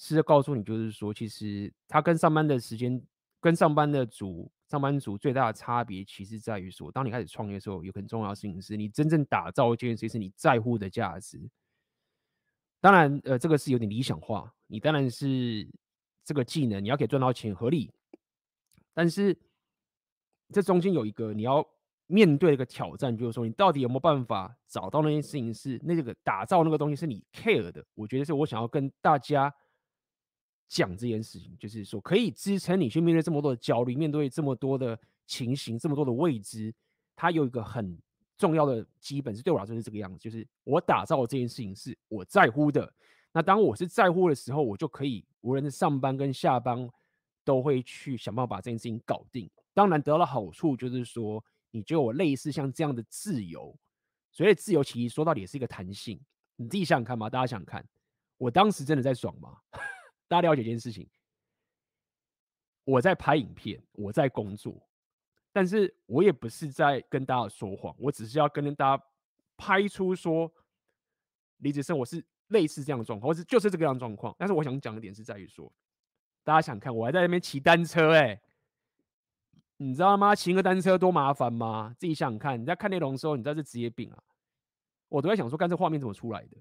[0.00, 3.00] 是要告诉你，就是说，其实他跟上班的时间，
[3.40, 4.50] 跟上班的组。
[4.70, 11.50] 上班族最大的差别，其实在于说，当你开始创业的时候，有很重要的事情是你真正打造一件事情是你在乎的价值。
[12.80, 14.54] 当然，呃，这个是有点理想化。
[14.68, 15.68] 你当然是
[16.24, 17.90] 这个技能，你要可以赚到钱合理，
[18.94, 19.36] 但是
[20.52, 21.66] 这中间有一个你要
[22.06, 27.84] 面对一个挑战，就是说你到底有没有办法找到那件事情是那个打造那个东西是你 care 的？
[27.96, 29.52] 我觉得是我想要跟大家
[30.70, 36.72] 讲这件事情，就是说可以支撑你去面对这么多的焦虑，面对这么多的情形，这么多的未知，
[37.16, 37.98] 它有一个很
[38.38, 42.90] 重要的基本是对我来说是这个样子，就是我打造这件事情是我在乎的。
[43.32, 46.88] 那当我是在乎的时候，我就可以无论是上班跟下班，
[47.44, 49.50] 都会去想办法把这件事情搞定。
[49.74, 53.76] 当然得到的好处就是说，你就有类似像这样的自由。
[54.30, 56.20] 所以自由其实说到底也是一个弹性。
[56.54, 57.84] 你自己想想看嘛，大家想想看，
[58.38, 59.56] 我当时真的在爽吗？
[60.30, 61.08] 大家了解一件事情，
[62.84, 64.80] 我在拍影片，我在工作，
[65.52, 69.04] 但是我也不是在跟大家说谎，我只是要跟大家
[69.56, 70.50] 拍出说，
[71.58, 72.24] 李子胜我是。
[72.50, 74.34] 类似这样的状况，或是就是这个样的状况。
[74.36, 75.72] 但是我想讲的点是在于说，
[76.42, 78.40] 大家想看我还在那边骑单车哎、
[79.76, 80.34] 你知道吗？
[80.34, 81.94] 骑个单车多麻烦吗？
[81.96, 82.60] 自己想想看。
[82.60, 84.20] 你在看内容的时候，你知道是职业病啊。
[85.08, 86.56] 我都在想说，干这画面怎么出来的？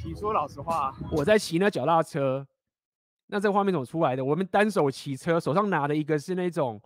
[0.00, 2.46] 骑说老实话，我在骑那脚踏车，
[3.26, 4.24] 那这画面怎么出来的？
[4.24, 6.80] 我们单手骑车，手上拿的一个是那种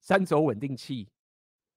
[0.00, 1.08] 三轴稳定器。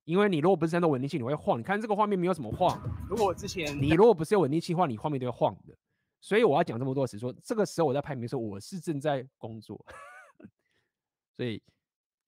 [0.06, 1.60] 因为你如果不是三轴稳定器，你会晃。
[1.60, 2.82] 你看这个画面没有什么晃。
[3.08, 5.78] 如果我之前你如果不是有稳定器的话，你画面都会晃的。
[6.20, 9.80] 所以我要讲这么多是，说这个时候我在拍片的时候，我是正在工作。
[11.38, 11.62] 所以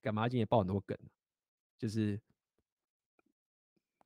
[0.02, 0.96] 干嘛今天爆很多梗？
[1.80, 2.22] 就是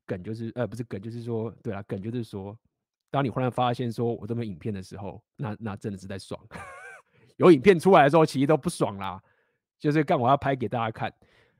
[0.05, 2.57] 梗就是呃不是梗，就是说对啊，梗就是说，
[3.17, 6.39] 当你忽然发现说我都没有影片的时候，那那真的是在爽。
[7.37, 9.19] 有影片出来的时候，其实都不爽啦。
[9.79, 11.11] 就是干我要拍给大家看。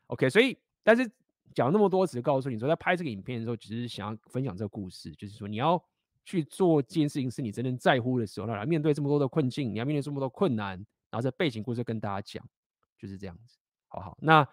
[0.08, 1.10] OK，所以但是。
[1.56, 5.84] 讲那么多，只是告诉你说，在拍这个影片的时候，只是想要分享这个故事，就是说你要
[6.24, 10.78] 去做这件事情是你真正在乎的时候，来面对这么多的困境，你要面对这么多困难，
[11.10, 12.48] 然后这背景故事跟大家讲，
[12.96, 13.58] 就是这样子，
[13.88, 14.16] 好好。
[14.22, 14.48] 那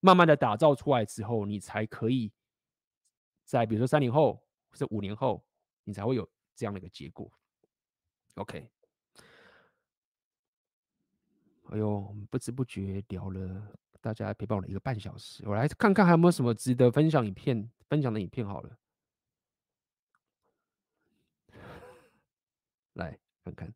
[0.00, 2.32] 慢慢的打造出来之后，你才可以
[3.44, 5.44] 在比如说三年后或者五年后，
[5.84, 6.28] 你才会有
[6.58, 7.30] 这样的一个结果。
[8.34, 8.68] OK，
[11.70, 13.72] 哎呦，不知不觉聊了。
[14.00, 18.78] 大家陪伴我了一个半小时，我来看看还有没有什么值得分享影片、分享的影片好了，
[22.94, 23.74] 来看看。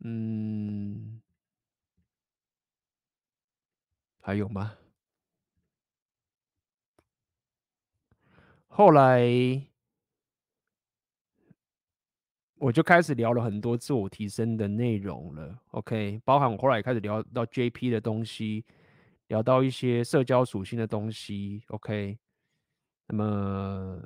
[0.00, 1.20] 嗯，
[4.20, 4.76] 还有吗？
[8.76, 9.66] 后来。
[12.58, 18.64] 我就开始聊了很多自我提升的内容了，OK，包含我后来也开始聊到 JP 的东西，
[19.28, 22.18] 聊到一些社交属性的东西，OK，
[23.06, 24.02] 那么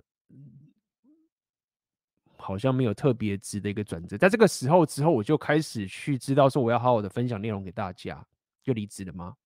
[2.36, 8.26] 好像没有特别值的一个转折，在这个时候之后，我就开始去知道说我要好好的分享内容给大家，
[8.64, 9.36] 就离职了吗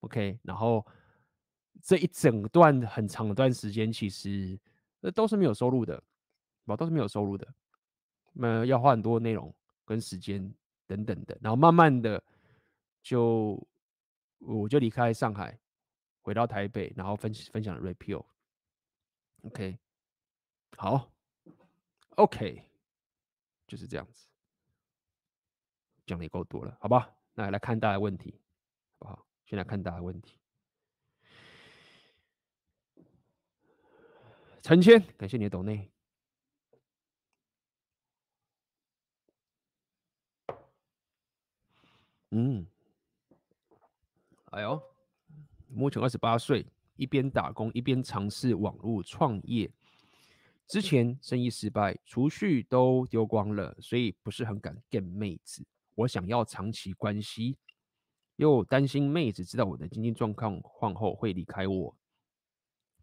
[0.00, 0.86] ？OK，然后
[1.82, 4.58] 这一整段很长一段时间，其实
[5.00, 6.02] 那都是没有收入的，
[6.76, 7.46] 都是没有收入的。
[8.32, 9.54] 那要花很多内容
[9.84, 10.52] 跟时间
[10.86, 12.22] 等等的，然后慢慢的
[13.02, 13.60] 就
[14.38, 15.58] 我就离开上海，
[16.22, 18.24] 回到台北，然后分分享 Rapio。
[19.42, 19.78] OK，
[20.76, 21.10] 好
[22.16, 22.62] ，OK，
[23.66, 24.26] 就是这样子，
[26.04, 27.14] 讲的也够多了，好吧？
[27.32, 28.40] 那来看大家问题，
[28.98, 29.26] 好不好？
[29.44, 30.38] 先来看大家问题。
[34.66, 35.88] 陈谦，感谢你的抖内。
[42.32, 42.66] 嗯，
[44.46, 44.82] 哎呦，
[45.68, 46.66] 目前二十八岁，
[46.96, 49.70] 一边打工一边尝试网络创业。
[50.66, 55.64] 之前生意失败，储蓄都丢光了，所以不是很敢跟妹子。
[55.94, 57.56] 我想要长期关系，
[58.34, 61.96] 又担心妹子知道我的经济状况况后会离开我。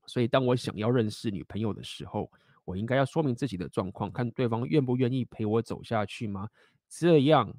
[0.06, 2.32] 所以当我想要认识女朋友的时候，
[2.66, 6.50] 我应该要说明自己的状况，看对方愿不愿意陪我走下去吗？
[6.88, 7.54] 这样。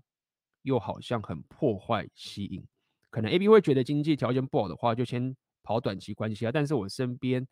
[0.65, 2.67] 又好像很破坏吸引，
[3.11, 6.51] 可能 A B 会觉得经济条件不好的话，就先跑短期关系啊。
[6.51, 7.47] 但是我身边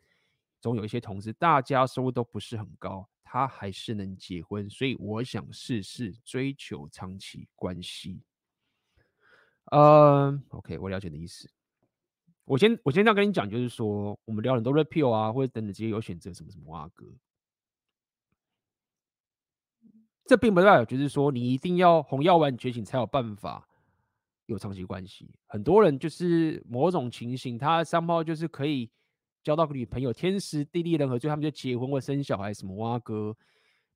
[0.59, 8.19] 总有一些同事，大家收入都不是很高，他还是能结婚，所以我想试试追求长期关系。
[9.65, 11.47] 嗯、，OK，我了解你的意思。
[12.45, 17.05] 我先我先这样跟你讲，就是说我们聊很多 Rapio 啊，或者等等这些有选择什么什么啊哥。
[20.25, 23.67] 这并不代表就是说你一定要红药丸觉醒才有办法
[24.45, 25.29] 有长期关系。
[25.47, 28.89] 很多人就是某种情形，他三炮就是可以
[29.41, 33.35] 交到个女朋友，天时地利人和，所以他们就结婚或生小孩什么哇哥。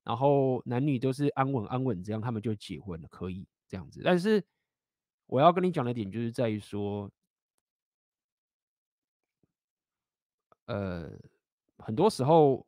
[0.04, 4.00] 然后男女都是安稳安稳这样，他们就结婚了，可以这样子。
[4.02, 4.42] 但是
[5.26, 7.10] 我要跟你讲的点就是在于说，
[10.68, 11.10] 呃，
[11.78, 12.66] 很多时候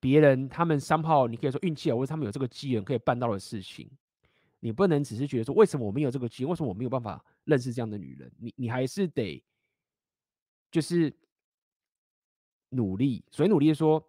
[0.00, 3.90] 别人他们三炮，你可以说运气啊，或者他们有这个机缘可以办到的事情，
[4.60, 8.32] 你不能只是觉得说，为什么我没有这个机缘，为什么我没有办法认识这样的女人？
[8.38, 9.44] 你你还是得
[10.70, 11.12] 就是
[12.70, 14.02] 努力，所以努力的说。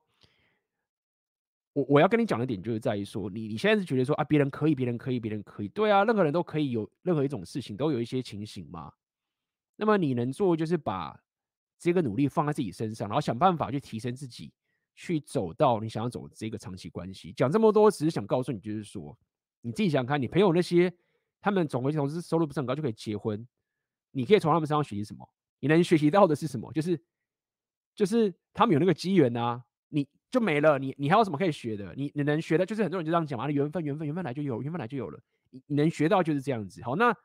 [1.73, 8.91] 我我要跟你讲的点就是在于说，你你现在是觉得说啊，别人可以，别人可以，别人可以，对啊，任何人都可以有任何一种事情，都有一些情形嘛。
[9.77, 11.17] 那么你能做就是把
[11.79, 14.51] 这个努力放在自己身上，然后想办法去提升自己，
[14.95, 17.31] 去走到你想要走的这个长期关系。
[17.31, 19.17] 讲这么多，只是想告诉你，就是说
[19.61, 20.93] 你自己想想看，你朋友那些
[21.39, 23.47] 他们总会同时收入不是很高就可以结婚，
[24.11, 25.25] 你可以从他们身上学习什么？
[25.59, 26.73] 你能学习到的是什么？
[26.73, 26.99] 就是
[27.95, 29.63] 就是他们有那个机缘啊。
[29.89, 31.93] 你就没了，你你还有什么可以学的？
[31.95, 35.17] 你你能学的，就是很多人就这样讲嘛，缘分缘分缘分来就有，缘分来就有了。
[35.67, 36.83] 你能学到就是这样子。
[36.83, 37.15] 好，那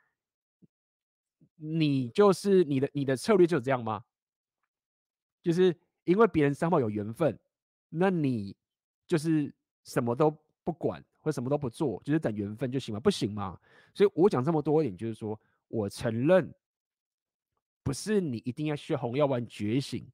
[1.65, 4.03] 你就是你的你的策略就是这样吗？
[5.41, 7.39] 就是因为别人三号有缘分，
[7.89, 8.57] 那你
[9.07, 9.53] 就是
[9.85, 13.01] 什么都不管或什么都不做，就是等缘分就行了？
[13.01, 13.57] 不行吗？
[13.95, 16.53] 所以我讲这么多一点，就是说我承认，
[17.85, 20.05] 不是你一定要学红药丸觉醒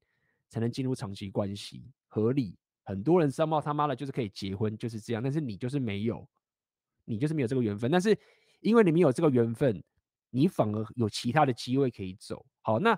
[0.49, 1.83] 才能进入长期关系。
[2.07, 5.23] 合理，很多人三号他妈的，就是可以结婚，就是这样。
[5.23, 6.27] 但是你就是没有，
[7.05, 7.89] 你就是没有这个缘分。
[7.89, 8.15] 但是
[8.61, 9.83] 因为你们有这个缘分，
[10.29, 12.45] 你反而有其他的机会可以走。
[12.61, 12.97] 好，那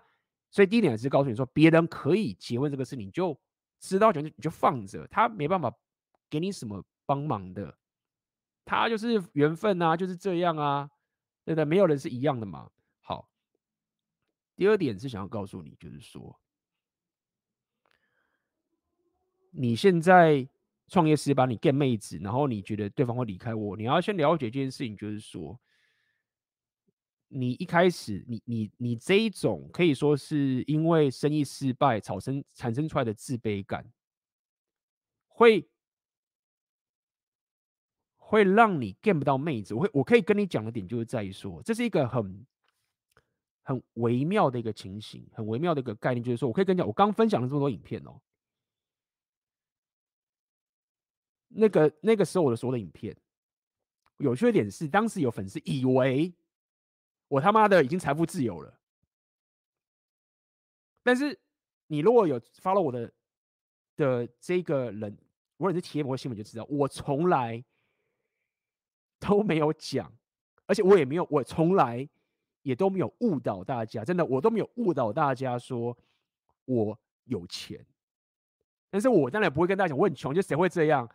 [0.50, 3.40] 所以第一点是告诉你说，别人可以结婚这个事，你就
[3.80, 5.74] 知道就你就放着，他没办法
[6.30, 7.78] 给你什么帮忙的，
[8.66, 10.90] 他就是缘分啊，就是这样啊，
[11.46, 11.66] 对不对？
[11.66, 12.70] 没有人是一样的嘛。
[13.02, 13.30] 好，
[14.56, 16.38] 第二点是想要告诉你，就是说。
[19.54, 20.48] 你现在
[20.88, 25.60] 创业失败，你 get 妹子，然后你觉得对方会离开我，你要先了解这件事情，就是说，
[27.34, 33.90] 你一开始，你你你这一种可以说是因为生意失败产生产生出来的自卑感，
[35.28, 35.66] 会
[38.18, 39.74] 会让你 get 不到妹子。
[39.74, 42.46] 我会我可以跟你讲的点就是在于说，这是一个很
[43.64, 48.20] 很微妙的一个情形，很微妙的一个概念，就是说我可以跟你讲，我刚分享了这么多影片哦。
[51.48, 53.16] 那个那个时候我的所有的影片，
[54.18, 56.34] 有趣点是，当时有粉丝以为
[57.32, 58.78] 我他妈的已经财富自由了。
[61.02, 61.40] 但是
[61.88, 63.10] 你如果有 follow 我的
[63.96, 65.18] 的这个人，
[65.56, 67.64] 无论是贴膜新闻就知道，我从来
[69.18, 70.14] 都没有讲，
[70.66, 72.08] 而且我也没有，我从来
[72.64, 75.98] 也都没有误导大家，真的，我都没有误导大家说
[76.66, 77.86] 我有钱。
[78.90, 81.10] 但是我当然不会跟大家讲我很穷，就谁会这样？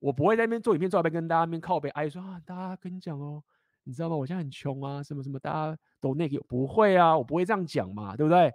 [0.00, 3.44] 我不会在那边做影片，做那边跟大家面靠北哀说啊，大家跟你讲哦，
[3.90, 4.14] 你知道吗？
[4.14, 8.54] 我现在很穷啊，什么什么，大家都那个不会啊，我不会这样讲嘛，对不对？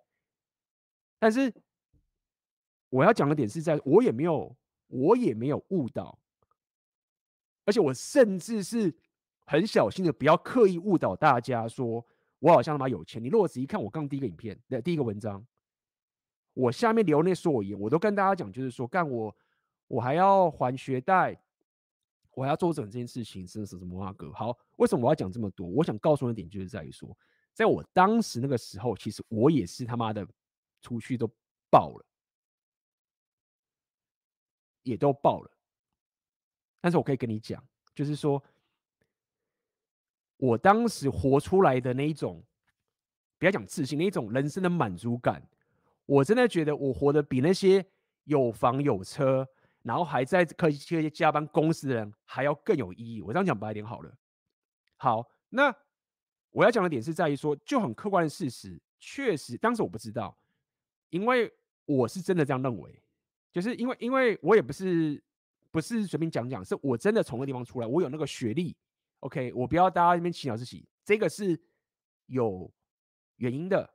[1.19, 1.53] 但是
[2.87, 4.55] 我要讲的点是在，我也没有，
[4.87, 6.17] 我也没有误导，
[7.65, 8.95] 而且我甚至是
[9.45, 12.05] 很小心的，不要刻意误导大家，说
[12.39, 13.21] 我好像他妈有钱。
[13.21, 15.45] 你如果仔细看我刚第一个影片的第一个文章，
[16.53, 19.35] 我下面留那所有言，我都跟大家讲，就是说干我。
[19.87, 21.39] 我还要还学贷，
[22.35, 24.31] 我要做整件事情，真的是什么啊哥？
[24.33, 25.65] 好，为什么我要讲这么多？
[25.65, 27.17] 我想告诉你的点就是在于说，
[27.53, 30.27] 在我当时那个时候，其实我也是他妈的
[30.81, 31.25] 出去都
[31.71, 32.05] 爆了，
[34.83, 35.51] 也都爆了。
[36.81, 38.43] 但是我可以跟你讲，就是说，
[40.35, 42.43] 我当时活出来的那一种，
[43.39, 45.41] 不要讲自信，那一种人生的满足感，
[46.05, 47.83] 我真的觉得我活得比那些
[48.25, 49.47] 有房有车。
[49.85, 53.21] 然后还在科技加班公司的人还要更有意义。
[53.21, 54.11] 我这样讲白一点好了。
[54.97, 55.71] 好，那
[56.49, 60.35] 我要讲的点是在于说，就很客观的事实，确实当时我不知道，
[61.11, 61.53] 因为
[61.85, 62.99] 我是真的这样认为，
[63.51, 65.23] 就是因为因为我也不是
[65.69, 68.75] 不是随便讲讲，是我真的从那个地方出来，我有那个学历。
[69.19, 71.61] OK，我不要大家那边起鸟自己，这个是
[72.25, 72.73] 有
[73.35, 73.87] 原因的。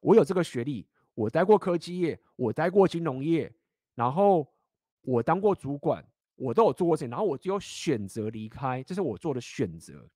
[0.00, 3.54] 我有这个学历，我待过科技业，我待过金融业，
[3.94, 4.52] 然后。
[5.02, 6.04] 我当过主管，
[6.34, 10.08] 我都有做过这些，然后我就选择离开，这是我做的选择。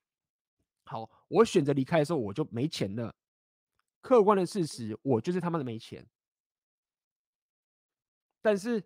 [0.85, 3.15] 好，我选择离开的时候，我就没钱了。
[4.01, 6.07] 客观的事实，我就是他妈的没钱。
[8.41, 8.81] 但是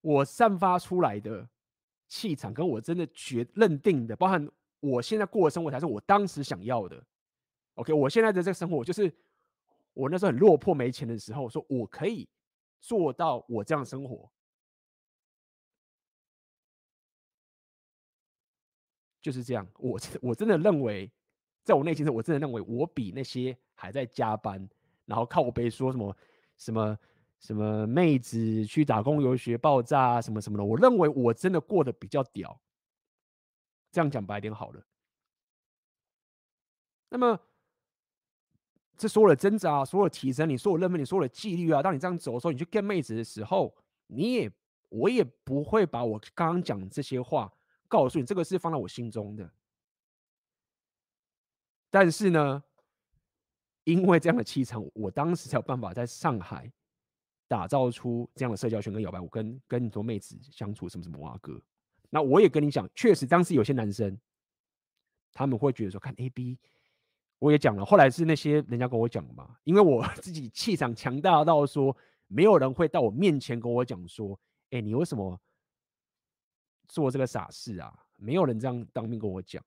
[0.00, 1.48] 我散发出来的
[2.08, 4.48] 气场，跟我真的决认定的，包含
[4.80, 7.00] 我现在过的生活，才是我当时想要的。
[7.74, 9.12] OK，我现在的这个生活，就是
[9.94, 12.28] 我那时候很落魄、没钱的时候，说我可以
[12.80, 14.28] 做到我这样的生活。
[19.28, 19.68] 就是这样。
[19.76, 21.12] 我我真的认为，
[21.62, 24.66] 在我内心，我真的认为我比那些还在加班，
[25.04, 26.16] 然后靠北说什么
[26.56, 26.98] 什么
[27.40, 30.64] 什么妹子去打工游学爆炸啊，什么什么的。
[30.64, 32.58] 我认为我真的过得比较屌。
[33.92, 34.82] 这样讲白点好了。
[37.10, 37.38] 那么，
[38.96, 43.76] 这所有的挣扎，所有的提升，你所有认为，你所有的纪律啊，当你这样走的时候，你去跟妹子的时候，
[44.06, 44.50] 你也。
[44.90, 47.52] 我也不会把我刚刚讲这些话
[47.88, 49.50] 告诉你，这个是放在我心中的。
[51.90, 52.62] 但是呢，
[53.84, 56.70] 因为这样的气场，我当时才有办法在上海
[57.48, 61.60] 打造出这样的社交圈跟摇摆舞，跟跟很多妹子相处什么什么哇哥。
[62.10, 64.18] 那我也跟你讲，确实当时有些男生
[65.32, 66.58] 他们会觉得说，看 AB，
[67.38, 71.96] 我也讲了，后来是那些人家跟我讲嘛，因为我 自己气场强大到说，
[72.26, 74.38] 没有人会到我面前跟我讲说。
[74.70, 75.40] 哎，你为什么
[76.88, 77.92] 做这个傻事啊？
[78.16, 79.62] 没有人这样当面跟我讲，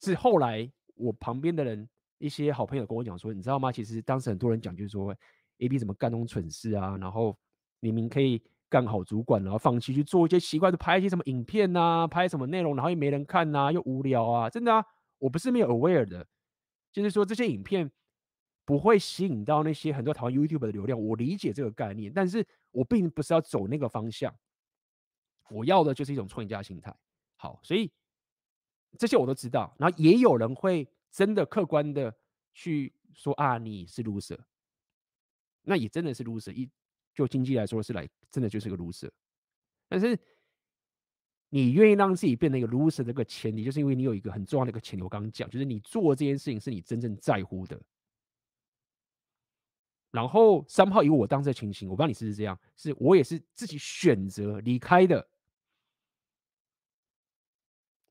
[0.00, 3.72] 是后来我旁边的人一些好朋友跟我讲说，你知道吗？
[3.72, 5.12] 其实当时很多人讲就是说
[5.58, 6.96] ，AB 怎么干那种蠢事啊？
[6.98, 7.36] 然后
[7.80, 14.84] 明明可以干好主管，然后放弃去做一些奇怪的，拍一些什么影片啊，拍什么内容，然后又没人看呐、啊，又无聊啊，真的啊，
[15.18, 16.26] 我不是没有 aware 的，
[16.92, 17.90] 就是说这些影片
[18.64, 22.46] 不会吸引到那些很多台湾 YouTube 的流量，我理解这个概念，但是。
[22.74, 24.34] 我并不是要走那个方向，
[25.52, 26.94] 我要的就是一种创业家心态。
[27.36, 27.90] 好，所以
[28.98, 29.74] 这些我都知道。
[29.78, 32.14] 然后也有人会真的客观的
[32.54, 34.38] 去说啊，你是 loser，
[35.62, 36.52] 那也真的是 loser。
[36.52, 36.68] 一
[37.14, 39.10] 就经济来说是来，真的就是个 loser。
[39.88, 40.18] 但是
[41.50, 45.02] 你愿意让自己变成一个 loser 这个前提，就是因为你有一个很重要的一个前提。
[45.02, 47.78] 我刚刚讲，就是你做这件事情是你真正在乎的。
[50.10, 55.26] 然后三号以我当时的情形，我不知道你是不是这样，是我也是自己选择离开的，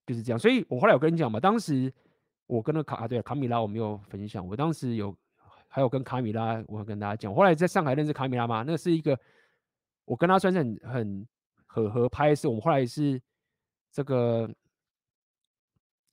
[0.05, 0.39] 就是这样。
[0.39, 1.91] 所以我后来有跟你讲嘛，当时
[2.47, 4.45] 我跟那卡啊，对卡米拉，我没有分享。
[4.47, 5.15] 我当时有
[5.67, 9.19] 还有跟卡米拉，我跟大家讲，后来在上海认识卡米拉嘛，那是一个
[10.05, 11.27] 我跟他算是很很
[11.65, 13.21] 合合拍是，我们后来是
[13.91, 14.49] 这个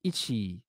[0.02, 0.62] 一起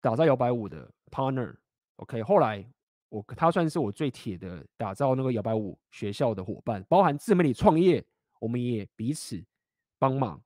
[0.00, 1.56] 打造摇摆舞的 partner。
[1.96, 2.66] OK，后来。
[3.12, 8.02] 我他算是我最铁的打造那个摇摆舞学校的伙伴，包含自媒体创业，
[8.40, 9.38] 我们也彼此
[9.98, 10.42] 帮忙。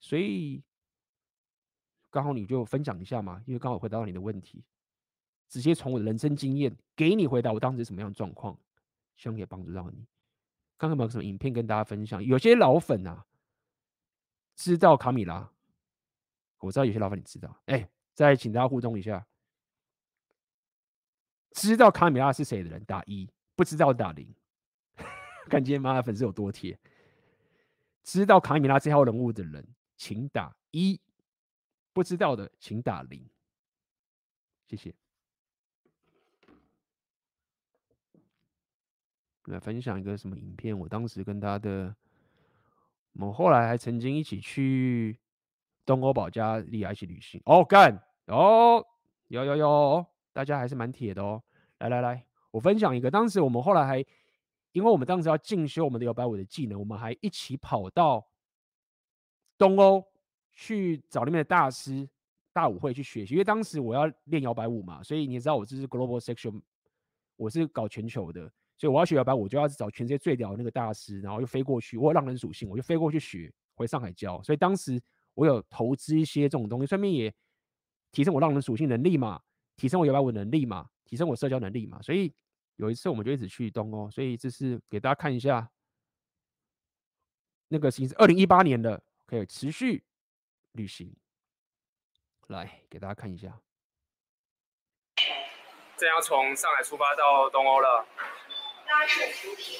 [0.00, 0.64] 所以
[2.18, 4.64] 刚好你就分享一下嘛，因为刚好回答到你的问题，
[5.48, 8.58] 直接从我的人生经验给你回答我当时什么样的状况，
[9.16, 10.04] 希望可以帮助到你。
[10.76, 12.20] 看看有没有什么影片跟大家分享？
[12.20, 13.24] 有些老粉啊
[14.56, 15.48] 知道卡米拉，
[16.58, 19.24] 我知道有些老粉你知道，哎，再请大家互动一下。
[21.52, 24.28] 知道卡米拉是谁的人打一，不知道打零。
[25.48, 26.76] 看今天妈的粉丝有多铁。
[28.02, 29.64] 知道卡米拉这号人物的人，
[29.96, 30.98] 请打一；
[31.98, 33.28] 不知道的，请打零。
[34.64, 34.94] 谢谢。
[39.46, 40.78] 来分享一个什么影片？
[40.78, 41.92] 我当时跟他的，
[43.14, 45.18] 我们后来还曾经一起去
[45.84, 47.42] 东欧保加利亚一起旅行。
[47.46, 48.86] 哦，干哦，
[49.26, 51.42] 有有有，大家还是蛮铁的哦。
[51.78, 53.10] 来来来，我分享一个。
[53.10, 53.98] 当时我们后来还，
[54.70, 58.24] 因为我们当时要进修我们的摇摆舞的技能，我们还一起跑到
[59.58, 60.06] 东欧
[60.58, 62.08] 去找那边的大师、
[62.52, 63.34] 大舞会去学习。
[63.34, 66.60] 因为当时我要练摇摆舞嘛，所以你也知道我这是 global section，
[67.36, 71.96] 我是搞全球的，所以我要学摇摆舞，就要找全世界最屌的那个大师，然后又飞过去。
[71.96, 74.42] 我有浪人属性，我就飞过去学，回上海教。
[74.42, 75.00] 所以当时
[75.34, 77.32] 我有投资一些这种东西，顺便也
[78.10, 79.40] 提升我浪人属性能力嘛，
[79.76, 80.88] 提升我摇摆舞能力嘛。
[81.04, 82.30] 提升我社交能力嘛，所以
[82.76, 85.70] 有一次我们就一直去东欧，所以这是给大家看一下，
[87.68, 90.04] 那个是二零一八年的，可以持续
[90.78, 91.12] 旅行，
[92.46, 93.48] 来给大家看一下。
[95.96, 98.06] 正要从上海出发到东欧了，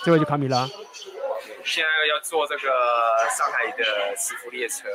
[0.03, 0.67] 这位就卡米拉，
[1.65, 2.69] 现在要坐这个
[3.31, 4.89] 上海的磁浮列车。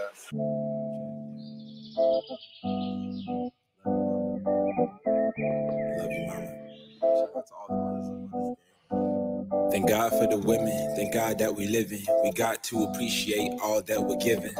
[9.74, 10.94] Thank God for the women.
[10.96, 12.06] Thank God that we living.
[12.24, 14.54] We got to appreciate all that we're given.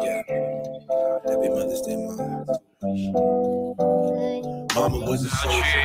[0.00, 0.22] Yeah.
[1.26, 2.46] Happy Mother's Day, Mama.
[4.72, 5.82] Mama was a soldier.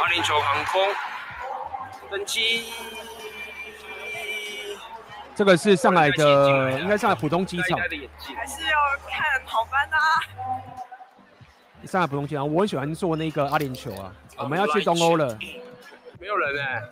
[0.00, 0.80] 阿联酋航空
[2.10, 2.64] 登机。
[5.34, 7.78] 这个是上海的，应该上海浦东机场。
[7.78, 7.86] 还
[8.46, 9.98] 是要看航班啊。
[11.86, 14.10] 上海浦东机场，我很喜欢坐那个阿联酋啊。
[14.38, 15.38] 我们要去东欧了。
[16.22, 16.88] 没有人哎、欸，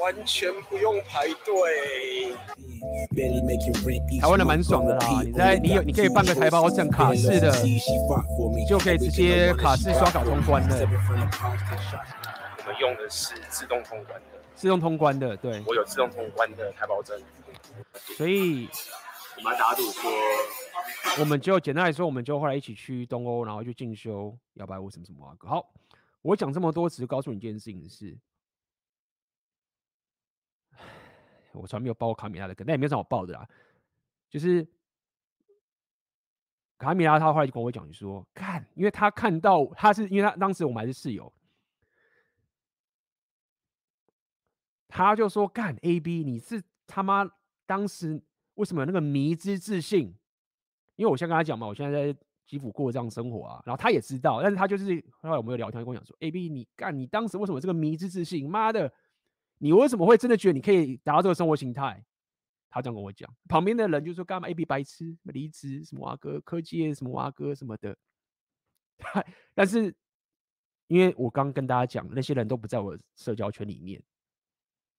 [0.00, 2.34] 完全不用排队。
[4.22, 7.52] 台湾的蛮爽的啦，你在你有你可以办个台胞证卡式的，
[8.66, 10.76] 就可以直接卡式刷卡通关的。
[10.78, 15.62] 我们用的是自动通关的，自动通关的，对。
[15.66, 17.20] 我有自动通关的台胞证，
[18.16, 18.66] 所以
[19.36, 20.10] 我们要打赌说，
[21.18, 25.36] 我们就简单来说，我们就后来一起去东欧，然后去进修摇摆舞什么什么啊。
[25.46, 25.68] 好，
[26.26, 28.18] 我讲这么多，只是告诉你一件事情是。
[31.52, 33.48] 我从来没有报过卡米拉的歌，那也没有什么好报的啦。
[34.28, 34.66] 就是
[36.78, 41.32] 卡米拉，他后来就跟我讲，就说看，因为他看到他是因为他当时我们还是室友，
[44.88, 47.24] 他就说干 AB，你是他妈
[47.64, 48.20] 当时
[48.54, 50.14] 为什么那个迷之自信？
[50.96, 58.48] 因为我先跟他讲嘛，我现在在基辅过这样生活啊，然后他也知道，但是他就是后来我们有聊天，跟我讲说，AB 你干，你当时为什么这个迷之自信？
[58.48, 58.92] 妈的！
[59.58, 62.04] 你为什么会真的觉得你可以达到这个生活形态？
[62.68, 67.96] 他这样跟我讲，旁边的人就说干嘛 A B 白痴，离职什么挖哥，科技什么挖哥什么的。
[69.54, 69.94] 但是
[70.88, 74.02] 因为我刚跟大家讲，那些人都不在我社交圈里面，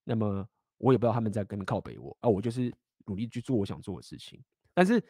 [0.04, 0.48] 那么
[0.80, 2.74] 我也不知道他们在跟靠北我啊，我就是
[3.06, 4.44] 努力去做我想做的事情。
[4.74, 5.04] 但是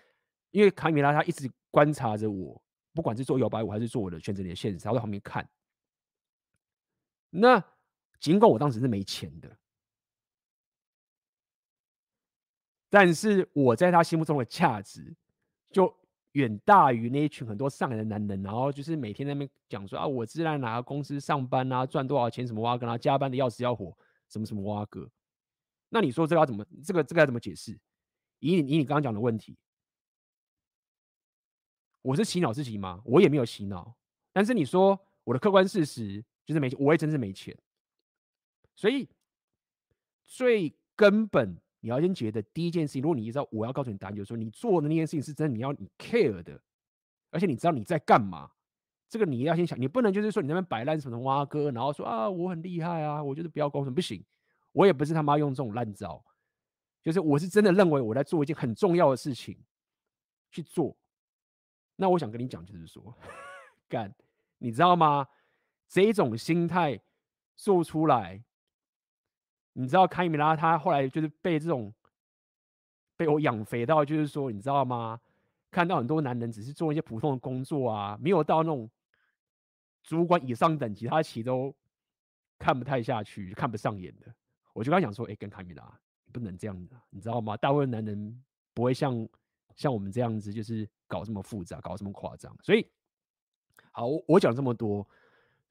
[0.51, 2.61] 因为卡米拉他一直观察着我，
[2.93, 5.49] 不管是做摇摆舞还是做我的选择你的现实，他在旁边看。
[7.29, 7.63] 那。
[8.19, 9.57] 尽管我当时是没钱的，
[12.89, 15.15] 但是我在他心目中的价值
[15.69, 15.95] 就
[16.31, 23.95] 远大于那一群很多上海的男人，然后就是每天在那边讲说啊，我是在哪个公司上班啊，赚多少钱什么哇，跟他加班的要死要活，
[24.29, 25.07] 什么什么哇哥。
[25.89, 26.65] 那你说这个要怎么？
[26.83, 27.79] 这个这个要怎么解释？
[28.39, 29.55] 以你以你刚刚讲的问题，
[32.07, 33.01] 我是洗脑自己吗？
[33.03, 33.93] 我也没有洗脑。
[34.31, 37.53] 但是你说我的客观事实就是没钱，我也真是没钱。
[38.77, 39.09] 所以
[40.23, 46.57] 最根本，你要先觉得第一件事情，如果你知道我要告诉你答案，就是说你做的那件事情是真的，你要你 care 的，
[47.29, 48.49] 而且你知道你在干嘛，
[49.09, 54.23] 这个你要先想，你不能就是说你那边摆烂什么挖哥，然后说啊我很厉害啊，我就是不要工程不行，
[54.71, 56.23] 我也不是他妈用这种烂招，
[57.03, 59.57] 就是我是真的认为我在做一件很重要的事情
[60.51, 60.95] 去做，
[61.97, 63.13] 那我想跟你讲就是说，
[63.89, 64.13] 干，
[64.59, 65.27] 你知道吗？
[65.89, 66.99] 这种心态
[67.55, 68.41] 做出来。
[69.73, 71.93] 你知道卡米拉他后来就是被这种
[73.15, 75.19] 被我养肥到，就是说你知道吗？
[75.69, 78.89] 看到很多男人只是做一些普通的工作啊，没有到那种
[80.01, 81.75] 主管以上等级，他其实都
[82.57, 84.33] 看不太下去，看不上眼的。
[84.73, 85.99] 我就刚想说，哎、跟卡米拉
[86.31, 87.55] 不能这样子，你知道吗？
[87.57, 88.43] 大部分男人
[88.73, 89.27] 不会像
[89.75, 92.55] 像我们这样子，就是搞这么复杂，搞这么夸张。
[92.63, 92.87] 所以，
[93.91, 95.07] 好，我讲这么多，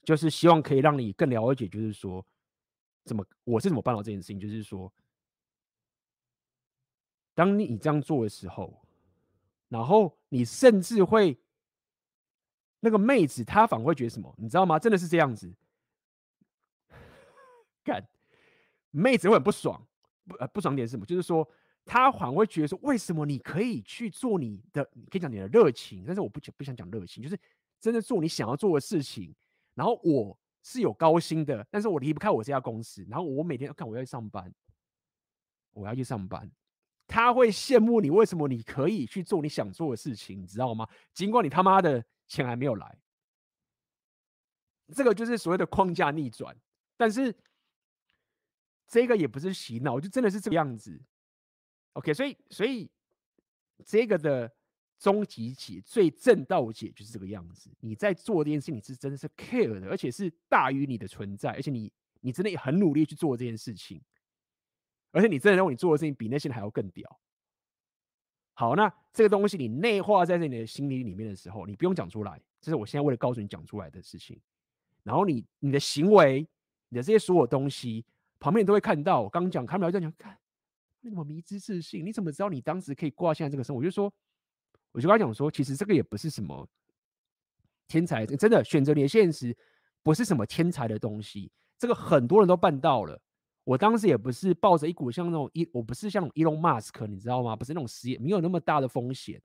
[0.02, 2.24] 就是希望可以让你更了解，就是说。
[3.04, 3.24] 怎么？
[3.44, 4.40] 我是怎么办到这件事情？
[4.40, 4.92] 就是说，
[7.34, 8.82] 当你这样做的时候，
[9.68, 11.38] 然后你甚至会
[12.80, 14.34] 那个妹子，她反而会觉得什么？
[14.38, 14.76] 你知道吗？
[14.76, 15.54] 真的是这样子，
[17.84, 18.04] 干
[18.90, 19.86] 妹子会很不爽，
[20.26, 21.06] 不呃不爽点是什么？
[21.06, 21.48] 就是说，
[21.86, 24.86] 他反而会觉得说，为什么你可以去做你的？
[24.92, 27.40] 你可以讲你的热情，但是我不不想讲热情，就是
[27.80, 29.34] 真的做你想要做的事情，
[29.74, 30.38] 然后我。
[30.68, 34.52] 是有高薪的，但是我离不开我这家公司，然后我每天看我要去上班，
[35.70, 36.50] 我要去上班，
[37.06, 40.84] 他会羡慕你，为什么你可以去做你想做的事情，你知道吗？
[41.14, 42.98] 尽管你他妈的钱还没有来，
[44.92, 46.56] 这个就是所谓的框架逆转，
[46.96, 47.32] 但是
[48.88, 51.00] 这个也不是洗脑，就真的是这个样子。
[51.96, 52.88] OK，所以所以
[53.84, 54.50] 这个的。
[54.98, 57.70] 终极解最正道解就是这个样子。
[57.80, 61.92] 你在做这件事，你是真的是 care 的，而且是大于你的存在，而且你
[62.22, 64.00] 你真的也很努力去做这件事情，
[65.12, 67.20] 而且你真的认为你做的事情比那些人还要更屌。
[68.54, 74.40] 好，那这个东西你内化在你的心理里面的时候，你不用讲出来，这是我现在为了告诉你讲出来的事情。
[75.02, 76.48] 然后你你的行为，
[76.88, 78.02] 你的这些所有东西，
[78.40, 79.20] 旁边都会看到。
[79.20, 80.38] 我刚讲，他们在讲，看
[81.10, 82.04] 那么迷之自信？
[82.04, 83.80] 你怎么知道你当时可以过现在这个生活？
[83.80, 84.12] 我就说。
[84.92, 86.66] 我就跟他讲说，其实这个也不是什么
[87.86, 89.54] 天才，真的选择你的现实
[90.02, 91.52] 不是什么天才的东西。
[91.78, 93.20] 这个很多人都办到了。
[93.64, 97.54] 我当时也不是抱着一股像那种一，我不是像伊隆马斯克，你知道吗？
[97.54, 99.38] 不是那种实验，没有那么大的风险。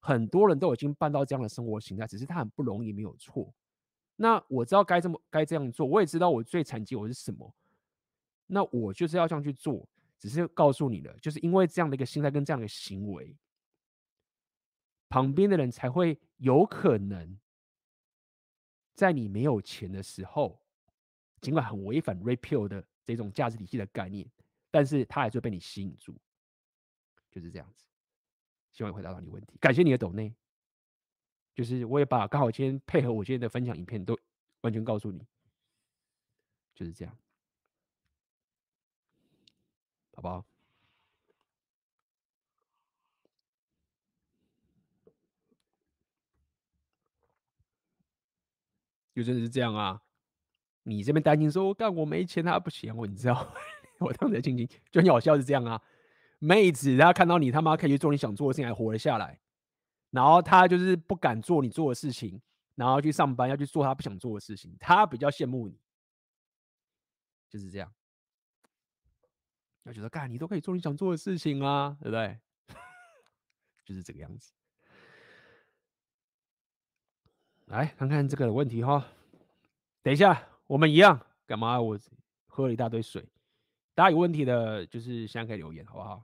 [0.00, 3.52] 很多人都已经办到这样的生活形态，只是他很不容易，没有错。
[4.16, 7.54] 那我知道该这么该这样做，我也知道我最惨结果是什么。
[8.46, 9.86] 那我就是要这样去做，
[10.18, 13.36] 只是告诉你了，就是因为这样的一个心态跟这样的行为。
[15.08, 17.38] 旁边的人才会有可能
[18.94, 20.60] 在你没有钱的时候，
[21.40, 24.30] 尽管很违反 repeal 的这种价值体系的概念，
[24.70, 26.14] 但是他还是会被你吸引住，
[27.30, 27.86] 就是这样子。
[28.70, 30.34] 希望回答到你问题，感谢你的抖内，
[31.54, 34.18] 就是我也把刚好今天配合我今天的分享影片都
[34.60, 35.26] 完全告诉你，
[36.74, 37.18] 就是这样，
[40.18, 40.44] 好不好？
[49.14, 50.02] 就真的是这样啊！
[50.82, 53.54] 你这边担心说，干我没钱，他不嫌，我你知道，
[54.00, 55.80] 我当时的心情就很好笑，是这样啊。
[56.40, 59.38] 妹子，她看到你他妈可以去做你想做的事情，还活了下来，
[60.10, 62.42] 然后她就是不敢做你做的事情，
[62.74, 65.78] 然后去上班要去做她不想做的事情，她比较羡慕你，
[67.48, 67.92] 就是这样。
[69.88, 72.38] 他觉得干你都可以做你想做的事情啊，对不对？
[73.86, 74.52] 就是这个样子。
[77.68, 79.08] 来看看这个问题哈，
[80.02, 81.80] 等一下我们一样干嘛？
[81.80, 81.98] 我
[82.46, 83.26] 喝了一大堆水，
[83.94, 86.22] 大家有问题的，就是现在可以留言好不好？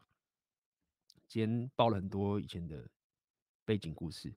[1.27, 2.87] 今天报了很多以前的
[3.65, 4.31] 背景故事，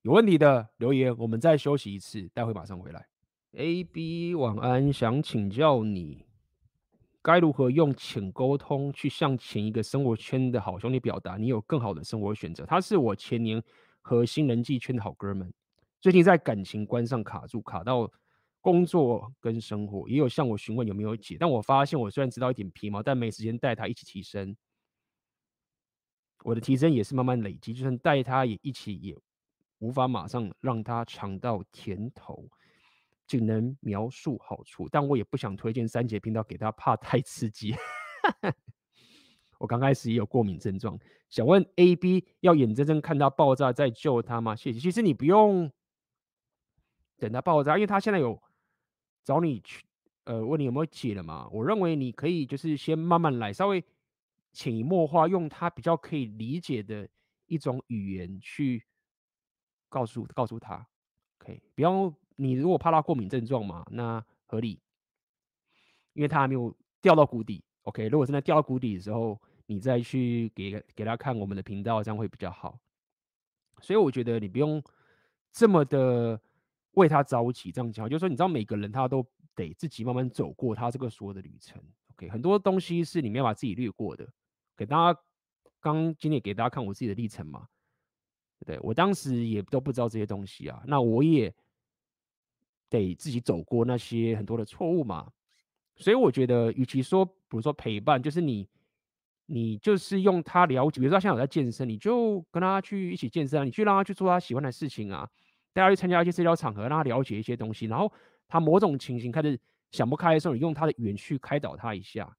[0.00, 3.06] 有问题的留言，我们再休息一次，待会马上回来。
[3.52, 6.26] A B 晚安，想请教你
[7.22, 12.66] 该如何用浅沟通去向前一个生活圈的好兄弟表达你有更好的生活选择？
[12.66, 13.62] 他是我前年
[14.00, 15.52] 核心人际圈的好哥们。
[16.00, 18.10] 最近在感情观上卡住，卡到
[18.60, 21.36] 工作跟生活，也有向我询问有没有解。
[21.38, 24.56] 但我发现，我虽然知道一点皮毛，但没时间带他一起提升。
[26.42, 29.16] 我的提升也是慢慢累积，就算带他也一起，也
[29.78, 32.48] 无法马上让他尝到甜头，
[33.38, 34.86] 只能描述好处。
[34.90, 37.74] 但我也不想推荐三节频道给他，怕太刺激。
[39.58, 40.98] 我刚开始也有过敏症状，
[41.30, 44.54] 想问 A、B 要眼睁睁看他爆炸再救他吗？
[44.54, 44.78] 谢谢。
[44.78, 45.70] 其实你不用。
[47.16, 48.42] 等他爆炸，因为他现在有
[49.22, 49.84] 找你去，
[50.24, 51.48] 呃，问你有没有解了嘛？
[51.52, 53.82] 我认为你可以就是先慢慢来，稍微
[54.52, 57.08] 潜移默化，用他比较可以理解的
[57.46, 58.84] 一种语言去
[59.88, 60.84] 告诉告诉他。
[61.38, 64.80] OK，不用你如果怕他过敏症状嘛，那合理，
[66.12, 67.64] 因为他还没有掉到谷底。
[67.82, 72.78] OK，如果真的掉到谷底的时候，你再去给给他看我们的频道，这样会比较好。
[73.80, 74.82] 所以我觉得你不用
[75.50, 76.40] 这么的。
[76.96, 81.82] 为他着急，这样讲，就是说，你知道，每个人他都得自己慢慢走过他这个所有的旅程。
[82.08, 84.28] OK，很多东西是你没有把自己略过的。
[84.76, 85.20] 给大家
[85.80, 87.66] 刚今天给大家看我自己的历程嘛，
[88.66, 91.50] 对，我当时也都不知道这些东西啊，那我也
[92.92, 95.30] 得自己走过那些很多的错误嘛。
[95.96, 98.68] 所以我觉得，与其说，比如说陪伴，就是你，
[99.46, 105.28] 你就是用他了解，比如说他现在有在健身，你就跟他去一起健身啊，你去让他去做他喜欢的事情啊。
[105.72, 108.12] 大家去参加一些社交场合，让他了解一些东西，然后
[108.46, 109.58] 他某种情形开始
[109.90, 112.36] 想不开的时候，你用他的语言去开导他一下，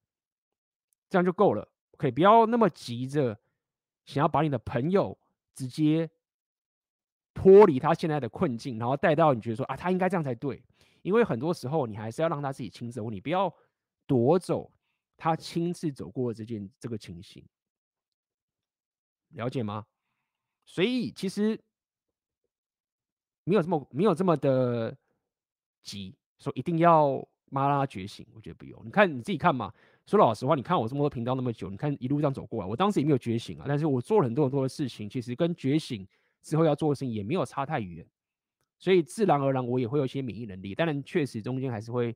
[1.09, 1.67] 这样就够了。
[1.97, 3.38] 可以不要那么急着
[4.05, 5.17] 想要把你的朋友
[5.55, 6.09] 直接
[7.34, 10.64] 脱离他现在的困境，然后带到你觉得说啊，他应该这样才对。
[11.01, 13.53] 因为很多时候你还是要让他自己亲自问你，不要
[14.07, 14.72] 夺走
[15.18, 17.43] 他亲自走过这件这个情形，
[19.30, 19.85] 了解吗？
[20.65, 21.60] 所以其实。
[23.45, 24.95] 没有这么没有这么的
[25.81, 28.81] 急，说一定要妈让他觉醒，我觉得不用。
[28.85, 29.69] 你看你自己看嘛。
[30.05, 33.65] 说老实话，你看我这么多频道那么久，你看一路上走过来，我当时也没有觉醒啊。
[33.68, 36.07] 但是我做了很多很多的事情，其实跟觉醒
[36.44, 38.06] 之后要做的事情也没有差太远，
[38.78, 40.76] 所以自然而然我也会有一些免疫能力。
[40.76, 42.15] 当然，确实中间还是会，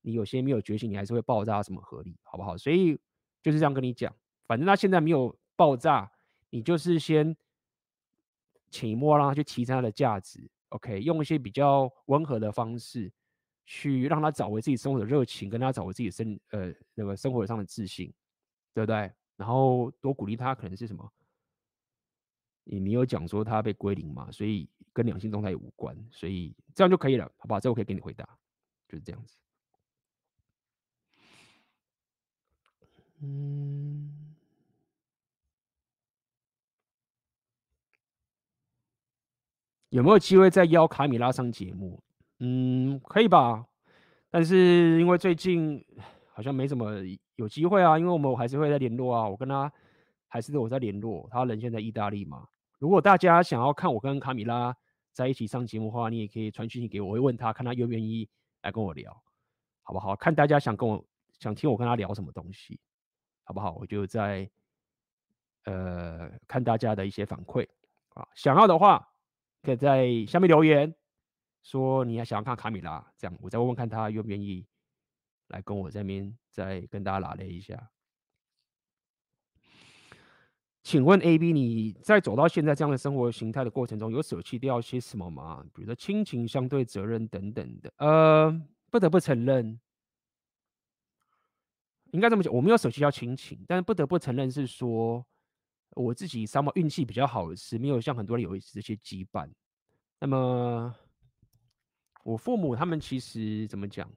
[0.00, 2.56] 你有些没有觉醒，你还是会爆炸什么合理，好不好？
[2.56, 2.98] 所以
[3.42, 4.12] 就是这样跟你讲，
[4.46, 6.10] 反正他现在没有爆炸，
[6.50, 7.36] 你就是先
[8.70, 10.50] 潜移默让他去提升他的价值。
[10.70, 13.12] OK，用一些比较温和的方式，
[13.66, 18.12] 去让他找回自己生活的热情，跟他找回自己生呃那个生活上的自信，
[18.74, 19.12] 对不对？
[19.36, 21.12] 然后多鼓励他，可能是什么？
[22.68, 27.60] 你没有讲说他被归零嘛，所以跟两性动态也无关，所以这样就可以了，好不好？
[27.60, 28.28] 这我可以给你回答，
[28.88, 29.36] 就是这样子。
[33.20, 34.12] 嗯。
[39.90, 42.02] 有没有机会再邀卡米拉上节目？
[42.40, 43.64] 嗯，可以吧。
[44.28, 45.82] 但是因为最近
[46.34, 46.92] 好像没什么
[47.36, 49.26] 有机会啊，因为我们还是会再联络啊。
[49.26, 49.72] 我跟他
[50.26, 52.48] 还是我在联络，他人现在意大利嘛。
[52.78, 54.76] 如果大家想要看我跟卡米拉
[55.12, 58.28] 在一起上节目的话，你也可以传讯息给我，我会问他，看他愿不愿意
[58.62, 59.22] 来跟我聊，
[59.82, 60.14] 好不好？
[60.16, 61.04] 看大家想跟我
[61.38, 62.78] 想听我跟他聊什么东西，
[63.44, 63.72] 好不好？
[63.80, 64.50] 我就在
[65.64, 67.68] 呃看大家的一些反馈
[68.14, 69.08] 啊，想要的话。
[69.62, 70.94] 可以在下面留言
[71.60, 74.64] 说你还想要看卡米拉，这样我再问问看他愿不愿意
[75.48, 77.90] 来跟我这边再跟大家拉了一下。
[80.86, 85.66] 请问 AB，你在走到现在这样的生活形态的过程中，有舍弃掉些什么吗？
[85.74, 87.92] 比如说亲情、相对责任等等的。
[87.96, 89.80] 呃，不得不承认，
[92.12, 95.26] 应该这么讲，我没有舍弃掉亲情，但是不得不承认是说，
[95.96, 99.50] 我自己三毛运气比较好的是，没有像很多人有这些羁绊。
[100.20, 100.94] 那么，
[102.22, 104.08] 我父母他们其实怎么讲？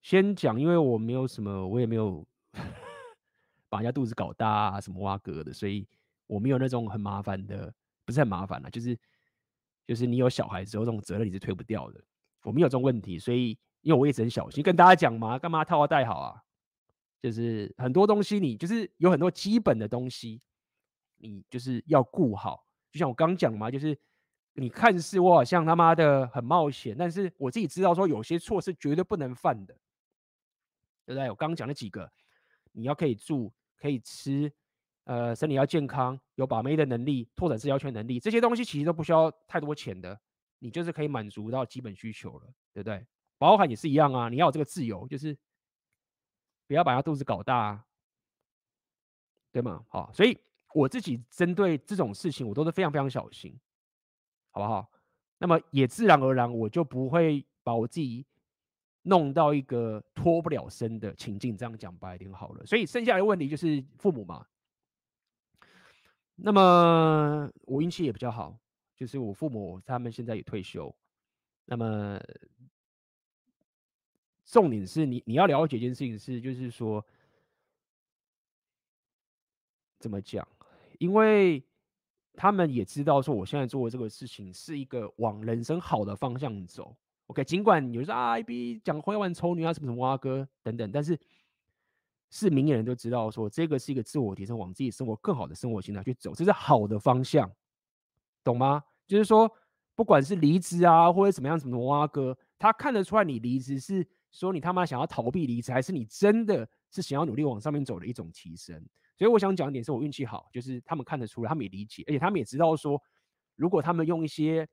[0.00, 2.26] 先讲，因为我没有什么，我也没有
[3.68, 5.86] 把人家肚子搞大啊，什么挖哥的，所以。
[6.28, 7.74] 我没有那种很麻烦的，
[8.04, 8.96] 不是很麻烦啦，就是
[9.84, 12.00] 就是你有小孩之后，这种责任你是推不掉的。
[12.44, 16.40] 我没有这种问题，所以因为我一直很小心跟大家讲嘛，干嘛套话带好啊？
[17.20, 20.40] 就是很多东西你就是有很多基本的东西，
[21.16, 22.64] 你就是要顾好。
[22.92, 23.98] 就像我刚讲嘛，就是
[24.52, 29.74] 你看似我好像他妈的很冒险，但是我自己知道说有些错是绝对不能犯的，
[31.04, 31.28] 对不对？
[31.28, 32.10] 我刚刚讲了几个，
[32.72, 34.52] 你要可以住，可以吃。
[35.08, 40.20] 呃，身体要健康，有把妹的能力，拓展社交圈能力，这些东西其实都不需要太多钱的，
[40.58, 43.06] 你就是可以满足到基本需求了，对不对？
[43.38, 45.34] 包含也是一样啊，你要有这个自由，就是
[46.66, 47.86] 不要把他肚子搞大啊，
[49.50, 49.82] 对吗？
[49.88, 50.36] 好，所以
[50.74, 53.58] 我自己针对这种事情，我都是非常非常小心，
[54.50, 54.90] 好不好？
[55.38, 58.26] 那么也自然而然，我就不会把我自己
[59.04, 62.66] 弄到一个脱不了身的情境，这样讲白一点好了。
[62.66, 64.46] 所以剩下的问题就是父母嘛。
[66.40, 68.56] 那么我运气也比较好，
[68.94, 70.94] 就是我父母他们现在也退休。
[71.64, 72.16] 那么
[74.44, 77.04] 重点是你你要了解一件事情是，就是说
[79.98, 80.46] 怎么讲？
[81.00, 81.60] 因为
[82.34, 86.96] 他们也知道说我现在做的这个事情是一个往人生好的方向走。
[87.26, 91.18] OK，尽管有人说啊，AB 讲会玩丑女啊什么什么蛙哥等等，但是。
[92.30, 97.50] 是明眼人都知道，说这个是一个自我提升，往自己生活更好的生活形态去走，这是好的方向，
[98.44, 98.82] 懂吗？
[99.06, 99.50] 就是说，
[99.94, 108.78] 不管是离职啊，或者怎么样，什么挖哥，他看得出来你离职是说你他妈想要逃避离职，还是你真的是想要努力往上面走的一种提升。
[109.16, 113.02] 所以我想讲一点，是我运气好，就是他们看得出来，他们也理解，而且他们也知道说，
[113.56, 114.68] 如果他们用一些，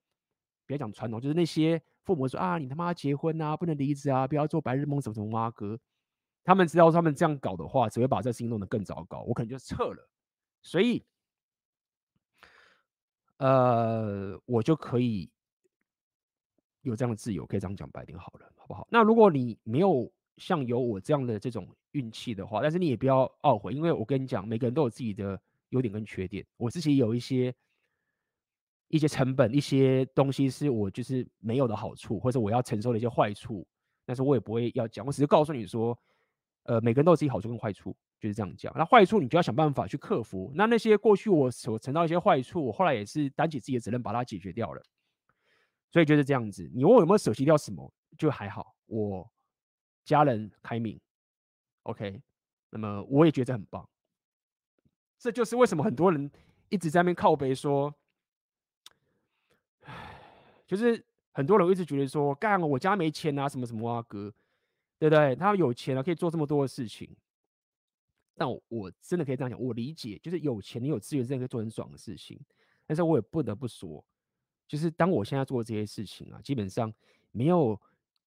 [0.67, 5.79] 不要讲传统，就是那些父母说啊，你他妈结婚啊，不能离职啊，不要做白日梦，什么什么挖哥。
[6.45, 9.23] 他们知道，他们这样搞的话，只会把这事情弄得更糟糕。
[9.23, 10.07] 我可能就撤了，
[10.61, 11.03] 所以，
[13.37, 15.27] 呃，我就可以
[16.83, 18.87] 有这样的自由，可以这样讲白点好了，好不好？
[18.91, 26.45] 那如果你没有像有我这样的这种运气的话，但是你也不要懊悔，因为我跟你讲，每个人都有自己的优点跟缺点。
[26.57, 27.51] 我自己有一些
[28.89, 33.65] 一些成本，一些东西是我就是没有的好处，或者我要承受的一些坏处，
[34.05, 35.97] 但是我也不会要讲，我只是告诉你说。
[36.65, 38.73] 呃，每个人都有自己好处跟坏处，就是这样讲。
[38.75, 40.51] 那坏处你就要想办法去克服。
[40.55, 44.83] 那那些过去我所承到一些坏处，我后来也是担起自己的责任把它解决掉了。
[45.91, 46.69] 所以就是这样子。
[46.73, 48.75] 你问我有没有舍弃掉什么，就还好。
[48.87, 49.31] 我
[50.03, 50.99] 家人开明
[51.83, 52.21] ，OK。
[52.71, 53.87] 那么我也觉得很棒。
[55.17, 56.29] 这就是为什么很多人
[56.69, 57.93] 一直在那边靠背说，
[60.67, 64.33] 就是很多人一直觉得说，干我家没钱啊，什么什么啊，哥。
[64.97, 65.35] 对不对？
[65.35, 67.15] 他有钱了，可以做这么多的事情。
[68.37, 72.39] 但我，真的可以这样讲，我理解，就是有钱，你有资源，真的可以做很爽的事情。
[72.85, 74.03] 但是我也不得不说，
[74.67, 76.93] 就是当我现在做这些事情啊，基本上
[77.31, 77.79] 没有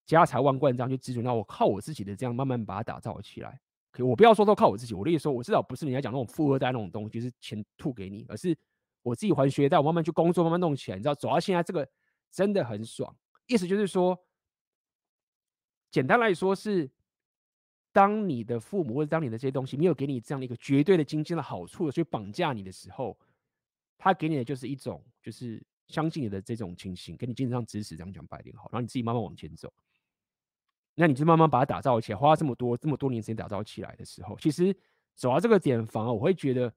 [0.06, 3.60] 家财万贯这样去支撑，那我靠我自己的这样慢慢把它打造起来。
[3.90, 8.56] 可，我不要说都靠我自己，我的意思说，我至少不是人家讲那种富二代那种东西，就是钱吐给你，而是
[9.02, 10.96] 我自己还学贷，我慢慢去工作，慢慢弄起来。
[10.96, 11.86] 你知道，走到现在这个
[12.30, 13.14] 真的很爽。
[13.46, 14.18] 意思就是说。
[15.90, 16.90] 简单来说是，
[17.92, 23.18] 当你的父母或者当你的这些东西没有给你这样的一个绝对的经济的好处去绑架你的时候，
[23.96, 29.72] 他给你的就是一种就是相信你的这种情形，给你精神上支持，这样讲白点好，然后你自己慢慢往前走，
[30.94, 34.76] 那你就慢慢把它打造起来，花这么多这么多年时间打造起来的时候，其实
[35.14, 36.72] 走到这个点，反而我会觉得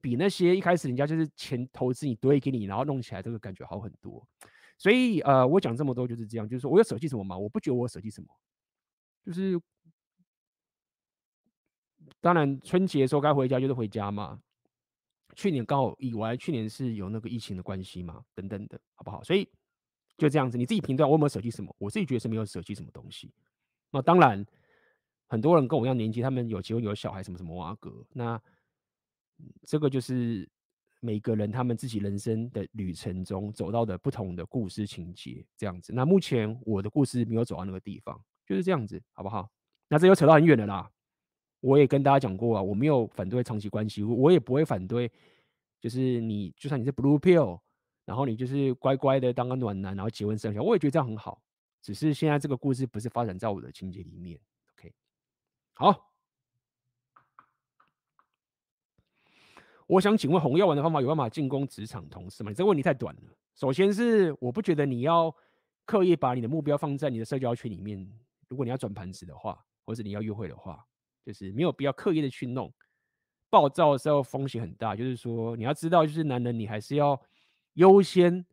[0.00, 4.26] 比那些一开始人家就是钱投资你堆给你，然后弄起来这个感觉好很多。
[4.78, 7.36] 所以呃，我讲这么多就是这样，就是说我有舍弃什么吗？
[7.36, 8.28] 我不觉得我舍弃什么。
[9.24, 9.60] 就是，
[12.20, 14.40] 当然春节的时候该回家就是回家嘛。
[15.34, 19.22] 去年刚好以外，去年是有那个疫情的关系嘛，等等的，好不好？
[19.24, 19.46] 所以
[20.16, 21.74] 就这样子，你自己评断我有没有舍弃什么？
[21.78, 23.34] 我自己觉得是没有舍弃什么东西。
[23.90, 24.46] 那当然，
[25.26, 28.40] 很多人跟我一样年纪，他们有结婚有小孩，什么什么哇哥，那
[29.66, 30.48] 这个就是
[31.06, 35.92] 每个人他们自己人生的旅程中走到的不同的故事情节，这样子。
[35.92, 38.20] 那目前我的故事没有走到那个地方。
[38.44, 39.50] 就是这样子，好不好？
[39.88, 40.88] 那这又扯到很远了啦。
[41.58, 45.10] 我也跟大家讲过啊，我没有反对长期关系，我也不会反对，
[45.80, 47.58] 就是你就算你是 blue pill，
[48.04, 51.42] 然后你就是乖乖的当个暖男，然后结婚生小孩，我也觉得这样很好。
[51.82, 54.38] 只是现在这个故事不是发展在我的情节里面。
[54.74, 54.94] OK，
[55.74, 56.15] 好。
[59.86, 62.50] 我想请问红药丸的方法有办法进攻职场同事吗？
[62.50, 63.22] 你这个问题太短了。
[63.54, 65.32] 首先是我不觉得你要
[65.84, 68.04] 刻意把你的目标放在你的社交圈里面。
[68.48, 70.84] 如果你要转盘子的话，或者你要约会的话，
[71.24, 72.72] 就是没有必要刻意的去弄。
[73.48, 77.20] 暴躁的时候风险很大，就是说你要知道，就是男人你还是要
[77.74, 78.44] 优先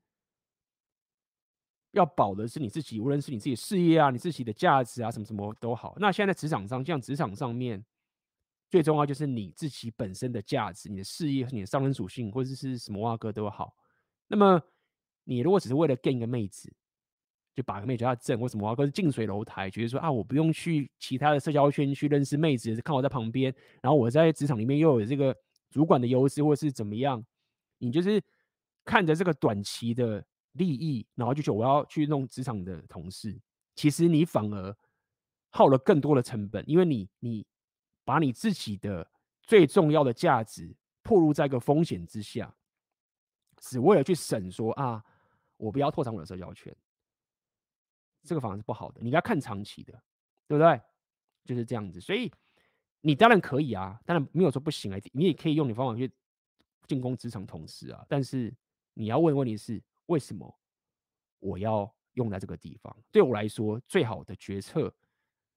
[1.92, 5.96] 要保的是你自己，无论是你自己事业啊、你自己的价值啊，什么什么都好。
[5.98, 7.84] 那现在职场上，像职场上面。
[8.74, 13.72] 最重要就是你自己本身的价值，你的事业你的上升属性，或者是什么哇哥都好。
[14.28, 14.60] 那么
[15.26, 16.74] 你如果只是为了 get 一个妹子，
[17.54, 25.38] 就把个妹子叫她正，或什么哇哥是近水楼台，觉得说啊，我不用去其他的社交圈去认识妹子，看我在旁边，然后我在职场里面又有这个
[25.70, 27.24] 主管的优势，或是怎么样，
[27.78, 28.20] 你就是
[28.84, 33.40] 看着这个短期的利益，然后就觉得我要去弄职场的同事，
[33.76, 34.76] 其实你反而
[35.52, 37.46] 耗了更多的成本，因为你你。
[38.04, 39.10] 把你自己的
[39.42, 42.54] 最重要的价值暴露在一个风险之下，
[43.58, 45.04] 只为了去省说啊，
[45.58, 46.76] 我不要拓展我的社交圈，
[48.24, 49.02] 这个反而是不好的。
[49.02, 49.94] 你要看长期的，
[50.48, 50.82] 对不对？
[51.46, 52.00] 就是这样子。
[52.00, 52.32] 所以
[53.02, 56.10] 你当然可以啊，当然没有说不行啊，你也可以用你方法去
[56.88, 58.06] 进攻职场同事啊。
[58.08, 58.54] 但是
[58.94, 60.58] 你要问的问题是，为什么
[61.40, 62.96] 我要用在这个地方？
[63.12, 64.94] 对我来说，最好的决策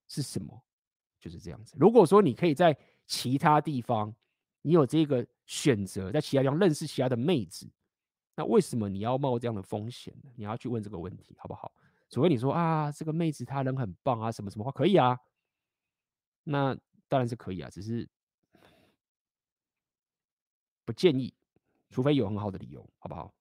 [0.09, 0.61] 是什么？
[1.27, 1.77] 就是这样子。
[1.77, 4.15] 如果说你可以在其他地方，
[4.63, 7.69] 你有这个选择，在其他地方认识其他的妹子，
[8.37, 10.31] 那为什么你要冒这样的风险呢？
[10.37, 11.73] 你要去问这个问题，好不好？
[12.09, 15.19] 除非你说啊，这个妹子她人很棒啊，什么什么话可以啊，
[16.45, 16.73] 那
[17.09, 18.09] 当然是可以啊，只是
[20.85, 21.35] 不建议，
[21.91, 23.35] 除非有很好的理由，好不好？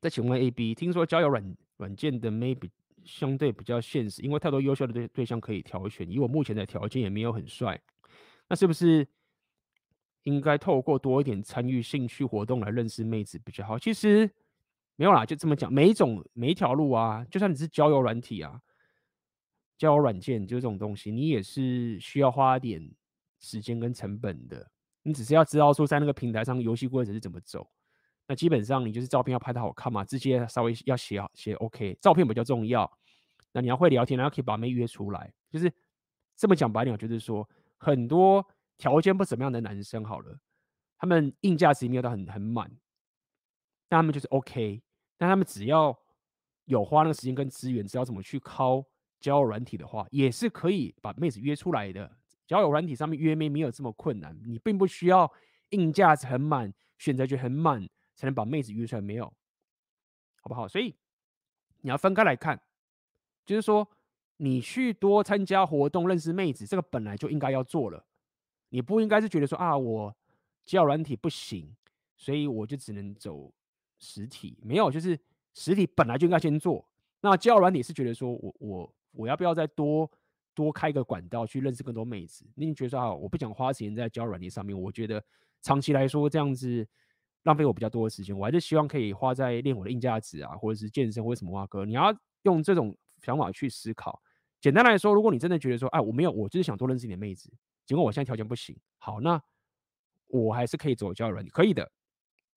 [0.00, 2.70] 再请问 A B，听说交友软软件的 maybe
[3.04, 6.10] 相对比较现实，因为太多优秀的对对象可以挑选。
[6.10, 7.80] 以我目前的条件也没有很帅，
[8.48, 9.06] 那是不是
[10.22, 13.78] 应该透过多一点参与兴趣活动来认识妹子比较好？
[13.78, 14.30] 其实
[14.96, 18.60] 没有啦，就这么讲，每一种每一条路啊，就算你是交友软体啊，
[19.76, 22.90] 交友软件就这种东西，你也是需要花点
[23.38, 24.70] 时间跟成本的。
[25.02, 27.66] 你只是要知道说在那个平台上游戏规则是怎么走。
[28.30, 32.88] 那基本上你就是照片要拍的好看嘛，直接稍微要写好写 OK，照片比较重要。
[33.50, 35.68] 那你要会聊天，然后可以把妹约出来，就是
[36.36, 38.46] 这么讲白点，就是说很多
[38.78, 40.38] 条件不怎么样的男生好了，
[40.96, 42.70] 他们硬价值没有到很很满，
[43.88, 44.80] 但他们就是 OK，
[45.18, 45.98] 但他们只要
[46.66, 48.80] 有花那个时间跟资源，知道怎么去靠
[49.18, 52.08] 交友软体的话，也是可以把妹子约出来的。
[52.46, 55.28] 交友软体上面约妹没有这么困难，你并不需要
[55.70, 57.88] 硬价值很满，选择就很满。
[58.20, 59.24] 才能把妹子约出来，没有，
[60.42, 60.68] 好不好？
[60.68, 60.94] 所以
[61.80, 62.60] 你要分开来看，
[63.46, 63.88] 就是说
[64.36, 68.04] 你去多参加活动，认识妹子，这个本来就应该要做了。
[68.68, 70.14] 你不应该是觉得说啊，我
[70.66, 71.74] 教软体不行，
[72.14, 73.50] 所以我就只能走
[73.98, 74.58] 实体。
[74.62, 75.18] 没有，就是
[75.54, 76.86] 实体本来就应该先做。
[77.22, 80.10] 那教软体是觉得说我我我要不要再多
[80.54, 82.44] 多开个管道去认识更多妹子？
[82.54, 85.24] 你觉得说啊，我不想花时间在交软体上面，我觉得
[85.62, 86.86] 长期来说这样子。
[87.44, 91.84] 浪费我比较多的时间，我还是希望可以花在练我的硬价值啊，或者是健身或者什么哇哥。
[91.84, 94.20] 你要用这种想法去思考。
[94.60, 97.50] 简单来说，如果你真的觉得说，哎，我没有，我就是想多认识你的妹子，
[97.86, 99.42] 尽管我现在条件不行，好，那
[100.26, 101.90] 我还是可以走交友软体，可以的，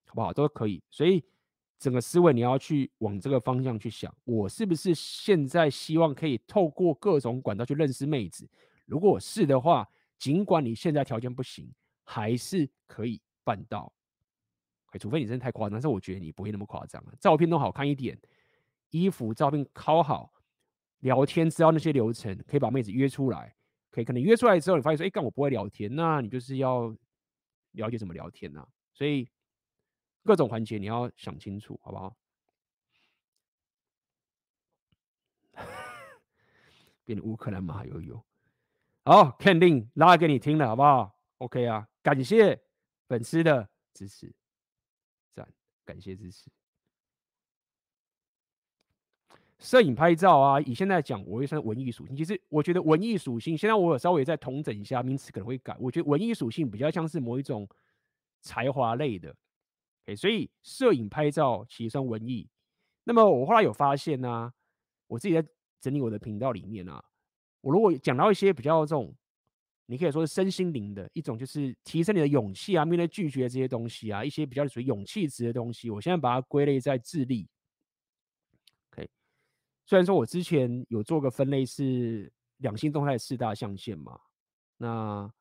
[0.06, 0.34] 好不好？
[0.34, 0.84] 都可以。
[0.90, 1.24] 所以
[1.80, 8.50] 整个思维你要去往这个方向去想，我是不是现在希望可以透过各种管道去认识妹子？
[8.86, 9.90] 如果是的话，
[10.20, 11.74] 尽管你现在条件不行，
[12.04, 13.94] 还是可以办到。
[15.00, 17.04] 除非你真的太夸张，但是我觉得你不会那么夸张。
[17.20, 18.20] 照片弄好看一点，
[18.90, 20.34] 衣服照片拷好，
[21.00, 23.56] 聊天知道那些流程，可以把妹子约出来。
[23.92, 26.96] 可以可能约出来之后，你发现说，哎，干我不会聊天，那你就是要
[27.74, 28.68] 了解怎么聊天呐。
[28.92, 29.30] 所以
[30.24, 32.18] 各种环节你要想清楚，好不好？
[37.06, 38.26] 变成乌克兰马友友，
[39.06, 42.60] 好，肯定拉给你听了，好不好？OK 啊，感谢
[43.08, 44.34] 粉丝的支持。
[45.86, 46.50] 感谢支持。
[49.60, 52.16] 摄影拍照啊，以现在讲，我会算文艺属性。
[52.16, 55.74] 其实我觉得文艺属性，现在我有稍微再统整一下名词，可能会改。
[55.80, 57.66] 我觉得文艺属性比较像是某一种
[58.42, 59.34] 才华类的
[60.06, 62.50] ，OK，所以摄影拍照其实算文艺。
[63.06, 64.54] 那么我后来有发现呢、
[65.08, 65.48] 我自己在
[65.80, 67.02] 整理我的频道里面啊，
[67.62, 69.16] 我如果讲到一些比较这种，
[69.86, 77.48] 你可以说是身心灵的一种，就是提升你的勇气啊，面对拒绝这些东西啊，一些比较属于勇气值的东西，我现在把它归类在智力。
[78.92, 79.10] OK，
[79.86, 84.20] 虽然说我之前有做个分类是两性动态四大象限嘛，
[84.78, 85.32] 那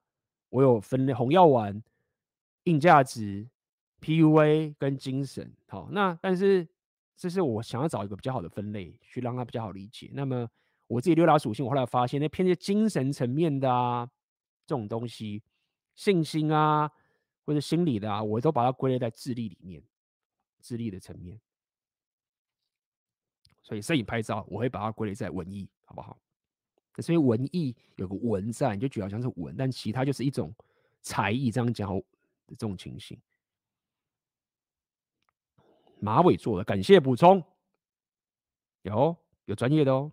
[0.50, 1.82] 我有分类红药丸、
[2.64, 3.48] 硬价值、
[4.00, 5.52] PUA 跟精神。
[5.68, 6.68] 好，那但是。
[7.14, 10.10] 这是我想要找一个比较好的分类，去让它比较好理解。
[10.12, 10.48] 那么
[10.88, 14.10] 我自己六大属性，我后来发现那偏些精神层面的啊，
[14.72, 15.42] 这种东西，
[15.94, 16.90] 信心啊，
[17.44, 19.82] 或者心理的啊，我都把它归类在智力里面，
[20.62, 21.38] 智力的层面。
[23.62, 26.18] 所以摄影拍照，我会把它归类在文艺，好不好？
[27.02, 30.54] 所以文艺有个文在，你就觉得像是文，但其他就是一种
[31.02, 32.02] 才艺，这样讲的
[32.48, 33.20] 这种情形。
[36.00, 37.44] 马尾做的，感谢补充。
[38.80, 40.10] 有有专业的哦，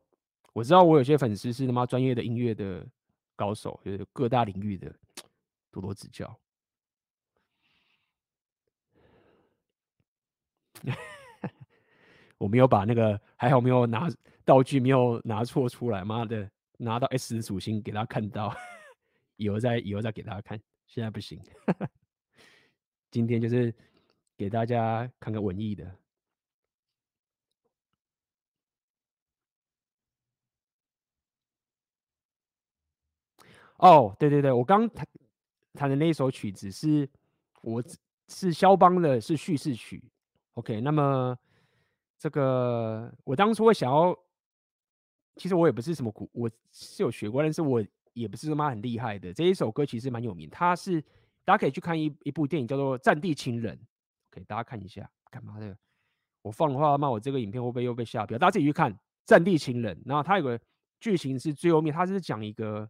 [0.51, 2.85] 我知道我有些粉丝是他妈专业的音乐的
[3.39, 4.93] 高手，就是各大领域的，
[5.71, 6.37] 多多指教。
[12.37, 14.09] 我没有把那个，还好没有拿
[14.43, 16.03] 道具，没有拿错出来。
[16.03, 18.53] 妈的，拿到 S 属性给他看到，
[19.37, 21.41] 以后再以后再给大家看，现在不行。
[23.09, 23.73] 今天就是。
[24.39, 25.83] 给大家看个文艺的。
[33.79, 35.07] 哦，对对对，我刚弹
[35.73, 37.09] 弹的那一首曲子是，
[37.61, 37.83] 我
[38.27, 40.03] 是肖邦的，是叙事曲。
[40.53, 41.37] OK，那么
[42.17, 44.17] 这个我当初会想要，
[45.35, 47.83] 其实我也不是什么古，我是有学过，但是我
[48.13, 49.33] 也不是说妈很厉害的。
[49.33, 51.01] 这一首歌其实蛮有名，它是
[51.45, 53.75] 大家可以去看一一部电影，叫做《战地情人》。
[54.31, 55.75] 给大家看一下，干嘛的？
[56.43, 58.37] 我放的话，那我这个影片会不会又被下标？
[58.37, 58.93] 大家自己去看
[59.25, 59.95] 《战地情人》。
[60.05, 60.59] 然后它有个
[60.99, 62.87] 剧情是最后面，它是讲一个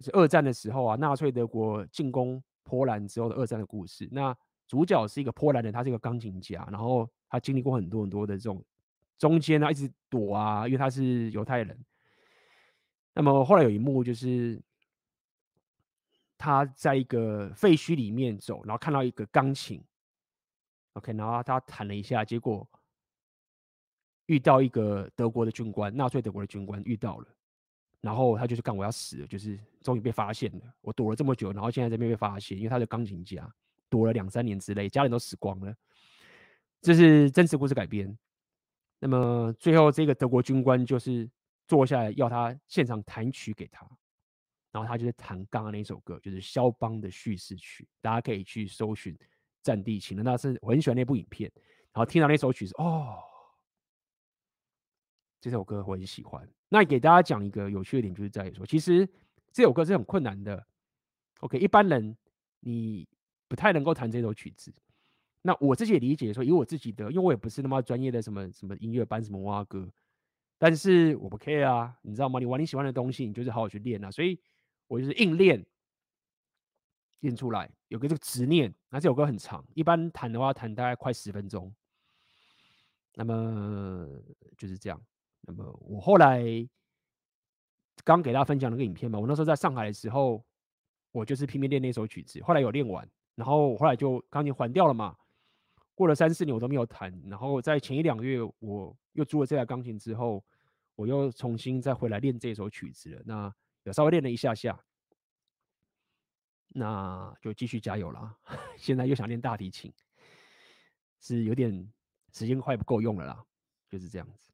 [0.00, 4.08] 是二战的时候啊，纳粹德国进攻波兰之后的二战的故事。
[4.10, 4.36] 那
[4.66, 8.64] 主角是一个波兰人，他是一个钢琴家，然后他经历过很多很多的这种
[9.18, 11.78] 中间呢，一直躲啊，因为他是犹太人。
[13.12, 14.62] 那么后来有一幕就是
[16.38, 19.82] 他在一个废墟里面走，然后看到一个钢琴。
[20.94, 22.66] OK，然后他弹了一下，结果
[24.26, 27.26] 遇到一个德国的军官，纳粹德国的军官遇到了，
[28.00, 30.74] 然后他就是干我要死了，就是终于被发现了。
[30.80, 33.52] 我躲了这么久，然后现在这边被发现，因为他是钢琴家，
[33.88, 35.74] 躲了两三年之类，家人都死光了。
[36.80, 38.18] 这是真实故事改编。
[38.98, 41.28] 那么最后这个德国军官就是
[41.66, 43.88] 坐下来要他现场弹曲给他，
[44.70, 49.16] 然后他就是弹刚刚那首歌，就是肖邦的叙事曲，大家可以去搜寻。
[49.62, 51.52] 战地情人，那是我很喜欢那部影片，
[51.92, 53.18] 然后听到那首曲子，哦，
[55.38, 56.48] 这首歌我很喜欢。
[56.70, 59.06] 那给大家讲一个有趣的点，就是在于说，其实
[59.52, 60.66] 这首歌是很困难的。
[61.40, 62.16] OK，一般人
[62.60, 63.06] 你
[63.46, 64.72] 不太能够弹这首曲子。
[65.42, 69.86] 那我自己也理解说，以我自己的，因为我也不是那么专业的什么什么音乐班，什么蛙歌，
[70.56, 72.40] 但是我不 care 啊，你知道吗？
[72.40, 74.10] 你玩你喜欢的东西，你就是好好去练啊。
[74.10, 74.38] 所以
[74.86, 75.64] 我就是硬练。
[77.20, 81.70] 练出来有个这个执念，那这首歌很长，一般弹的话弹大概快十分钟。
[83.14, 84.08] 那么
[84.56, 84.98] 就是这样。
[85.42, 86.42] 那么我后来
[88.04, 90.44] 刚给大家分享那个影片嘛，我那时候在上海的时候，
[91.12, 92.42] 我就是拼命练那首曲子。
[92.42, 95.16] 后来有练完，然后我后来就钢琴还掉了嘛。
[95.94, 100.42] 过了三四年我都没有弹，然后在前一两个月我又租了这台钢琴之后，
[100.96, 103.22] 我又重新再回来练这首曲子了。
[103.26, 104.82] 那有稍微练了一下下。
[106.72, 108.32] 那就继续加油啦！
[108.78, 109.92] 现在又想练大提琴，
[111.18, 111.92] 是有点
[112.32, 113.44] 时间快不够用了啦，
[113.88, 114.49] 就是这样子。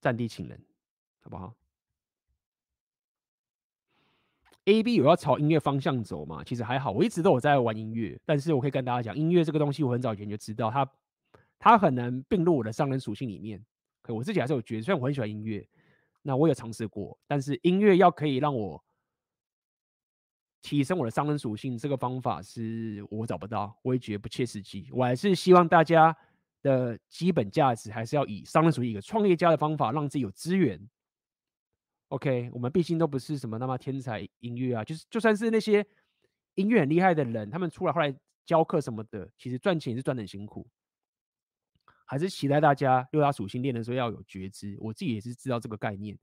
[0.00, 0.60] 战地情人，
[1.20, 1.54] 好不好
[4.64, 6.42] ？A B 有要朝音乐方向走嘛？
[6.44, 10.90] 其实还好，我一直都有在玩音乐，但是我可以跟大家讲，音乐这个东西，我很早以前就知道，它
[11.58, 13.64] 它很难并入我的商人属性里面。
[14.02, 15.68] 可我自己还是有觉得，虽然我很喜欢音乐，
[16.22, 18.82] 那我有尝试过，但是音乐要可以让我。
[20.62, 24.90] 提升我的商人属性，这个方法是我找不到，我也觉得不切实际。
[24.92, 26.14] 我还是希望大家
[26.62, 30.80] 的基本价值还是要以商人属性一个创业家的方法，让自己有资源。
[32.08, 35.86] OK，我们毕竟都不是什么那么天才音乐啊，就是就算是那些
[36.54, 38.14] 音乐很厉害的人，他们出来后来
[38.44, 40.66] 教课什么的，其实赚钱也是赚得很辛苦。
[42.04, 44.76] 还是期待大家六大属性练的时候要有觉知。
[44.80, 46.18] 我自己也是知道这个概念，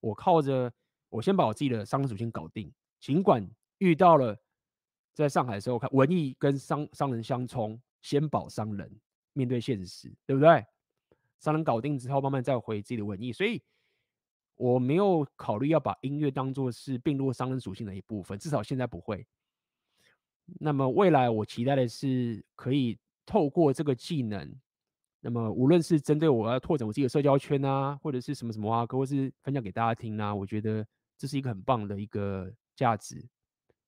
[0.00, 0.72] 我靠着
[1.08, 3.48] 我先把我自己的商人属性搞定，尽管。
[3.78, 4.40] 遇到了
[5.12, 8.88] 在上海的时候看文艺跟商商人相冲，先保商人，
[9.34, 10.64] 面对现实，对不对？
[11.38, 13.62] 商人搞定之后，慢慢再回自己的文艺，所以
[14.54, 19.26] 我没有考虑要把音乐当做是并入商人属性的一部分，至少现在不会。
[20.60, 24.54] 那么未来我期待的是可以透过这个技能，
[25.20, 30.86] 那么无论是针对我要拓展我自己的社交圈啊，或者是什么什么啊，或是分享给大家听啊，我觉得
[31.18, 33.22] 这是一个很棒的一个价值，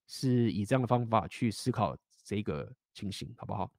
[0.07, 3.71] 是以这样的方法去思考这个情形，好不好？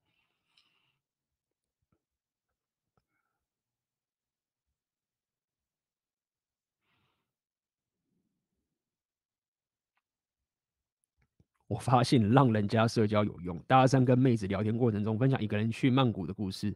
[11.67, 13.59] 我发现让人家社交有用。
[13.67, 16.73] 搭讪跟妹子聊天过程中，分享一个人去曼谷的故事：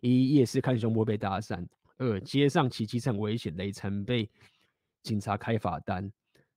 [0.00, 1.66] 一、夜市看胸部被搭讪；
[1.96, 4.30] 二、街上骑机车很危险，雷曾被
[5.02, 6.08] 警察开罚单；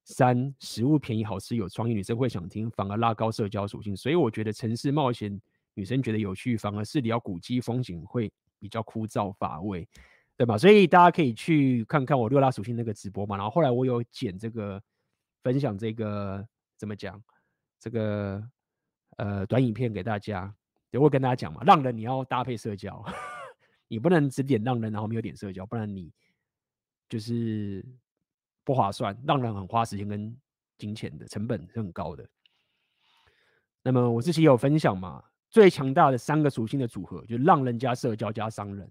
[0.04, 3.98] 三、食物便宜好吃有创意，女生会想听，反而拉高社交属性。
[3.98, 5.42] 所以我觉得城市冒险
[5.74, 9.88] 女生觉得有趣，反而是聊古迹风景会比较枯燥乏味，
[10.38, 10.56] 对吧？
[10.56, 13.36] 所以大家可以去看看我六大属性那个直播嘛。
[13.38, 14.80] 然后后来我有剪这个
[15.42, 16.46] 分享这个
[16.78, 17.20] 怎么讲？
[17.82, 18.48] 这个
[19.18, 20.54] 呃短影片给大家，
[20.92, 23.04] 也会跟大家讲嘛，浪人你要搭配社交，
[23.88, 26.14] 你不能只点浪人，然后没有点社交，不然你
[27.10, 27.84] 就是
[28.64, 29.20] 不划算。
[29.26, 30.38] 浪人很花时间跟
[30.78, 32.24] 金钱的，成本是很高的。
[33.82, 38.88] 那么我之前有分享嘛，最强大的三个属性的组合，就是浪人加社交加商人，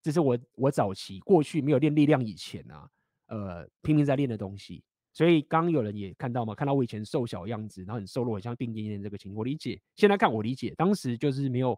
[0.00, 2.90] 这是我我早期过去没有练力量以前啊，
[3.26, 4.82] 呃拼命在练的东西。
[5.12, 9.80] 所以刚有人也看到嘛，看到我以前瘦小样子，然后很瘦弱，很像病恹恹这个情况，我理解。
[9.96, 11.76] 现在看我理解，当时就是没有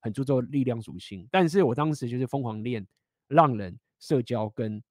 [0.00, 2.86] 很注重力量属性，但是我当时就是疯狂练
[3.28, 4.82] 浪人、社交跟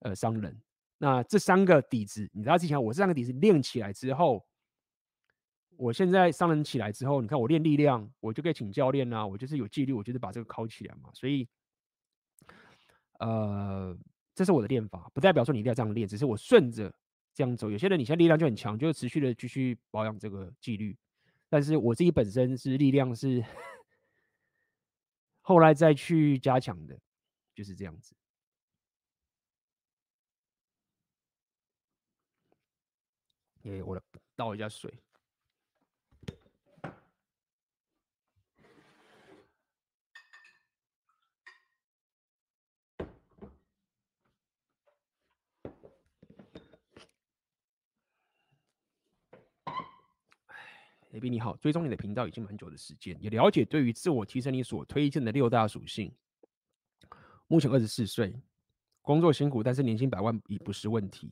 [0.00, 0.60] 呃商人。
[0.98, 4.44] 那这三个底子，你知道之前我这三个底子练起来之后，
[5.76, 11.08] 我现在商人起来之后，你看我练力量，我就可以请教练啊，我就是有纪律，我就是把这个考起来嘛。
[11.14, 11.48] 所以，
[13.20, 13.96] 呃，
[14.34, 16.92] 这是我的练法，不代表说你一定要这样练，只是我顺着。
[17.34, 20.96] 这样走，有些人你现在力量就很强，就持续的继续保养这个纪律。
[21.48, 23.44] 但是我自己本身是力量是
[25.40, 26.98] 后来再去加强的，
[27.54, 28.14] 就是这样子。
[33.64, 34.02] 哎，我来
[34.34, 34.92] 倒一下水。
[51.12, 56.10] AB 你好，追踪你的频道已经蛮久的时间，也了解对于自我提升你所推荐的六大属性。
[57.48, 58.34] 目前二十四岁，
[59.02, 61.30] 工作辛苦，但是年薪百万已不是问题。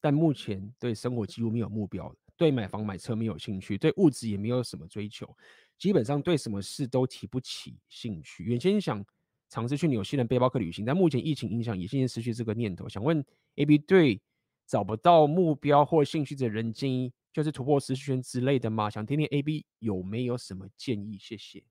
[0.00, 5.32] 但目前对生活几乎没有目标，对买房买车没有兴趣，对物质也没有什么追求，
[5.78, 8.42] 基本上对什么事都提不起兴趣。
[8.42, 9.04] 原先想
[9.48, 12.88] 尝试去纽西兰背包客旅行，但目前疫情影响，也渐渐失去这个念头。
[12.88, 13.24] 想问
[13.54, 14.20] AB 对
[14.66, 17.12] 找不到目标或兴趣的人建议？
[17.34, 18.88] 就是突破舒适圈之类的吗？
[18.88, 21.18] 想听听 AB 有没有什么建议？
[21.18, 21.64] 谢谢。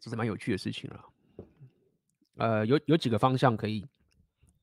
[0.00, 1.04] 这是蛮有趣的事情了。
[2.34, 3.86] 呃，有有几个方向可以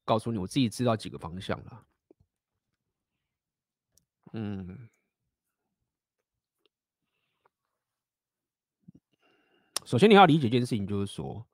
[0.03, 1.87] 告诉你，我自己知道几个方向了。
[4.33, 4.89] 嗯，
[9.85, 11.47] 首先你要理解一件事情，就是说。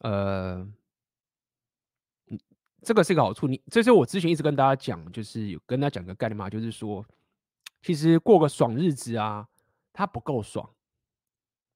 [0.00, 0.66] 呃，
[2.82, 3.46] 这个是一个好处。
[3.46, 7.04] 你这是我之前一直跟大家讲，就是有跟大家讲个概念嘛，就是说，
[7.82, 9.46] 其实过个爽日子啊，
[9.92, 10.68] 它不够爽。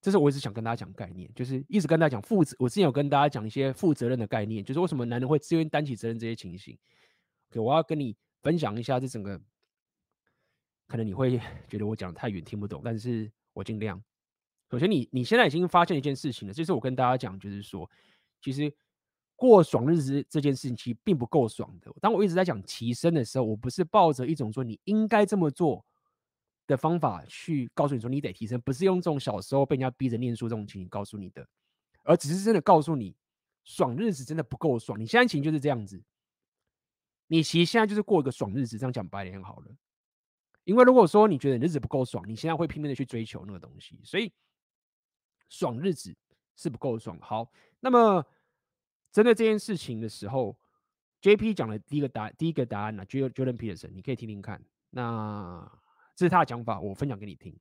[0.00, 2.56] 这是我一直想跟大家讲概念，就是一直跟大家讲负责。
[2.58, 6.78] 我之前有跟大家讲一些负责任的概念，就是为什么男人会自愿担起责任这些情形。
[7.50, 9.38] OK，我要跟你分享一下这整个，
[10.86, 11.38] 可能你会
[11.68, 14.02] 觉得我讲的太远听不懂，但是我尽量。
[14.70, 17.90] 首先你，你你现在已经发现一件事情了，就是我跟大家讲，就是说。
[18.44, 18.70] 其实
[19.34, 21.90] 过爽日子这件事情其实并不够爽的。
[22.00, 25.84] 当我一直在讲提升的时候，我不是抱着一种说你应该这么做
[26.66, 31.48] 的方法去告诉你说你得提升，不是用这种小时候被人家逼着念书这种情形告诉你的，
[32.02, 33.16] 而只是真的告诉你，
[33.64, 35.00] 爽日子真的不够爽。
[35.00, 36.02] 你现在情就是这样子，
[37.28, 39.74] 你其实现在就是过一个爽日子，这样讲白点好了。
[40.64, 44.32] 因为如果说你觉得日子不够爽，你现在会拼命的去追求那个东西，所以
[45.48, 46.14] 爽日子
[46.56, 47.18] 是不够爽。
[47.20, 47.50] 好，
[47.80, 48.24] 那么。
[49.12, 50.58] 针对这件事情的时候
[51.22, 54.60] ，JP 讲的第一个答第一个答案呢，Jordan Peterson，你可以听听看。
[54.90, 55.70] 那
[56.16, 57.56] 这是他的讲法，我分享给你听。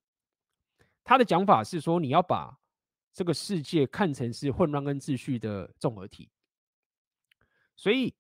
[1.03, 2.60] 他的讲法是说，你要把
[3.14, 6.28] 这个世界看成是混乱跟秩序的综合体。
[7.76, 8.11] 所以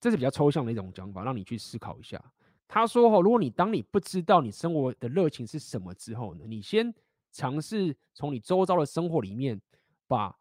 [0.00, 2.32] 这是比较抽象的一种讲法，让你去思考一下。
[2.68, 6.94] 他说：“哦，如果你当你不知道你生活的热情是什么之后呢，你先
[7.32, 9.60] 尝试从你周遭的生活里面
[10.08, 10.36] 把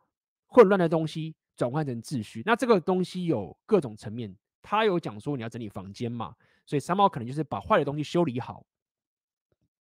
[0.47, 2.41] 混乱的东西转换成秩序。
[2.43, 4.35] 那这个东西有各种层面。
[4.63, 6.35] 他有讲说你要整理房间嘛，
[6.65, 8.65] 所以三毛可能就是把坏的东西修理好，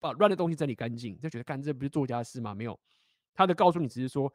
[0.00, 1.16] 把乱的东西整理干净。
[1.20, 2.52] 就觉得干这不是做家事吗？
[2.54, 2.76] 没有，
[3.32, 4.30] 他的告诉你只是说，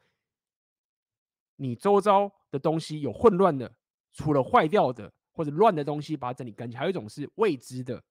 [1.56, 3.70] 你周遭的东西有混乱的，
[4.12, 6.76] 除了坏掉的。”或者乱的东西，把它整理干净。
[6.76, 8.02] 还有一种是未知的，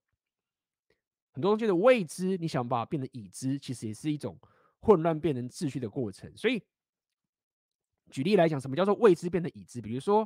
[1.31, 4.39] 很多东西的未知，你想把它变成已知，其实也是一种
[4.79, 6.35] 混乱变成秩序的过程。
[6.35, 6.63] 所以，
[8.09, 9.81] 举例来讲，什么叫做未知变得已知？
[9.81, 10.25] 比如说，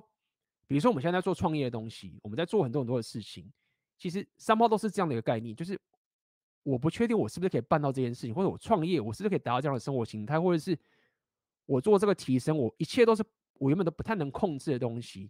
[0.67, 3.51] 比如说我们现在在做创业的东西，我们在做很多很多的事情，
[3.97, 5.79] 其实三包都是这样的一个概念，就是
[6.63, 10.77] 我不确定我是不是可以办到这件事情，或者我创业，我是不是可以达到这样的生活形态，或者是
[11.65, 13.23] 我做这个提升，我一切都是
[13.59, 15.29] 我原本都不太能控制的东西。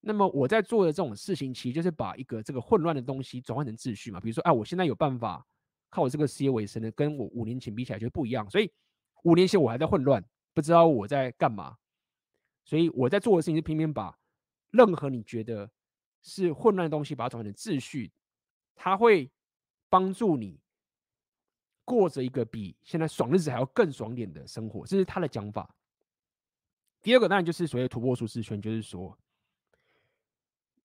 [0.00, 4.20] 那么我在做的这种事情，其实就是把一个这个混乱的东西转换成秩序嘛。
[4.20, 5.44] 比如说，哎，我现在有办法
[5.90, 8.48] 靠我这个事业为生的，跟我五年前比起来就不一样。
[8.48, 8.70] 所以
[9.24, 10.24] 五年前我还在混乱，
[10.56, 11.76] 不知道我在干嘛。
[12.64, 14.18] 所以我在做的事情是偏偏把
[14.70, 15.70] 任何你觉得
[16.22, 18.10] 是混乱的东西，把它转成秩序，
[18.74, 19.30] 它会
[19.90, 20.58] 帮助你
[21.84, 24.86] 过着一个比现在爽日子还要更爽点的生活。
[24.86, 25.76] 这是他的讲法。
[27.02, 29.16] 第二个当然就是所谓突破舒适圈，就是说。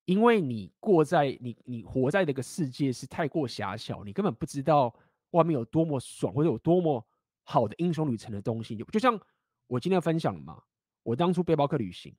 [0.05, 4.93] 因为你过在你你活在这个世界是太过狭小，你根本不知道
[5.29, 7.05] 外面有多么爽，或者有多么
[7.43, 8.75] 好的英雄旅程的东西。
[8.91, 9.17] 就像
[9.71, 10.61] 我今天分享的嘛，
[11.01, 12.13] 我当初背包客旅行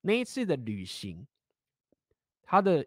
[0.00, 1.24] 那一次的旅行，
[2.42, 2.84] 他的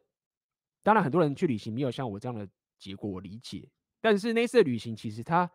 [0.84, 2.46] 当然很多人去旅行没有像我这样的
[2.78, 3.70] 结果，我理解。
[4.02, 5.50] 但是那次的旅行其实他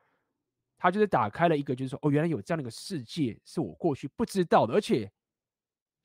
[0.78, 5.12] 他就是打开了一个，就是说哦，原来有这样的一个世界是我过去不知道的，而且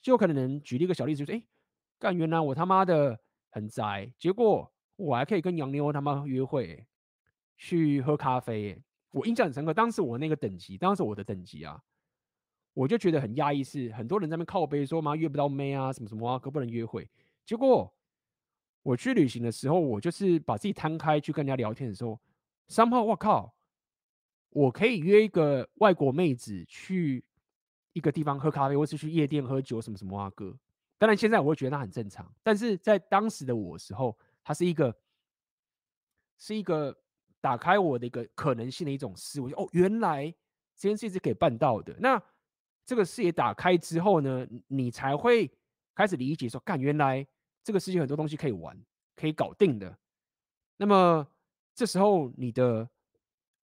[0.01, 1.41] 就可能举例一个小例子，就是哎。
[1.97, 3.17] 干，原来我他妈的
[3.51, 6.85] 很宅，结果我还可以跟洋妞他妈约会，
[7.55, 8.81] 去喝咖啡。
[9.11, 11.81] 我印象很深刻，当时我那个等级，当时我的等级啊，
[12.73, 17.09] 我就觉得很压抑，是很多人在那边靠背说妈约不到妹啊，什么什么啊，哥不能约会。
[17.45, 17.91] 结果
[18.83, 22.19] 我去旅行的时候，我就是把自己摊开去跟人家聊天的时候
[22.67, 23.53] ，somehow 我靠，
[24.51, 27.23] 我可以约一个外国妹子去
[27.93, 30.55] 一个地方喝咖啡，或是去夜店喝酒，什么什么啊哥。
[30.99, 34.95] 当然，现在我会觉得那很正常，但是在当时的我时候，它是一个，
[36.37, 36.95] 是一个
[37.41, 39.51] 打开我的一个可能性的一种思维。
[39.53, 40.25] 哦，原来
[40.75, 41.95] 这件事是可以办到的。
[41.99, 42.21] 那
[42.85, 45.51] 这个视野打开之后呢，你才会
[45.93, 47.25] 开始理解说，干，原来
[47.63, 48.77] 这个世界很多东西可以玩，
[49.15, 49.97] 可以搞定的。
[50.77, 51.27] 那么
[51.75, 52.89] 这时候，你的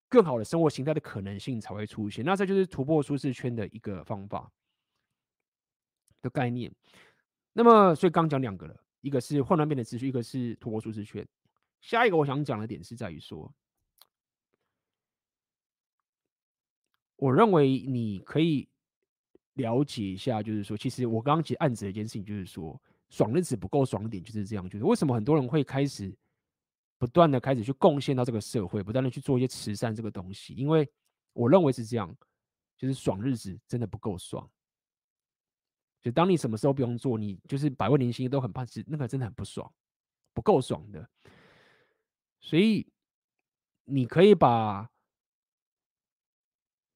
[0.08, 2.24] 更好的生活形态的可能性才会出现。
[2.24, 4.50] 那这就是突破舒适圈的一个方法
[6.22, 6.72] 的概念。
[7.52, 11.26] 那么，所以刚讲两个了，一个是混乱变的秩序，一个是突破舒适圈。
[11.80, 13.52] 下一个我想讲的点是在于说，
[17.16, 18.68] 我认为你可以
[19.54, 26.14] 了解一下，就是说，其实我刚刚其实暗指的一件事情，就是说，爽日子不够爽点就是这样，就是为什么很多人会开始
[26.98, 30.88] 不断的开始去贡献到这个社会，不断的去做一些慈善这个东西，因为
[31.32, 32.14] 我认为是这样，
[32.76, 34.48] 就是爽日子真的不够爽。
[36.02, 39.72] 就当你什么时候不用做，你就是百万年薪都很怕，是那个真的很不爽，
[40.32, 41.08] 不够爽的。
[42.40, 42.86] 所以
[43.84, 44.88] 你可以把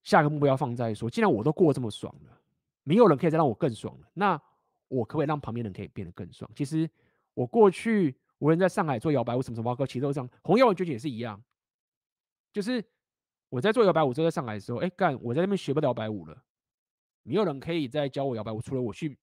[0.03, 2.41] 下一个目标放在说，既然我都过这么爽了，
[2.83, 4.41] 没有人可以再让我更爽了，那
[4.89, 6.51] 我可不可以让旁边人可以变得更爽？
[6.55, 6.89] 其实
[7.35, 11.43] 我过去无论在上海做摇摆舞什么什么，包括其实都这样，红叶文绝景也是一样，
[12.53, 12.85] 就是
[13.49, 16.43] 我在做摇摆舞，就在上海的时候，哎干，我在那边学不了摆舞了。
[17.23, 19.19] 没有人可以再教我摇摆舞，除了我去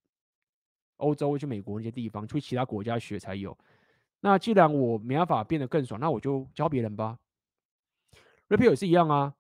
[0.98, 3.58] 欧洲、去美国那些地方，去其他国家学才有。
[4.20, 7.18] 那既然我没办法变得更爽，那我就教别人吧。
[8.50, 9.36] Rapio 也是一样啊。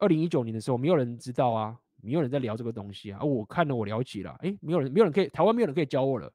[0.00, 3.22] 二零一九年的时候，没有人知道啊，没有人在聊这个东西啊。
[3.22, 6.32] 我看了，我了解了，哎，没有人，没有人可以，台湾没有人可以教我了。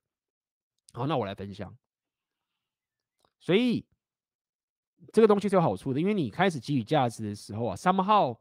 [0.93, 1.75] 好，那我来分享。
[3.39, 3.85] 所以
[5.11, 8.37] 这个东西是有好处的，因为你开始给予价值的时候啊，somehow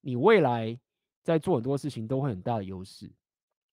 [0.00, 0.78] 你未来。
[1.24, 3.08] 在做很多事情都会很大的优势，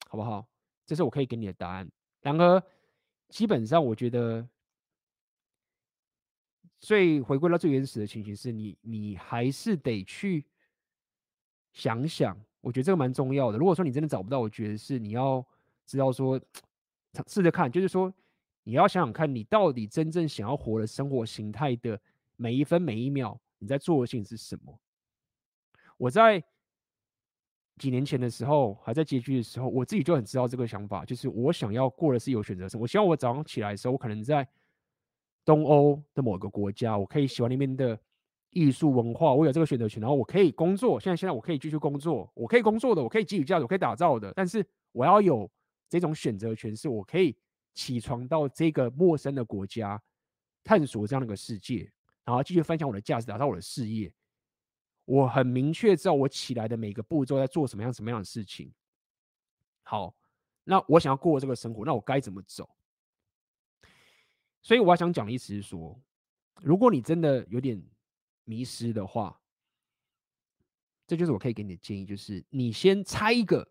[0.07, 0.47] 好不好？
[0.85, 1.91] 这是我可以给你的答案。
[2.21, 2.63] 然而，
[3.29, 4.47] 基本上我觉得
[6.79, 10.45] 最回归到最原始的情形是你，你还是得去
[11.73, 12.39] 想想。
[12.61, 13.57] 我觉得这个蛮重要的。
[13.57, 15.45] 如果说你真的找不到，我觉得是你要
[15.85, 16.39] 知道说，
[17.27, 18.13] 试着看，就是说
[18.63, 21.99] 你要想想看你到底真正想要活的生活形态的
[22.35, 24.79] 每一分每一秒，你在做的事情是什么？
[25.97, 26.43] 我在。
[27.77, 32.77] 几年前的时候，还在街区的时候，我自己就很知道这个想法，就是我想要过的是有选择生。
[32.81, 34.45] 我希望我早上起来的时候，我可能在
[35.49, 37.99] 东欧的某个国家，我可以喜欢那边的
[38.51, 40.99] 艺术文化，我有这个选择权，然后我可以工作。
[40.99, 44.31] 现在现在我可以继续工作，我可以工作的，我可以给予价值，我可以打造的。
[44.35, 45.49] 但是我要有
[45.89, 47.35] 这种选择权，是我可以
[47.73, 49.99] 起床到这个陌生的国家，
[50.63, 51.91] 探索这样的一个世界，
[52.23, 54.13] 然后继续分享我的价值，打造我的事业。
[55.05, 58.71] 我很明确知道我起来的每个步骤在做什么样什么样的事情。
[59.81, 60.13] 好，
[60.63, 62.69] 那我想要过这个生活，那我该怎么走？
[64.61, 65.99] 所以我想讲的意思是说，
[66.61, 67.81] 如果你真的有点
[68.43, 69.39] 迷失的话，
[71.07, 73.67] 这就是我可以给你的建议，就是你先猜一个，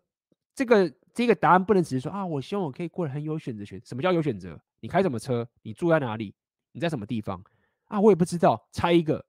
[0.53, 3.81] 这个这个答案不能只是说啊，我希望我可以过得很有选择权。
[3.85, 4.59] 什么叫有选择？
[4.79, 5.47] 你开什么车？
[5.61, 6.33] 你住在哪里？
[6.71, 7.43] 你在什么地方？
[7.85, 9.25] 啊，我也不知道，猜一个。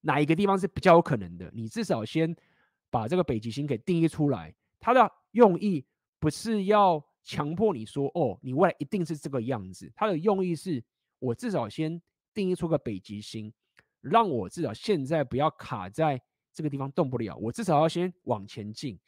[0.00, 1.50] 哪一个地方是比较有可能的？
[1.52, 2.34] 你至少先
[2.90, 4.54] 把这个北极星给定义出来。
[4.78, 5.84] 它的用意
[6.20, 9.90] 不是要强迫你说哦，你未来一定是这个样子。
[9.96, 10.82] 它的用意是
[11.18, 12.00] 我至少先
[12.32, 13.52] 定义出个北极星，
[14.00, 16.20] 让我至少现在不要卡在
[16.52, 17.36] 这个地方动不了。
[17.36, 18.98] 我至少要先往前进。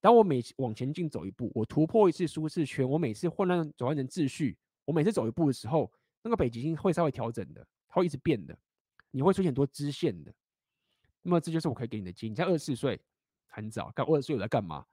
[0.00, 5.90] 当我每往前进走一步，我突破一次舒适圈，我每次混乱转换成秩序，我每次走一步的时候，
[6.22, 8.56] 那个北极星会稍微调整的，它会一直变的。
[9.10, 10.32] 你会出现很多支线的，
[11.22, 12.30] 那么这就是我可以给你的建议。
[12.30, 13.00] 你才二十四岁，
[13.46, 13.90] 很早。
[13.94, 14.84] 刚二十岁我在干嘛？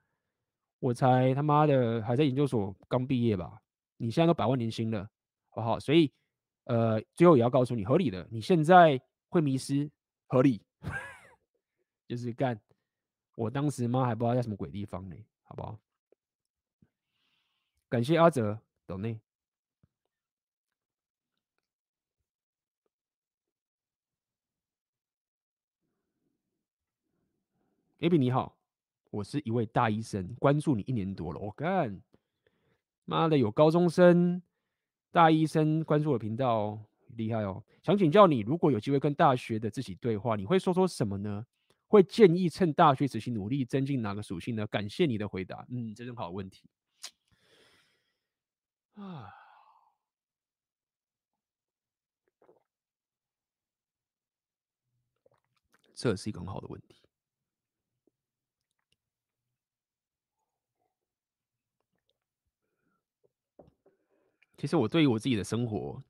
[0.80, 3.60] 我才他妈的还在研究所刚毕业吧？
[3.98, 5.04] 你现在都百万年薪了，
[5.50, 5.80] 好不好？
[5.80, 6.12] 所以，
[6.66, 8.28] 呃，最后也要告诉你，合理的。
[8.32, 9.90] 你现在会迷失，
[10.28, 10.62] 合理，
[12.08, 12.60] 就是干。
[13.36, 15.80] 我当时妈还不知道在什么鬼地方呢，好不好？
[17.90, 19.20] 感谢阿泽，懂内。
[28.00, 28.58] a b 你好，
[29.12, 31.40] 我是一位大医生，关注你一年多了。
[31.40, 32.02] 我、干，
[33.06, 34.42] 妈的有高中生
[35.14, 36.76] 大医生关注我频道，
[37.10, 37.64] 厉害哦！
[37.84, 41.46] 想请教你，如果有机会跟大学的自己对话，你会说说什么呢？
[41.88, 44.66] 会建议趁大学时期努力增进哪个属性呢？
[44.66, 45.64] 感谢你的回答。
[45.70, 46.64] 嗯，这是好问题
[48.96, 49.30] 啊，
[55.94, 57.03] 这是一个很好的问题。
[64.64, 66.02] 其实我对于我自己的生活，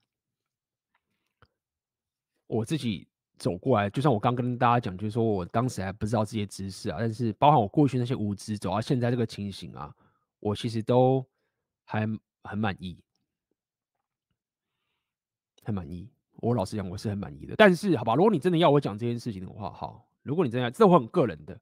[2.45, 3.07] 我自己
[3.39, 9.91] 走过来，就像我刚跟大家讲，就是说我当时还不知道这些知识啊，但是包含我过去那些无知，走到现在这个情形啊，
[10.39, 11.25] 我其实都
[11.83, 12.07] 还
[12.43, 12.95] 很满意，
[15.63, 16.07] 很满意。
[16.35, 17.55] 我老实讲，我是很满意的。
[17.55, 21.59] 但是，好吧，如果你真的要我讲这件事情的话，好，如果你真的要，这会很个人的，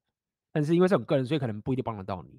[0.52, 2.38] 但是因为是很个人，所以可能不一定帮得到你。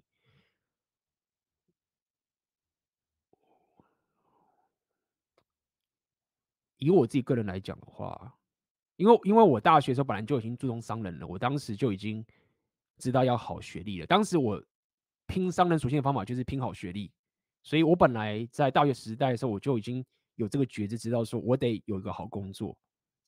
[6.83, 8.37] 以我自己个人来讲的话，
[8.97, 12.27] 因为因为我大学的时候本来就已经注重商人了，我当时就已经
[12.99, 14.07] 知道要好学历了。
[14.07, 14.61] 当时我
[15.29, 17.09] 拼商人属性的方法就是拼好学历，
[17.63, 20.05] 所以我本来在大学时代的时候我就已经
[20.35, 22.77] 有这个觉知，知道说我得有一个好工作。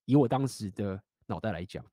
[0.04, 1.86] 以我当时的脑袋来讲，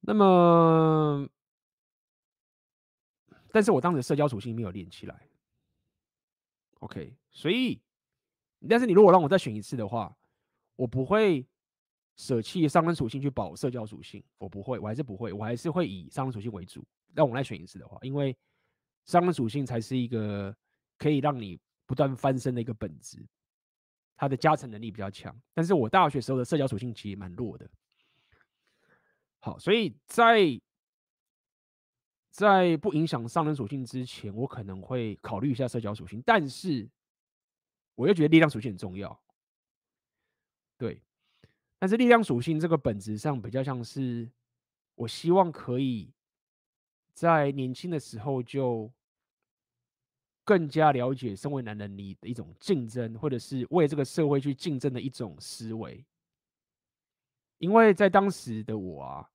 [0.00, 1.28] 那么，
[3.52, 5.28] 但是我当时社交属性没有练起来。
[6.80, 7.78] OK，所以。
[8.68, 10.16] 但是你如果让我再选一次的话，
[10.76, 11.46] 我不会
[12.16, 16.84] 舍弃商人属性去保社交属性，我不会，我还是不会，我还是会以商人属性为主。
[17.14, 18.36] 让我来选一次的话，因为
[19.04, 20.54] 商人属性才是一个
[20.96, 23.26] 可以让你不断翻身的一个本质，
[24.16, 25.36] 它的加成能力比较强。
[25.52, 27.68] 但是我大学时候的社交属性其实蛮弱的。
[29.40, 30.60] 好，所以在
[32.30, 36.88] 在不影响商人属性之前，我可能会考虑一下社交属性，但是。
[37.94, 39.20] 我又觉得力量属性很重要，
[40.78, 41.02] 对，
[41.78, 44.30] 但是力量属性这个本质上比较像是，
[44.94, 46.10] 我希望可以
[47.12, 48.90] 在年轻的时候就
[50.42, 56.04] 更加了解身为男人你的一种竞争，或者是为这个社会去竞争的一种思维，
[57.58, 59.30] 因为在当时的我啊，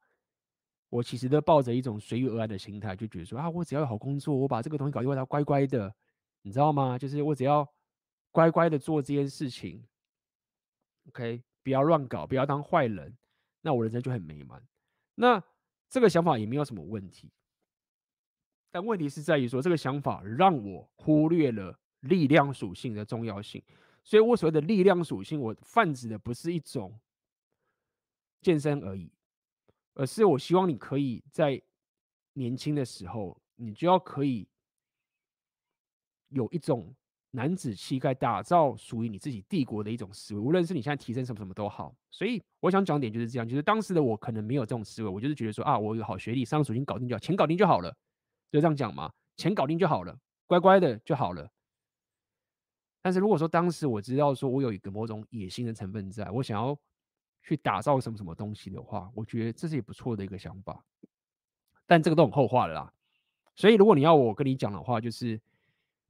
[0.89, 5.95] 我其实都抱着一种随遇而安的心态，就觉得说啊，我只要有好工作，我把这个东西搞定，我要乖乖的，
[6.41, 6.97] 你知道吗？
[6.97, 7.71] 就是我只要。
[8.31, 9.83] 乖乖的做这件事情
[11.07, 13.17] ，OK，不要乱搞，不要当坏人，
[13.61, 14.65] 那我人生就很美满。
[15.15, 15.43] 那
[15.89, 17.31] 这个想法也没有什么问题，
[18.69, 23.63] 但问题是在于说，这个想法让我忽略了力量属性的重要性。
[24.03, 26.97] 所以我所谓的力量属性，我泛指的不是一种
[28.41, 29.11] 健身而已，
[29.95, 31.61] 而是我希望你可以在
[32.33, 34.47] 年轻的时候，你就要可以
[36.29, 36.95] 有一种
[37.31, 40.39] 男子气概，打造属于你自己帝国的一种思维。
[40.39, 41.93] 无论是你现在提升什么什么都好。
[42.09, 47.95] 所以我想讲点就是这样，就是当时的我可能没有这种思维，我就是觉得说啊，我有好学历，上属性搞定就好，钱搞定就好了，
[48.51, 51.49] 就这样讲嘛，钱搞定就好了，乖乖的就好了。
[53.01, 56.77] 但是如果说当时我知道说我有一个某种野心的成分在，我想要
[57.43, 60.83] 去打造什么什么东西的话，我觉得这是也不错的一个想法。
[61.85, 62.93] 但这个都很后话了啦。
[63.55, 65.39] 所以如果你要我跟你讲的话，就是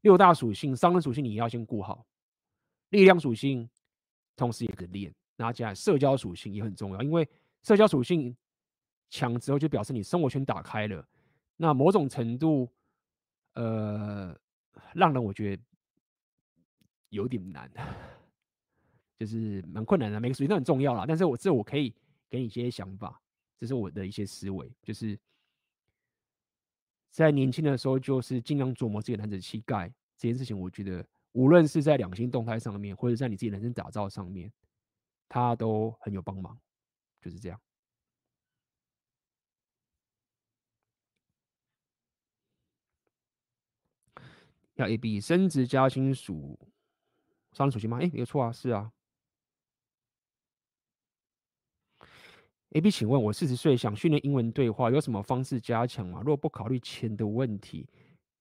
[0.02, 2.06] 六大属性，商人属性你要先顾好，
[2.90, 3.70] 力量属性
[4.36, 7.28] 同时也可以练，然后接下来社交属性也很重要，因为
[7.64, 8.36] 社交属性
[9.10, 11.08] 强之后就表示你生活圈打开了，
[11.56, 12.70] 那某种程度，
[13.54, 14.38] 呃，
[14.94, 15.64] 让人我觉得。
[17.10, 17.72] 有点难，
[19.18, 20.20] 就是蛮困难的。
[20.20, 21.96] 每个属性都很重要啦，但是我这我可以
[22.30, 23.18] 给你一些想法，
[23.58, 25.18] 这是我的一些思维，就是
[27.10, 30.60] 在年轻的时候，就是尽量琢磨自己的男子气概这件事情。
[30.60, 34.52] 我觉得无论是在两性动态上面，或者在你自己人生打造上面，
[35.28, 36.60] 它都很有帮忙，
[37.20, 37.60] 就是这样。
[44.76, 46.60] 要 A B 升职加薪属。
[47.54, 47.98] 商人属性吗？
[48.00, 48.92] 哎，没有错啊，是啊。
[52.72, 56.22] A B，请问我四十岁想训练英文对话，有什么方式加强吗？
[56.26, 57.88] 若不考虑钱的问题，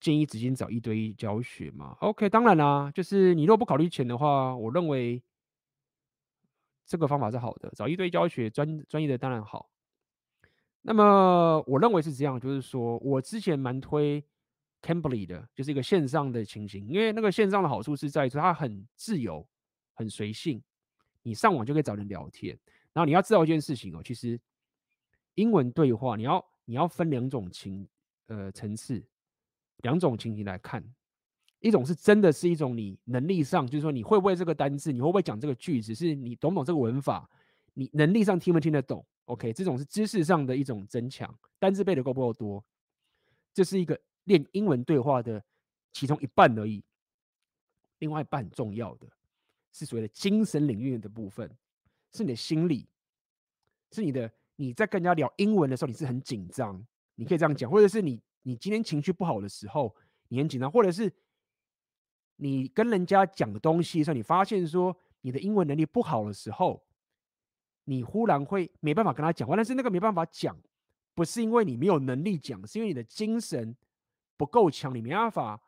[0.00, 5.22] 建议直接找一对一教学吗？OK，当然啦，就是你若不考虑钱的话，我认为
[6.84, 9.70] 这个方法是好的，找一对一教学专专业的当然好。
[10.82, 14.24] 那么我认为是这样，就是说我之前蛮推。
[14.82, 19.44] Cambly 的就是一个线上的情形，因为那个线上的好处是在于说它很自由、
[19.94, 20.62] 很随性，
[21.22, 22.56] 你上网就可以找人聊天。
[22.96, 24.40] 然后你要知道一件事情哦，其实
[25.34, 27.86] 英文对话你要你要分两种情
[28.28, 29.04] 呃层次，
[29.82, 30.82] 两种情形来看，
[31.60, 37.28] 一种是真的是一种你能力上，就是说你会不会这个单字，你会不会讲这个句子，是你懂不懂这个文法，
[37.74, 42.64] 你能力上听不听得懂？OK，这种是知识上的一种增强，单字背的够不够多，
[43.52, 44.00] 这是一个。
[44.26, 45.40] 练英文对话的
[45.92, 46.82] 其中一半而已，
[48.00, 49.06] 另外一半很重要的
[49.70, 51.48] 是所谓的精神领域的部分，
[52.16, 52.88] 是你的心理，
[53.92, 59.94] 是你的你在跟人家聊英文的时候，你是很紧张，你可以这样讲，或者是你你今天情绪不好的时候，
[60.28, 61.12] 你很紧张，或者是
[62.36, 66.82] 你跟人家讲的东西的时候，你发现说你的英文能力不好的时候，
[67.84, 70.56] 你忽然会没办法跟他讲话，但是那个没办法讲，
[71.14, 73.76] 不是因为你没有能力讲，是因为你的精神。
[74.38, 75.58] 不够强，你没办法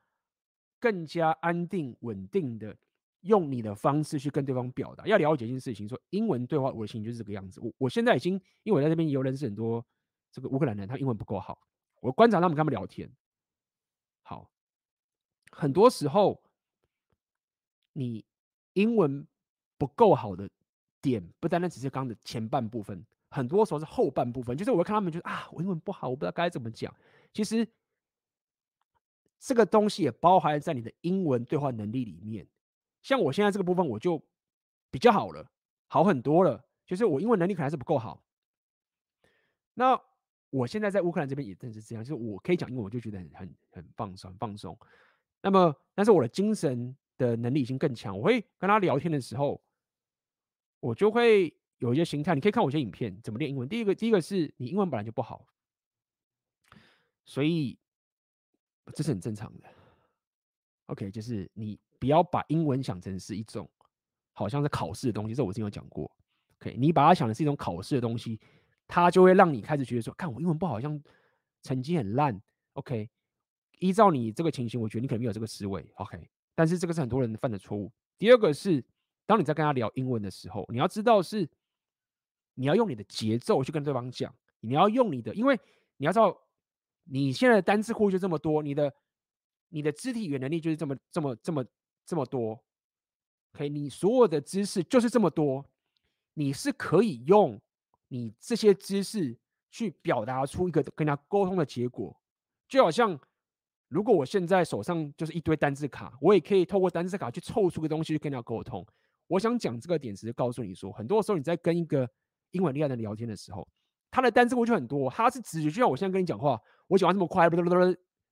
[0.78, 2.76] 更加安定稳定的
[3.20, 5.06] 用你的方式去跟对方表达。
[5.06, 7.60] 要了解一件事情，说英文对话，我的心情就是这个样子。
[7.60, 9.84] 我我现在已经，因为我在这边也有认识很多
[10.30, 11.60] 这个乌克兰人，他英文不够好。
[12.00, 13.10] 我观察他们跟他们聊天，
[14.22, 14.50] 好，
[15.50, 16.42] 很多时候
[17.92, 18.24] 你
[18.74, 19.26] 英文
[19.76, 20.48] 不够好的
[21.00, 24.56] 点，不单单只是刚刚的前半部分，很多时候是后半部分。
[24.56, 26.94] 就是我会看他们觉得啊，我英文不好，我不知道该怎么讲。
[27.32, 27.66] 其实。
[29.40, 32.44] 这个东西也包含在你的英文对话能力里面。
[33.02, 34.22] 像我现在这个部分，我就
[34.90, 35.50] 比较好了，
[35.86, 36.64] 好很多了。
[36.86, 38.22] 就是我英文能力可能还是不够好。
[39.74, 40.00] 那
[40.50, 44.78] 我现在在乌克兰这边也正是这样，就是我可以讲英文，我就觉得很很很放松放松。
[45.42, 48.16] 那么，但是我的精神的能力已经更强。
[48.18, 49.62] 我会跟他聊天的时候，
[50.80, 52.34] 我就会有一些心态。
[52.34, 53.68] 你可以看我一些影片，怎么练英文。
[53.68, 55.46] 第一个，第一个是你英文本来就不好，
[57.24, 57.78] 所以。
[58.94, 59.68] 这是很正常的
[60.86, 63.68] ，OK，就是你不要把英文想成是一种
[64.32, 66.10] 好像是考试的东西，这我之前有讲过
[66.60, 68.40] ，OK，你把它想的是一种考试的东西，
[68.86, 71.00] 它就会让你开始觉得说，看我英文不好，好像
[71.62, 72.40] 成绩很烂
[72.74, 73.08] ，OK，
[73.78, 77.92] 依照你这个情形，我觉得你可能没有这个思维，OK，但是这个是很多人犯的错误。
[78.16, 78.84] 第二个是，
[79.26, 81.48] 当你在跟他聊英文的时候，你要知道是
[82.54, 85.58] 你要用你的节奏去跟对方讲，你要用你的，因为
[85.96, 86.36] 你要知道。
[87.10, 88.92] 你现在的单字库就这么多，你的
[89.70, 91.64] 你的肢体语言能力就是这么这么这么
[92.08, 92.58] 这么多
[93.52, 95.62] ，OK，你所有的知识就是这么多，
[96.32, 97.60] 你是可以用
[98.08, 99.38] 你这些知识
[99.70, 102.18] 去表达出一个跟他沟通的结果，
[102.66, 103.20] 就好像
[103.88, 108.86] 如果我现在手上就是一堆单字卡，我也可以透过单字卡去凑出个东西去跟他沟通。
[109.26, 112.08] 我想讲这个点，只是告诉你说，很多时候你在跟一个
[112.52, 113.68] 英文厉害的人聊天的时候。
[114.10, 117.46] 他的单字库就很多，他是直觉，就像我现在跟你讲话，我讲话这么快，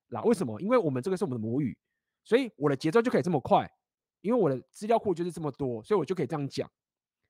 [0.09, 0.59] 啦为什么？
[0.63, 1.77] 因为我们这个是我们的母语，
[2.27, 3.71] 所以我的节奏就可以这么快，
[4.21, 6.69] 因为我的资料库就是这么多，所以我就可以这样讲。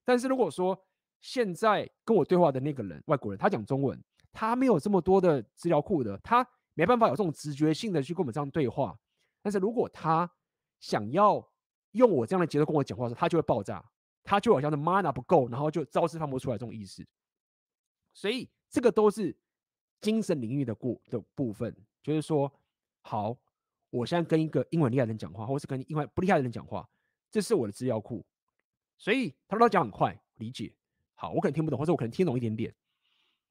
[0.06, 0.76] 但是如果说
[1.20, 4.02] 现在跟我对话的那个人，外国人，他讲中文，
[4.32, 8.98] 他没有这么多的资料库的，他没办法有这种直觉性的去跟我们这样对话。
[9.42, 10.30] 但是如果他
[10.80, 11.46] 想要
[11.92, 13.84] 用我这样的节奏跟我讲话的时候，他就会爆炸，
[14.24, 17.06] 他就好像是 mana 不够，然后就招式放不出来这种意思。
[18.14, 19.36] 所以这个都是
[20.00, 22.50] 精神领域的过的部分，就是说，
[23.02, 23.36] 好，
[23.96, 26.88] 我现在跟一个英文厉害的人讲话，或是跟英文不厉害的人讲话，
[27.30, 28.24] 这是我的资料库。
[28.98, 30.74] 所以他都讲很快，理解。
[31.14, 32.74] 好，我可能听不懂，或者我可能听懂一点点，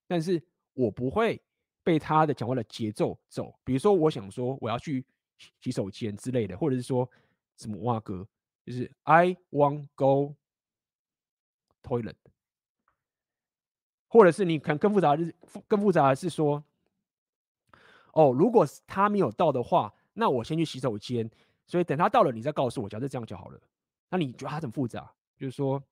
[0.07, 0.41] 但是
[0.74, 1.41] 我不会
[1.83, 3.57] 被他的讲话的节奏走。
[3.64, 5.03] 比如说，我想说我要去
[5.61, 7.09] 洗手间之类的，或者是说
[7.57, 8.27] 什么哇哥，
[8.64, 10.35] 就是 I want go
[11.82, 12.15] toilet，
[14.07, 15.35] 或者是你可能更复杂的是
[15.67, 16.64] 更复杂的是说，
[18.14, 21.30] 哦，如果他没有到的话，那我先去洗手间，
[21.68, 23.61] 所以等他到了，你再告诉我，假设这样就好了。
[24.10, 25.14] 那你觉得他很复杂？
[25.38, 25.84] 就是说，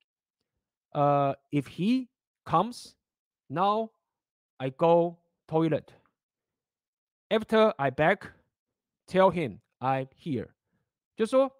[0.91, 2.07] 呃，if he
[2.45, 2.93] comes
[3.47, 3.89] now,
[4.57, 5.87] I go toilet.
[7.27, 8.31] After I back,
[9.07, 10.49] tell him I here.
[11.15, 11.51] 就是说，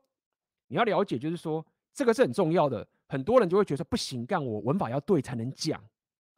[0.68, 2.88] 你要了解，就是说，这个是很重要的。
[3.08, 5.84] 很多人就会觉得不行，干我文法要对才能讲，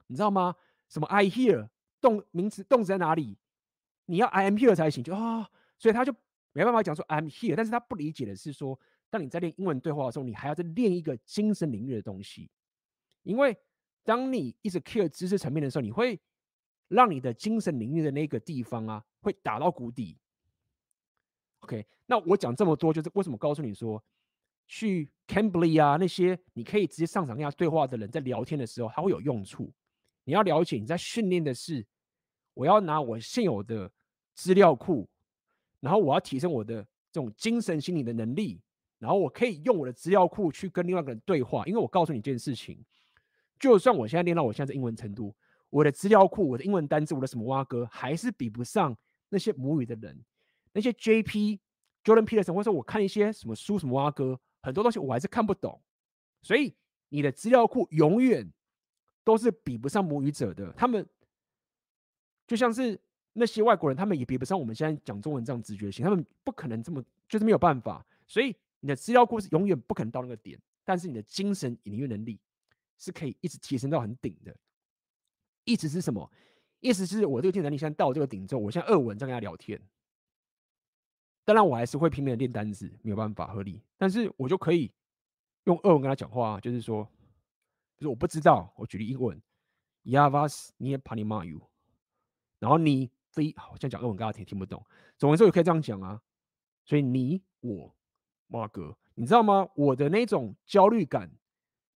[0.07, 0.55] 你知道吗？
[0.89, 1.69] 什么 I here
[2.01, 3.37] 动名词动词在哪里？
[4.05, 6.13] 你要 I am here 才行，就啊、所以他就
[6.53, 7.55] 没办法讲说 I'm here。
[7.55, 8.79] 但是他不理解的是说。
[9.07, 12.49] 当你在练英文对话的时候，你还要再练一个精神领域的东西，
[13.21, 13.55] 因为
[14.03, 16.19] 当你一直 care 知识层面的时候，你会
[16.89, 20.17] 让你的精神领域的那个地方啊，会打到谷底。
[21.59, 24.03] OK，那我讲这么多，就是为什么告诉你说，
[24.67, 29.71] 去 Cambly 啊那些你可以直接上场跟他对话的人，在聊天的时候，他会有用处。
[30.25, 31.85] 你要了解，你在训练的是，
[32.53, 33.89] 我要拿我现有的
[34.33, 35.07] 资料库，
[35.85, 38.59] 然后我要提升我的这种精神心理的能力。
[38.97, 42.83] 然后我可以用我的资料库去跟另外一个人对话，因为我告诉你一件事情，
[43.59, 45.35] 就算我现在练到我现在的英文程度，
[45.69, 48.97] 我的资料库、我的英文单词、我的什么蛙哥，还是比不上
[49.29, 50.17] 那些母语的人，
[50.71, 51.59] 那些 JP、
[52.03, 55.79] Jordan Peterson，或者我看一些什么书、什么蛙哥，很多东西我还是看不懂。
[56.41, 56.73] 所以
[57.09, 58.49] 你的资料库永远
[59.25, 61.05] 都是比不上母语者的，他们
[62.47, 62.99] 就像是
[63.37, 68.05] 那些外国人，他们也比不上我们现在讲中文这样直觉性，他们不可能这么，就是没有办法。
[68.25, 72.39] 所以你的资料库是永远不可能到那个点，但是你的精神引力能力
[72.97, 74.55] 是可以一直提升到很顶的。
[75.65, 76.31] 意思是什么？
[76.79, 79.81] 意思是我这个技能力现在到这个顶之后，我像二文这样跟他聊天。
[81.43, 84.91] 当然，我还是会拼命的练单词，没有办法合理，但是我就可以
[85.65, 87.03] 用二文跟他讲话，就是说，
[87.97, 89.39] 就是我不知道，我举例英文
[90.05, 91.61] ，Yavas ni panimayu。
[92.59, 94.81] 然后你这一好像讲俄文，大家听听不懂，
[95.17, 96.21] 总而言之，我可以这样讲啊，
[96.85, 97.93] 所以你我。
[98.47, 99.67] 马哥，你知道吗？
[99.75, 101.31] 我的那种焦虑感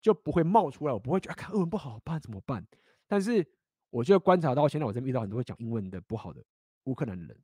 [0.02, 2.66] 就不会冒出来，我不会觉得看俄文不好办怎么办？
[3.06, 3.46] 但是
[3.92, 6.44] 我就观察到，现在我这边遇到很多会讲英文的不好的
[6.86, 7.40] 乌克兰人，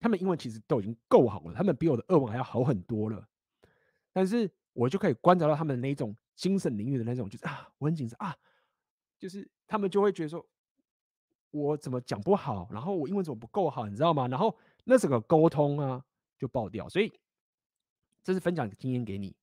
[0.00, 3.24] 他们英文其实都已经够好了，他们比我的俄文还要好很多了。
[4.12, 8.36] 但是我就可以观察到他们那种精神领域的那种，就是啊，我很紧张啊，
[9.20, 10.44] 就是他们就会觉得说，
[11.50, 14.26] 我怎么讲不好，然后我英文怎么不够好，你知道吗？
[14.28, 16.04] 然后那整个沟通啊
[16.38, 17.12] 就爆掉，所以。
[18.22, 19.36] 这是分享经验给你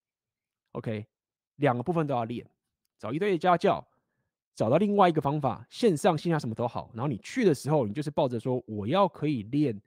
[0.74, 1.08] ，OK，
[1.56, 2.46] 两个部分都要练，
[3.00, 3.88] 找一对家教，
[4.54, 6.92] 找到另外一个方法，线上线下什么都好。
[6.94, 9.82] 然后你去的时候，你就是抱着说我要可以练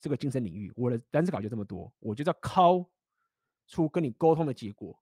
[0.00, 2.84] 这个精神领域，我的单词稿就这么多，我就要拷
[3.68, 4.98] 出跟你沟通的结果。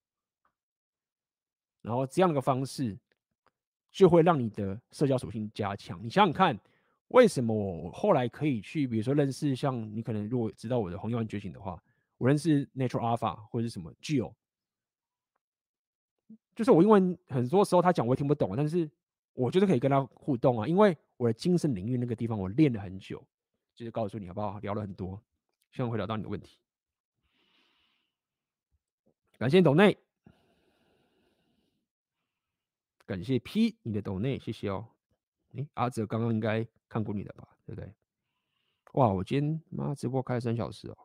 [1.80, 2.98] 然后这样的方式
[3.94, 5.98] 就会让你的社交属性加强。
[6.02, 6.58] 你想想看，
[7.08, 11.82] 为什么我后来可以去，比如说认识像你可能如果知道我的红药丸觉醒的话。
[12.16, 14.32] 我认识 Natural Alpha 或者是什么 Geo，
[16.54, 18.88] 就是我因为很多时候他讲我也听不懂，但是
[19.32, 23.22] 我就是可以跟他互动啊，因为我的精神领域那个地方我练了很久，
[23.74, 24.60] 就是告诉你好不好？
[24.60, 25.20] 聊了很多，
[25.72, 26.56] 希望回答到你的问题。
[29.36, 29.98] 感谢董内，
[33.06, 34.88] 感谢 P 你的抖内，谢谢哦。
[35.52, 37.46] 诶，阿哲刚刚应该看过你的吧？
[37.66, 37.94] 对不对？
[38.94, 40.96] 哇，我今天妈直播开了三小时哦。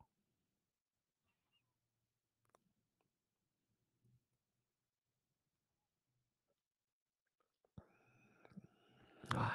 [9.35, 9.51] 哎，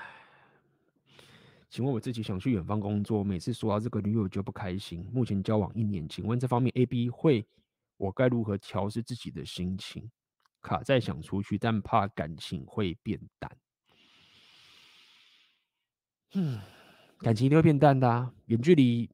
[1.69, 5.09] 请问我自己想去远方工作，每次说到这个女友就不开心。
[5.13, 7.47] 目前交往一年，请问这方面 A B 会，
[7.97, 10.11] 我该如何调试自己的心情？
[10.65, 13.57] 卡再想出去，但怕感情会变淡。
[16.33, 16.59] 嗯，
[17.19, 19.09] 感情一定会变淡的啊，远距离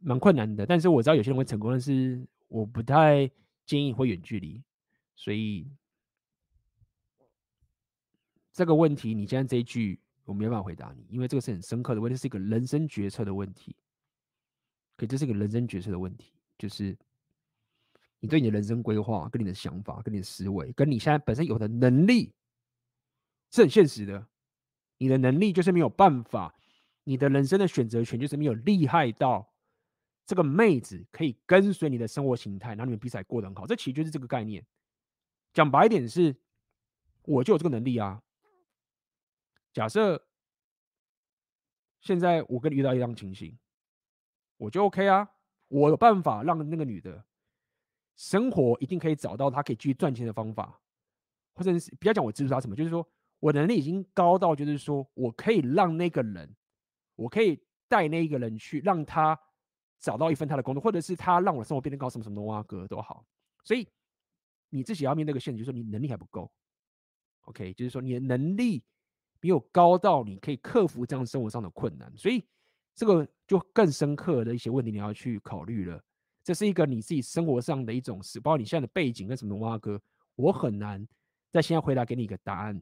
[0.00, 3.30] 蛮困难的，但是我知道有些人会成功，但是我不太
[3.64, 4.62] 建议会远距离，
[5.14, 5.70] 所以
[8.52, 10.00] 这个问题，你现在这一句。
[10.26, 13.76] 我没办法回答你，因为这个是很深刻的问题，是一个人生决策的问题。
[14.96, 16.98] 可这是一个人生决策的问题，就是
[18.26, 22.34] 你对你的人生规划、跟你的想法、跟你的思维、跟你现在本身有的能力，
[23.52, 24.26] 是很现实的。
[24.98, 26.52] 你的能力就是没有办法，
[27.04, 29.48] 你的人生的选择权就是没有厉害到
[30.26, 33.64] 这个妹子可以跟随你的生活形态，然后你们彼此还过得很好。
[33.64, 34.66] 这其实就是这个概念。
[35.54, 36.34] 讲白一点是，
[37.22, 38.20] 我就有这个能力啊。
[39.72, 40.26] 假设
[42.00, 43.56] 现在我跟你遇到一样情形，
[44.56, 45.30] 我就 OK 啊，
[45.68, 47.24] 我有办法让那个女的
[48.16, 50.80] 生活一定可以找到他可以继续赚钱的方法，
[51.54, 53.06] 或者是不要讲我支持他什么，就是说
[53.38, 56.56] 我能力已经高到，就是说我可以让那个人，
[57.14, 59.38] 我可以带那一个人去让他
[60.00, 63.24] 找到一份他的工作，或者是他让我的生活变得高，什么什么东啊哥都好，
[63.62, 63.86] 所以。
[64.68, 66.50] 你自己要面对个现实，就是说你能力还不够
[67.42, 68.82] ，OK，就是说你的能力
[69.40, 72.44] 没有高到你可以克服这样生活上的困难，所以
[72.92, 76.02] 这个就更深刻的一些问题你要去考虑了。
[76.46, 80.00] 这是一个你自己生活上的一种事，包括你现在的背景跟什么挖哥，
[80.36, 81.04] 我很难
[81.50, 82.80] 在现在回答给你一个答案。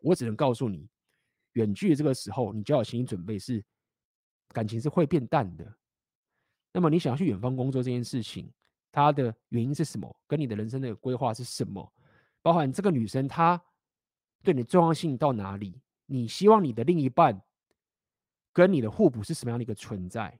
[0.00, 0.88] 我只能告诉你，
[1.52, 3.64] 远距的这个时候，你就要有心理准备，是
[4.48, 5.72] 感情是会变淡的。
[6.72, 8.52] 那么你想要去远方工作这件事情。
[8.90, 10.20] 它的原因是什么？
[10.26, 11.92] 跟你的人生的规划是什么？
[12.42, 13.62] 包含这个女生她
[14.42, 15.80] 对你的重要性到哪里？
[16.06, 17.40] 你希望你的另一半
[18.52, 20.36] 跟你的互补是什么样的一个存在？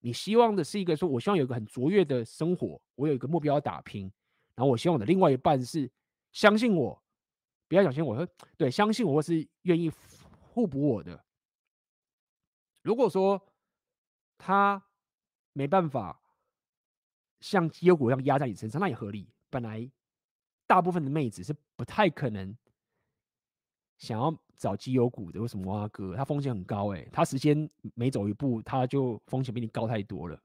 [0.00, 4.10] 你希望的是一个说，我希望有一个很卓越的生活，我有一个目标要打拼，
[4.54, 5.90] 然后我希望我的另外一半是
[6.32, 7.02] 相信我，
[7.68, 9.90] 不要相信我对，相信我或是愿意
[10.52, 11.24] 互补我的。
[12.82, 13.40] 如果说
[14.36, 14.82] 他
[15.52, 16.16] 没办法。
[17.42, 19.26] 像绩优股一样压在你身上，那也合理。
[19.48, 19.90] 本来
[20.66, 22.54] 大部分的妹子是不太可能
[23.96, 25.40] 想要找绩优股的。
[25.40, 26.14] 为什么挖哥？
[26.14, 30.40] 他风险很高哎，他时间每走一步，他就风险比你高太多了。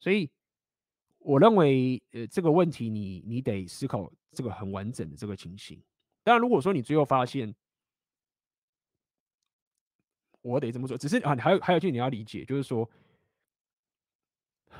[0.00, 0.28] 所以
[1.20, 5.80] 我认为，呃，这个问题你你得思考这个很完整的这个情形。
[6.24, 7.54] 当然，如果说你最后发现，
[10.42, 12.90] 我得这么做，只是啊，还有还有一句你要理解，就是说。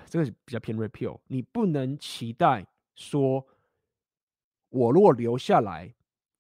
[0.09, 3.45] 这个比较偏 repeal，你不能期待说，
[4.69, 5.93] 我如果留下来，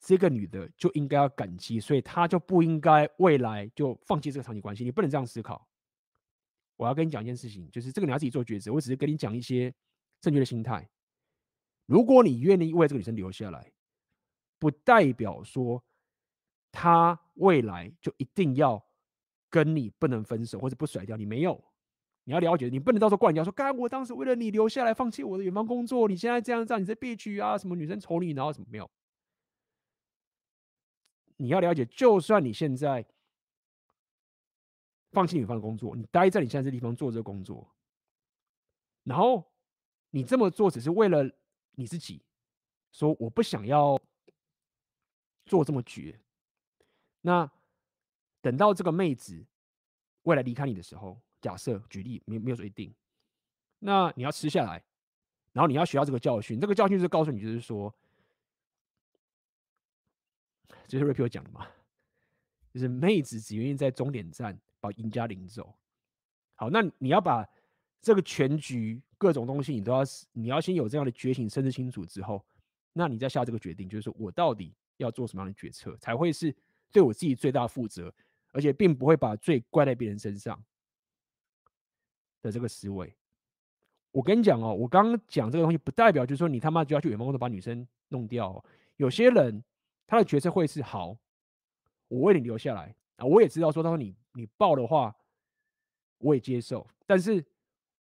[0.06, 4.84] 这个女的就应该要感激，所以她就不应该未来就放弃这个长期关系。
[4.84, 5.66] 你不能这样思考。
[6.76, 8.72] 我要跟你讲一件事情，就是这个你要自己做抉择。
[8.72, 9.74] 我只是跟你讲一些
[10.20, 10.88] 正确的心态。
[11.86, 13.72] 如果你愿意为这个女生留下来，
[14.60, 15.82] 不代表说
[16.70, 18.80] 她未来就一定要
[19.50, 21.16] 跟你不能分手或者不甩掉。
[21.16, 21.60] 你没有。
[22.22, 27.58] 你要了解，你不能到时候怪人家说，干我当时为了你留下来放弃我的远方工作，你现在这样这样，你在憋屈啊？
[27.58, 28.88] 什么女生瞅你，然后什么没有？
[31.36, 33.04] 你要了解，就算你现在
[35.12, 37.66] 放弃远方的工作，你待在你现在这地方做这个工作，
[39.04, 39.44] 然后
[40.10, 41.30] 你这么做只是为了
[41.72, 42.22] 你自己，
[42.92, 44.00] 说我不想要
[45.44, 46.18] 做这么绝。
[47.20, 47.50] 那
[48.40, 49.44] 等到这个妹子
[50.22, 51.20] 未来离开你的时候。
[51.38, 52.92] 假设举例，没没有说一定，
[53.78, 54.82] 那你要吃下来，
[55.52, 56.58] 然后你要学到这个教训。
[56.58, 57.94] 这个教训是告诉你，就是说，
[60.88, 61.66] 就是 Rapio 讲的嘛，
[62.72, 65.74] 就是妹子只愿意在终点站把赢家领走。
[66.54, 67.46] 好，那你要把
[68.00, 72.44] 这个全局各种东西，你都要，你要先有这样的觉醒，甚至清楚之后，
[72.92, 76.54] 那你再下这个决定，就是说我到底要做什么样的决策，才会是
[76.92, 78.12] 对我自己最大负责，
[78.52, 80.62] 而且并不会把罪怪在别人身上。
[82.42, 83.12] 的这个思维，
[84.12, 88.64] 我跟你讲哦，我刚刚讲这个东西，不代表就是说你他妈就要去远方工作把女生弄掉。
[88.98, 89.64] 有些人
[90.06, 91.16] 他的决策会是好，
[92.08, 95.14] 我为你留下来啊，我也知道说，他说你你报的话，
[96.18, 97.44] 我也接受，但是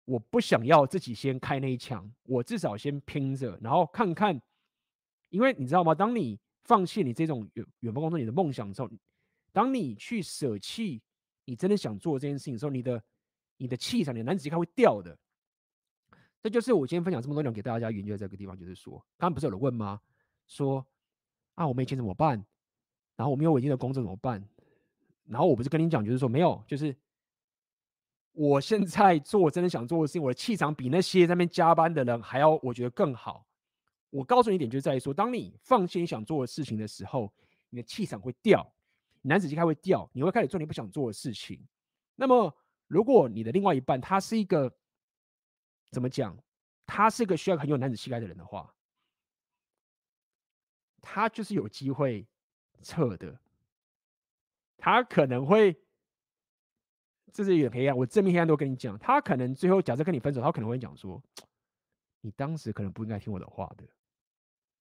[0.05, 4.41] 我不想要自己先开那一枪，我至少先拼着，然后看看，
[5.31, 5.95] 因为你知道吗？
[5.95, 8.91] 当你放弃你这种远远方工作你的梦想的时候，
[9.53, 11.01] 当你去舍弃
[11.45, 13.03] 你真的想做这件事情的时候，你的。
[13.57, 15.17] 你的气场，你的男子气概会掉的。
[16.43, 20.01] 这就是我今天分享这么多内容给大家研究的这个地方，就是说，刚刚不是有人问吗？
[20.49, 20.85] 说
[21.55, 22.45] 啊，我没钱怎么办？
[23.17, 24.43] 然后我没有稳定的工作怎么办？
[25.27, 26.95] 然后我不是跟你讲，就是说没有，就是
[28.33, 33.47] 我现在做我真的想做的事情，我的气场比那些在那边加班的人还要，我觉得更好。
[34.11, 37.33] 我告诉你一点，就在于说，当你放弃你想做的事情的时候，
[37.71, 38.67] 你的气场会掉，
[39.23, 41.61] 男子气概会掉，你会开始做你不想做的事情。
[42.15, 42.55] 那么。
[42.87, 44.71] 如果你的另外一半他是一个
[45.91, 46.37] 怎么讲？
[46.87, 48.73] 他是一个需要很有男子气概的人的话，
[51.05, 52.27] 他就是有机会
[52.83, 53.39] 撤的。
[54.77, 55.75] 他可能会，
[57.33, 61.23] 这是一个黑暗，我正面黑暗都跟你讲，他可能最后假设跟你分手，他可能会讲说，
[62.21, 63.85] 你当时可能不应该听我的话的，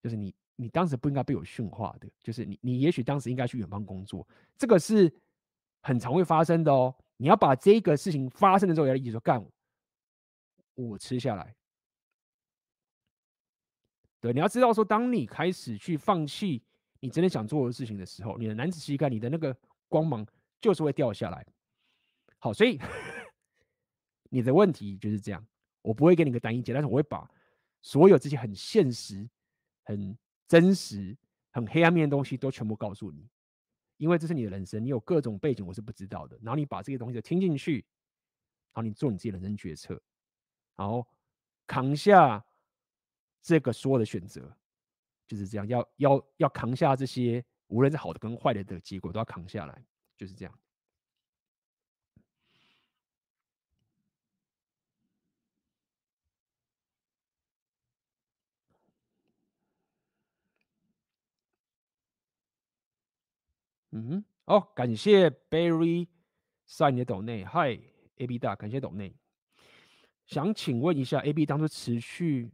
[0.02, 4.28] 就是你你当时不应该被我训话的，就是你你也许当时应该去远方工作，
[4.58, 5.14] 这个是
[5.82, 6.94] 很常会发生的哦。
[7.16, 9.46] 你要把这个事情发生的时候，要一直说干，
[10.76, 11.56] 我吃下来。
[14.24, 16.64] 对，你要知道说，当你开始去放弃
[17.02, 19.54] 你真的想做的事情的时候，你的男子气概、你的那个
[19.90, 20.26] 光芒
[20.62, 21.46] 就是会掉下来。
[22.40, 22.80] 好，所以
[24.30, 25.46] 你的问题就是这样。
[25.82, 27.30] 我不会给你个单一解，但是我会把
[27.82, 29.30] 所有这些很现实、
[29.84, 31.18] 很真实、
[31.52, 33.28] 很黑暗面的东西都全部告诉你，
[33.98, 36.40] 因为这是你的人生，你有各种背景我是不知道的。
[36.42, 37.86] 然后你把这些东西都听进去，
[38.72, 40.02] 然后你做你自己的人生决策，
[40.78, 41.06] 然后
[41.68, 42.42] 扛下。
[43.44, 44.56] 这个所有的选择
[45.28, 49.86] 就是这样，要要要扛下这些，无论是好的跟坏的的结果，都要扛下来，
[50.18, 50.60] 就是这样。
[63.92, 66.08] 嗯，哦，感谢 Barry
[66.66, 69.14] 晒你的抖内，Hi，AB 大，感谢抖内。
[70.26, 72.50] 想请问一下，AB 当初辞去。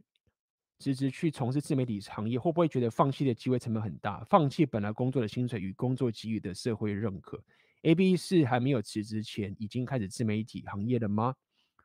[0.80, 4.24] 辞职去从事自媒体行业，会不会觉得放弃的机会成本很大？
[4.30, 7.38] 放弃本来工作的薪水与工作给予的社会认可。
[7.82, 11.34] AB 是还没有辞职前已经开始自媒体行业了吗？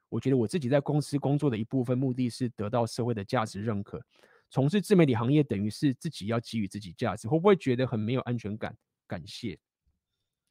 [0.07, 4.01] 我觉得我自己在公司工作的一部分目的是得到社会的价值认可。
[4.49, 8.74] 从事自媒体行业等于是自己要给予自己价值，会不会觉得很没有安全感？
[9.06, 9.59] 感谢。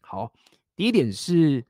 [0.03, 0.31] 好，
[0.77, 1.65] 第一点是，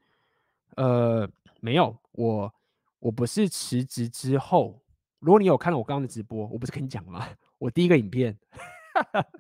[0.75, 1.31] 呃，
[1.61, 2.53] 没有，我
[2.99, 4.84] 我不是辞职之后。
[5.25, 7.27] 如果你有看到我刚刚的直播，我不是跟你讲吗？
[7.57, 8.39] 我第一个影片，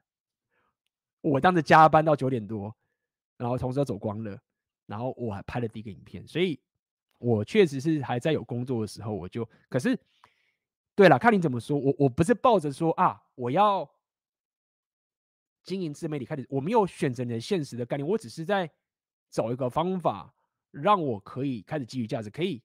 [1.20, 2.74] 我当时加班到九点多，
[3.36, 4.40] 然后同事走光了，
[4.86, 6.58] 然后我还拍了第一个影片，所以
[7.18, 9.94] 我确实是还在有工作的时候，我就可是，
[10.94, 13.86] 对了，看你怎么说，我我不是抱着说啊，我要
[15.64, 18.70] 经营自媒体开始，我没有选择你的现实的概念，我只是在
[19.28, 20.32] 找一个方法，
[20.70, 22.62] 让我可以开始给予价值，可以。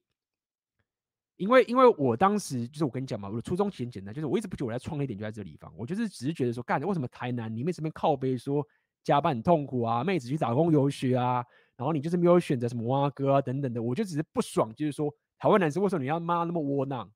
[1.40, 8.62] 因为，因为我当时就是我跟你讲嘛，我的初衷其实很简单，就是我一直不觉得我在创业点就在这地方，我就是只是觉得说，干，为什么台南你们这边靠背说
[9.02, 11.42] 加班很痛苦啊，妹子去打工游学啊，
[11.78, 17.10] 然后你就是没有选择什么挖哥啊等等的，我就只是不爽，就是说台湾男生为什么你要妈那么窝囊，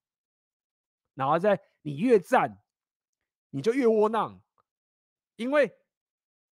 [1.14, 2.62] 然后在你越赞，
[3.50, 4.40] 你就越窝囊，
[5.36, 5.70] 因为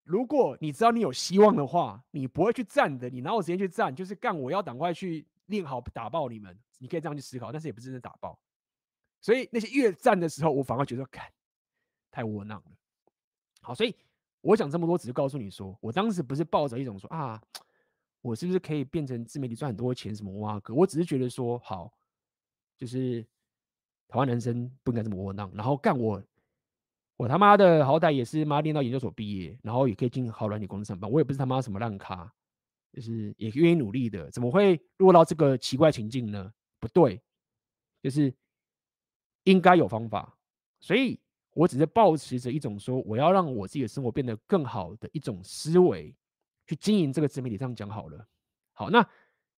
[0.03, 3.95] 如果你知道你有希望的话，你不会去赞的，你哪有时间去赞？
[3.95, 6.57] 就是干，我要赶快去练好打爆你们。
[6.79, 8.37] 你可以这样去思考，但是也不是真的打爆。
[9.21, 11.25] 所以那些越战的时候，我反而觉得，看
[12.11, 12.71] 太窝囊了。
[13.61, 13.95] 好，所以
[14.41, 17.41] 我讲这么多，只是告诉你说，我当时不是抱着一种说啊，
[18.21, 20.73] 我是不是可以变成自媒体赚很多钱什么哇哥？
[20.73, 21.93] 我只是觉得说，好，
[22.77, 23.25] 就是
[24.09, 25.49] 台湾男生不应该这么窝囊。
[25.55, 26.21] 然后干我，
[27.15, 31.09] 我他妈的好歹也是妈练到研究所毕业，然后也可以进好软体公司上班。
[31.09, 32.33] 我也不是他妈什么烂咖，
[32.93, 36.53] 就是也愿意努力的，怎么会落到这个奇怪情境呢？
[36.79, 37.19] 不对，
[38.01, 38.33] 就是
[39.45, 40.37] 应该有方法，
[40.79, 41.19] 所以
[41.53, 46.15] 我只是抱持着一种说，我要让我自己的生活变得更好的一种思维
[46.67, 47.57] 去经营这个自媒体。
[47.57, 48.27] 这样讲好了，
[48.73, 49.03] 好，那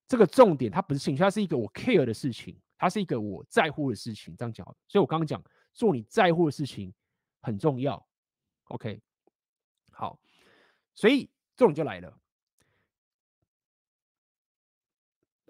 [0.08, 4.36] 这个重点它不是兴趣，它是一个我 care 的事情，它是一个我在乎的事情。
[4.38, 6.94] 这样讲，所以我刚刚讲做你在乎的事情
[7.42, 8.08] 很重要。
[8.66, 9.02] OK，
[9.92, 10.20] 好，
[10.94, 12.20] 所以重点就来了，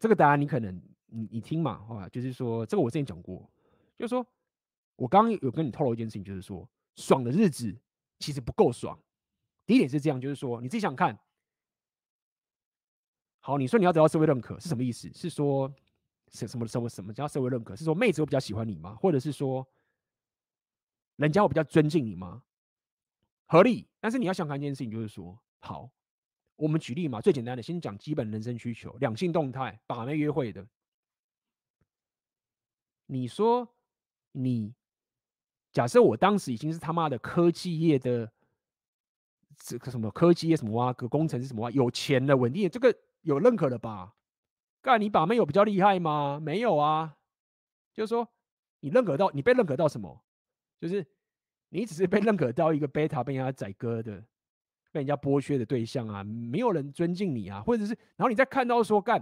[0.05, 0.79] 这个答案你可能。
[1.07, 3.49] 你你听嘛，好吧，就是说这个我之前讲过，
[3.97, 4.25] 就是说
[4.97, 7.73] 我刚刚有跟你透露一件事情，就是说爽的日子
[8.19, 8.99] 其实不够爽。
[9.65, 11.17] 第一点是这样，就是说你自己想看，
[13.39, 15.09] 好，你说你要得到社会认可是什么意思？
[15.13, 15.73] 是说
[16.27, 17.73] 什什么什么什么叫社会认可？
[17.77, 18.95] 是说妹子会比较喜欢你吗？
[18.95, 19.65] 或者是说
[21.15, 22.43] 人家会比较尊敬你吗？
[23.45, 25.89] 合理，但是你要想看一件事情，就是说好，
[26.55, 30.65] 我们举例嘛，最简单的，先讲基本人生需求，两性动态，把妹约会的。
[33.07, 33.67] 你说，
[34.31, 34.73] 你
[35.71, 38.31] 假设我当时已经是他妈的科技业的
[39.57, 44.15] 这个什么科技业什么哇，个工程师什么哇，有钱的稳定，这个有认可的吧？
[44.81, 46.39] 干你把妹有比较厉害吗？
[46.41, 47.17] 没有啊，
[47.93, 48.27] 就是说
[48.79, 50.23] 你认可到你被认可到什么？
[50.79, 51.05] 就是
[51.69, 54.23] 你只是被认可到一个贝塔被人家宰割的，
[54.95, 59.21] 被人家剥削的对象啊，没有人尊敬你啊，或者是然后你再看到说干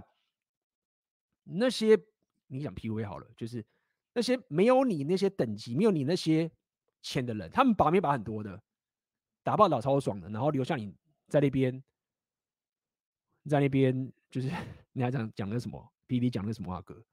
[1.42, 1.98] 那些
[2.46, 3.66] 你讲 PUA 好了，就是。
[4.16, 6.48] 那些没有你那些等级，没有你那些
[7.02, 8.62] 钱的人，他们把没把很多的，
[9.42, 10.94] 打爆打超爽的，然后留下你
[11.26, 11.82] 在那边，
[13.50, 14.48] 在那边就是
[14.92, 17.04] 你还讲讲那什么 PPT 讲那什么话哥，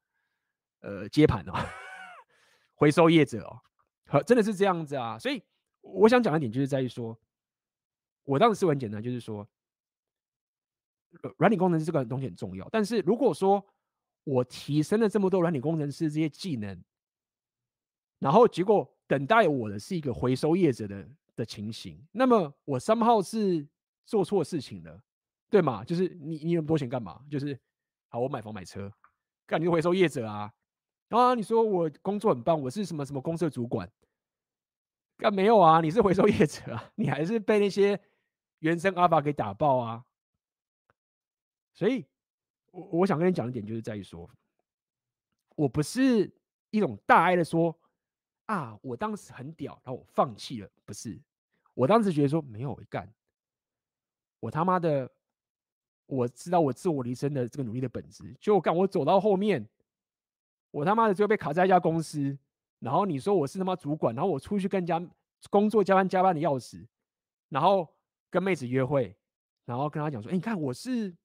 [0.82, 1.54] 呃，接盘哦，
[2.78, 3.60] 回收业者哦，
[4.06, 5.18] 好真的是这样子啊。
[5.18, 5.42] 所以
[5.82, 7.20] 我想讲的点就是在于说，
[8.24, 9.48] 我当时思维很简单，就是说，
[11.38, 12.68] 软体工程师这个东西很重要。
[12.70, 13.66] 但是如果说
[14.24, 16.82] 我提升了这么多软体工程师这些技能，
[18.20, 23.68] 然后结果等待我的是一个回收业者的的情形，那么我 somehow 是
[24.06, 25.02] 做错事情了。
[25.50, 25.84] 对吗？
[25.84, 27.20] 就是你，你有那么多钱干嘛？
[27.30, 27.60] 就是
[28.08, 28.90] 好，我买房买车，
[29.46, 30.50] 干你是回收业者啊？
[31.10, 33.92] 啊，你说我工作很棒，我是什么什么公司的主管？
[35.18, 35.82] 干没有啊？
[35.82, 36.90] 你是回收业者啊？
[36.96, 38.00] 你还是被那些
[38.62, 40.04] 原生阿法给打爆啊？
[41.74, 42.04] 所以，
[42.72, 44.28] 我我想跟你讲一点，就是在于说，
[45.56, 46.34] 我不是
[46.72, 47.78] 一种大爱的说
[48.46, 51.22] 啊，我当时很屌，然后我放弃了，不是，
[51.76, 53.14] 我当时觉得说没有我干，
[54.40, 55.12] 我他妈的。
[56.08, 59.66] 我知道我自我离身的这个努力的本质，就干我走到后面，
[60.70, 62.38] 我他妈的就被卡在一家公司，
[62.80, 65.02] 然后你说我是他妈主管，然后我出去跟人家
[65.50, 66.86] 工作加班加班的要死，
[67.48, 67.88] 然后
[68.32, 69.16] 跟妹子约会，
[69.66, 71.16] 然后跟他讲说，哎，你看我是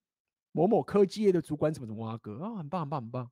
[0.53, 3.31] 某某科技业的主管，怎么怎么啊哥啊，很棒很棒很棒。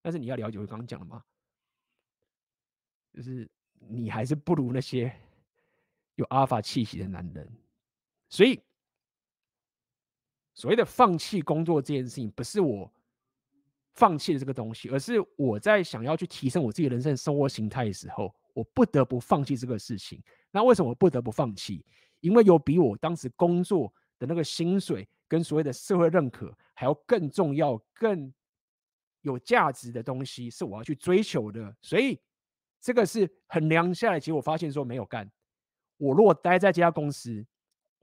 [0.00, 1.22] 但是你要了解我刚刚讲的嘛，
[3.12, 3.46] 就是
[3.78, 5.14] 你还是不如那些
[6.14, 7.52] 有阿尔法气息的男人，
[8.30, 8.58] 所以。
[10.54, 12.92] 所谓的放弃工作这件事情，不是我
[13.94, 20.22] 放弃了这个东西，而是我在想要去提升我自己人生生活形态的时候，我不得不放弃这个事情。
[20.50, 21.82] 那为什么我不得不放弃？
[22.22, 28.32] 因为有比我当时工作的那个薪水跟所谓的社会认可还要更重要、更
[29.20, 31.76] 有价值的东西是我要去追求的。
[31.82, 32.18] 所以
[32.80, 35.30] 这个是衡量下来，结果发现说没有干。
[35.98, 37.46] 我如果待在这家公司。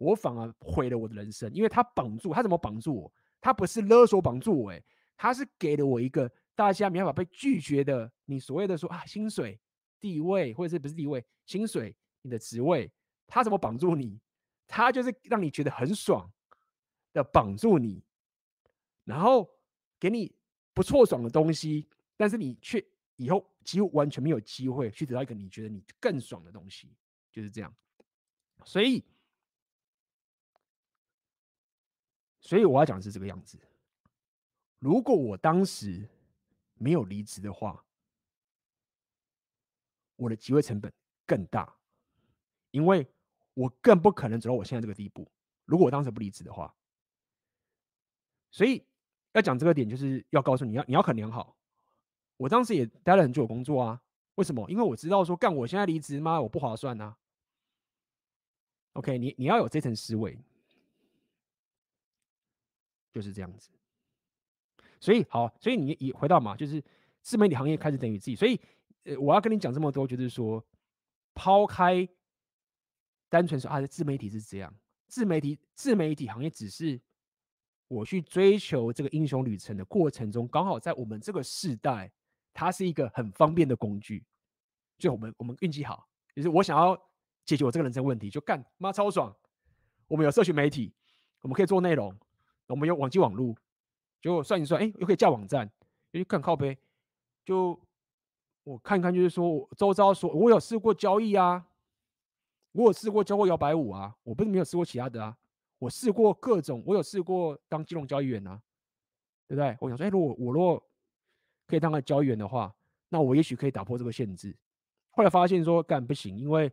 [0.01, 3.13] 我反而毁了我的人生，因为他绑住他怎么绑住我？
[3.41, 4.81] 他不是勒索绑住我，诶，
[5.17, 9.59] 他是给了我一个大家没办法被拒绝的，你所谓的说啊薪水、
[9.99, 12.89] 地位，或者是不是地位、薪水、你的职位，
[13.29, 14.19] 他怎么绑住你？
[14.67, 16.29] 他就是让你觉得很爽
[17.13, 18.03] 的绑住你，
[19.05, 19.49] 然后
[19.97, 20.35] 给你
[20.73, 22.85] 不错爽的东西，但是你却
[23.15, 26.93] 以后几乎完全没有机会去得到一个你觉得你更爽的东西，
[27.31, 27.73] 就是这样，
[28.65, 29.03] 所以。
[32.41, 33.59] 所以我要讲的是这个样子。
[34.79, 36.07] 如果我当时
[36.75, 37.85] 没有离职的话，
[40.15, 40.91] 我的机会成本
[41.27, 41.77] 更大，
[42.71, 43.05] 因为
[43.59, 45.29] 我更不可能走到我现在这个地步。
[45.65, 46.73] 如果我当时不离职的话，
[48.51, 48.83] 所以
[49.33, 51.57] 要讲这个点，就是要告诉你要你要衡量好。
[52.37, 54.01] 我当时也待了很久工作啊，
[54.35, 54.69] 为什么？
[54.71, 56.41] 因为我知道说干我现在离职吗？
[56.41, 57.17] 我不划算啊。
[58.93, 60.39] OK，你你要有这层思维。
[63.11, 63.71] 就是这样子，
[64.99, 66.81] 所以好，所以你你回到嘛，就是
[67.21, 68.57] 自媒体行业开始等于自己，所以
[69.03, 70.63] 呃，我要跟你讲这么多，就是说，
[71.33, 72.07] 抛开
[73.29, 74.73] 单纯说啊，自媒体是这样，
[75.07, 76.99] 自媒体自媒体行业只是
[77.87, 82.11] 我去追求这个英雄旅程的过程中，刚好在我们这个世代，
[82.53, 84.25] 它是一个很方便的工具，
[84.97, 86.95] 所以我们我们运气好，就是我想要
[87.45, 89.35] 解决我这个人生问题，就干妈超爽，
[90.07, 90.93] 我们有社群媒体，
[91.41, 92.13] 我们可以做内容。
[92.67, 93.57] 我们有网际网路，
[94.21, 95.67] 就算一算，哎，又可以架网站，
[96.11, 96.77] 又去看靠背，
[97.43, 97.79] 就
[98.63, 101.65] 我看看，就是说我周遭说，我有试过交易啊，
[102.79, 105.37] 我有试过交过摇摆舞啊，我不是没有试过其他的啊，
[105.77, 108.61] 我试过各种，我有试过当金融交易员啊，
[109.47, 109.77] 对不对？
[109.81, 110.81] 我想说，哎，如果我如果
[111.67, 112.73] 可以当个交易员的话，
[113.09, 114.55] 那我也许可以打破这个限制。
[115.11, 116.71] 后来发现说，干不行，因为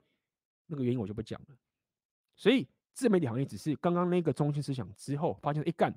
[0.67, 1.57] 那个原因我就不讲了，
[2.37, 2.69] 所以。
[2.97, 5.95] 自媒体行业只是刚刚那个中心思想之后，发现一干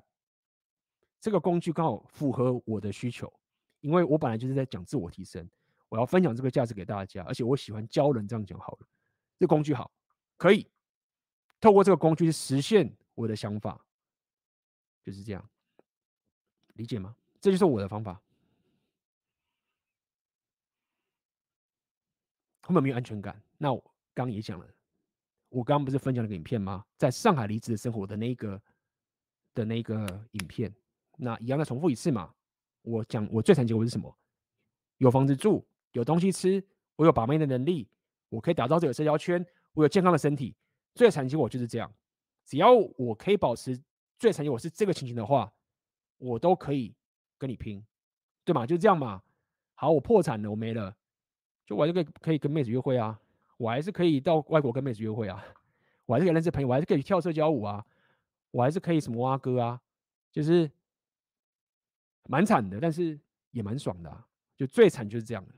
[1.18, 3.32] 这个工具刚好符合我的需求，
[3.80, 5.48] 因为我本来就是在讲自我提升，
[5.88, 8.86] 我要分享这个价值给大家，而且我喜欢教人，这样讲好了，
[9.38, 9.90] 这工具好，
[10.40, 10.66] 可以
[11.60, 13.78] 透过这个工具去实现我的想法，
[15.04, 15.50] 就是这样，
[16.76, 17.14] 理解吗？
[17.42, 18.18] 这就是我的方法。
[22.62, 23.78] 根本没有安全感，那我
[24.14, 24.66] 刚刚也讲了。
[25.50, 26.86] 我刚刚不是分享了个影片吗？
[26.96, 28.62] 在上海离职的生活的那个
[29.52, 30.74] 的那个影片，
[31.18, 32.34] 那一样再重复一次嘛。
[32.80, 34.16] 我讲我最惨结果是什么？
[34.96, 35.62] 有房子住，
[35.92, 37.86] 有东西吃，我有把妹的能力，
[38.30, 40.54] 我可以打造这个社交圈，我有健康的身体。
[40.94, 41.92] 最惨结果就是这样。
[42.44, 43.80] 只要我可以保持
[44.18, 45.52] 最惨结果是这个情形的话，
[46.18, 46.94] 我都可以
[47.38, 47.84] 跟你拼，
[48.44, 48.66] 对吗？
[48.66, 49.22] 就这样嘛。
[49.74, 50.94] 好，我破产了，我没了，
[51.64, 53.18] 就我就可以可以跟妹子约会啊。
[53.56, 55.44] 我还是可以到外国跟妹子约会啊，
[56.06, 57.86] 我还是可以认识朋友，我还是可以跳社交舞啊，
[58.50, 59.80] 我还是可以什么挖哥啊，
[60.32, 60.70] 就是
[62.24, 63.18] 蛮惨的，但是
[63.52, 64.24] 也蛮爽的。
[64.56, 65.54] 就最惨就是这样的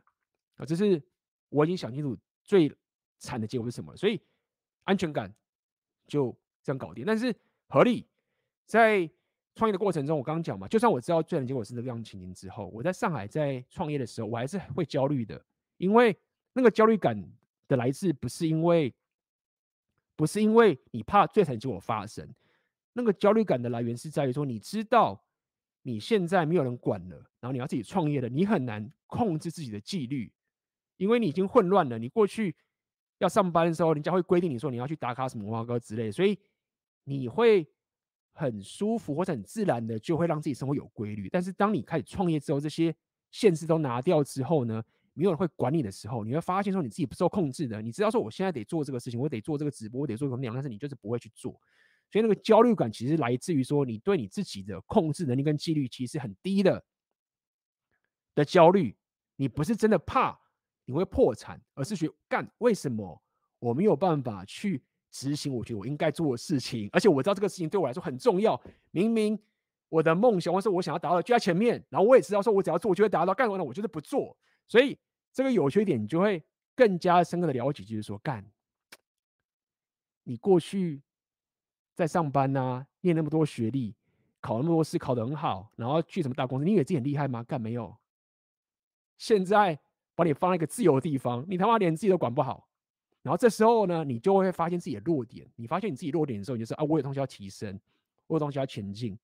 [0.56, 1.02] 啊，这是
[1.48, 2.72] 我已经想清楚最
[3.22, 4.20] 惨的结果是什么，所以
[4.84, 5.32] 安全感
[6.06, 7.04] 就这样搞定。
[7.06, 7.34] 但是
[7.68, 8.06] 合理
[8.66, 9.08] 在
[9.54, 15.42] 创业的过程中，我刚刚讲嘛，就算我知道最惨结果是这个样情形之后，我在上海在创业的时候，我还是会焦虑的，
[15.78, 16.16] 因为
[16.52, 17.16] 那个焦虑感
[17.68, 18.92] 的来自不是因为
[20.16, 22.28] 不是因为你怕最惨结果发生，
[22.92, 25.22] 那个焦虑感的来源是在于说你知道。
[25.84, 30.32] 你现在没有人管了，然后你要自己创业了，你很难控制自己的纪律，
[30.96, 31.98] 因为你已经混乱了。
[31.98, 32.54] 你过去
[33.22, 36.38] 要上班的时候，人家会规定你说你要去打卡什么文化歌之类，所以
[37.04, 37.66] 你会
[38.32, 41.28] 很舒服或者很自然的就会让自己生活有规律。
[41.28, 42.94] 但是当你开始创业之后，这些
[43.30, 44.82] 限制都拿掉之后呢，
[45.14, 47.80] 没有人会管你的时候，你会发现说你自己不受控制的。
[47.80, 51.52] 你知道说我现在得做这个事情，我得做这个直播，我得做什么样，但是你就是不会去做。
[52.10, 56.84] 所以那个焦虑感其实来自于说，你对你自己的控制能力跟纪律其实很低的
[58.34, 58.96] 的焦虑。
[59.36, 60.38] 你不是真的怕
[60.92, 63.20] 你会破产，而是觉得干，为什么
[63.58, 66.88] 我没有办法去执行我觉得我应该做的事情？
[66.92, 68.60] 而且我知道这个事情对我来说很重要。
[68.90, 69.38] 明明
[69.88, 73.32] 我的梦想或是我想要达到就在前面，然后我也知道说我只要做，我就会达到。
[73.32, 74.36] 干完了，我就是不做。
[74.68, 74.98] 所以
[75.32, 76.44] 这个有缺点，你就会
[76.76, 78.44] 更加深刻的了解，就是说干，
[80.24, 81.02] 你过去。
[81.94, 83.94] 在上班呐、啊，念那么多学历，
[84.40, 86.64] 考那么多试，考得很好，然后去什么大公司？
[86.64, 87.44] 你以为自己很厉害吗？
[87.44, 87.94] 干没有。
[89.18, 89.78] 现在
[90.14, 92.68] 把你放在一个自由的地方，你他妈连自己都管不好。
[93.22, 95.48] 然后这时候呢，你就会发现自己的弱点。
[95.56, 97.78] 你发现你自己弱点的时候，你就说啊，我有东西要提升，
[98.26, 99.18] 我有东西要前进。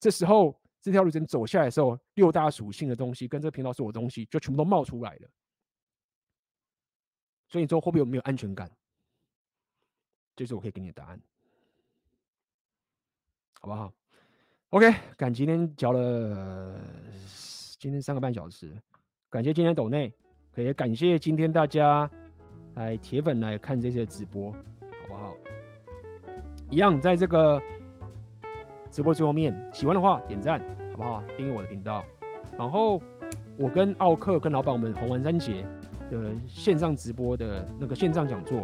[0.00, 5.28] 这时候这条路真走下来的时候，六大属性的东西跟这个频道所有东西就全部都冒出来了。
[7.48, 8.70] 所以你说会不会有没有安全感？
[10.34, 11.20] 这是我可以给你的答案。
[13.60, 13.92] 好不好
[14.70, 16.80] ？OK，感今天讲了
[17.78, 18.74] 今天三个半小时，
[19.32, 20.12] 感谢今天抖内，
[20.56, 22.08] 也感谢今天大家
[22.74, 25.34] 来铁粉来看这些直播，好不好？
[26.68, 27.58] 一样在这个
[28.90, 31.22] 直播最后面，喜欢的话点赞，好不好？
[31.34, 32.04] 订阅我的频道，
[32.58, 33.00] 然后
[33.56, 35.64] 我跟奥克跟老板我们红丸三杰
[36.10, 38.62] 的线上直播的那个线上讲座，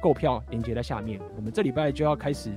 [0.00, 2.50] 购票链接在下面，我们这礼拜就要开始。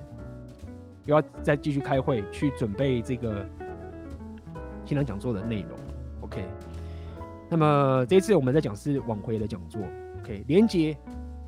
[1.06, 3.44] 又要再继续开会去准备这个
[4.86, 5.72] 现场讲座的内容
[6.22, 6.46] ，OK。
[7.52, 9.82] 那么这一次我们在讲是挽回的讲座
[10.22, 10.98] ，OK，连接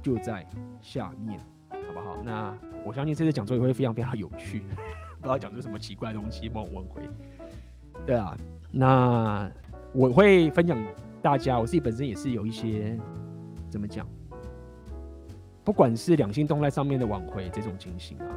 [0.01, 0.45] 就在
[0.81, 2.17] 下面，好不好？
[2.21, 4.59] 那我相信这次讲座也会非常非常有趣，
[5.21, 7.01] 不知道讲出什么奇怪的东西，帮我挽回。
[8.05, 8.37] 对啊，
[8.69, 9.49] 那
[9.93, 10.77] 我会分享
[11.21, 12.99] 大家，我自己本身也是有一些
[13.69, 14.05] 怎么讲，
[15.63, 18.27] 不管是两性动态上面的挽回这种情形啊。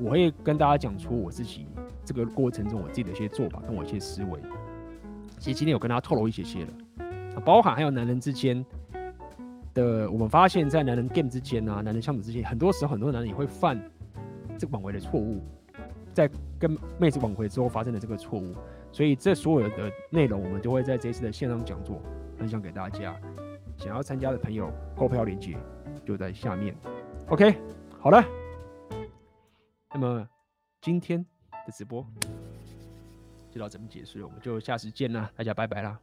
[0.00, 1.66] 我会跟大家讲出我自己
[2.02, 4.40] 这个过程中我自己的一些做法跟我一些思维。
[5.38, 6.68] 其实今天有跟大家透露一些些了，
[7.40, 8.64] 包含还有男人之间
[9.72, 13.80] 的，我们发现，在男人 game 之间啊，男人相处之间，很多时候很多男人也会犯
[14.58, 15.42] 这个挽回的错误，
[16.12, 18.54] 在跟妹子挽回之后发生的这个错误。
[18.92, 22.00] 所以这所有的内容，我们都会在这一次的线上讲座
[22.38, 23.16] 分享给大家。
[23.76, 25.56] 想要参加的朋友，购票链接
[26.06, 26.76] 就在下面。
[27.26, 27.56] OK，
[27.98, 28.24] 好了。
[29.92, 30.28] 那么
[30.80, 31.24] 今天
[31.66, 32.06] 的直播
[33.50, 35.98] 就到这边结束了，我们就下次见啦，大家拜拜啦。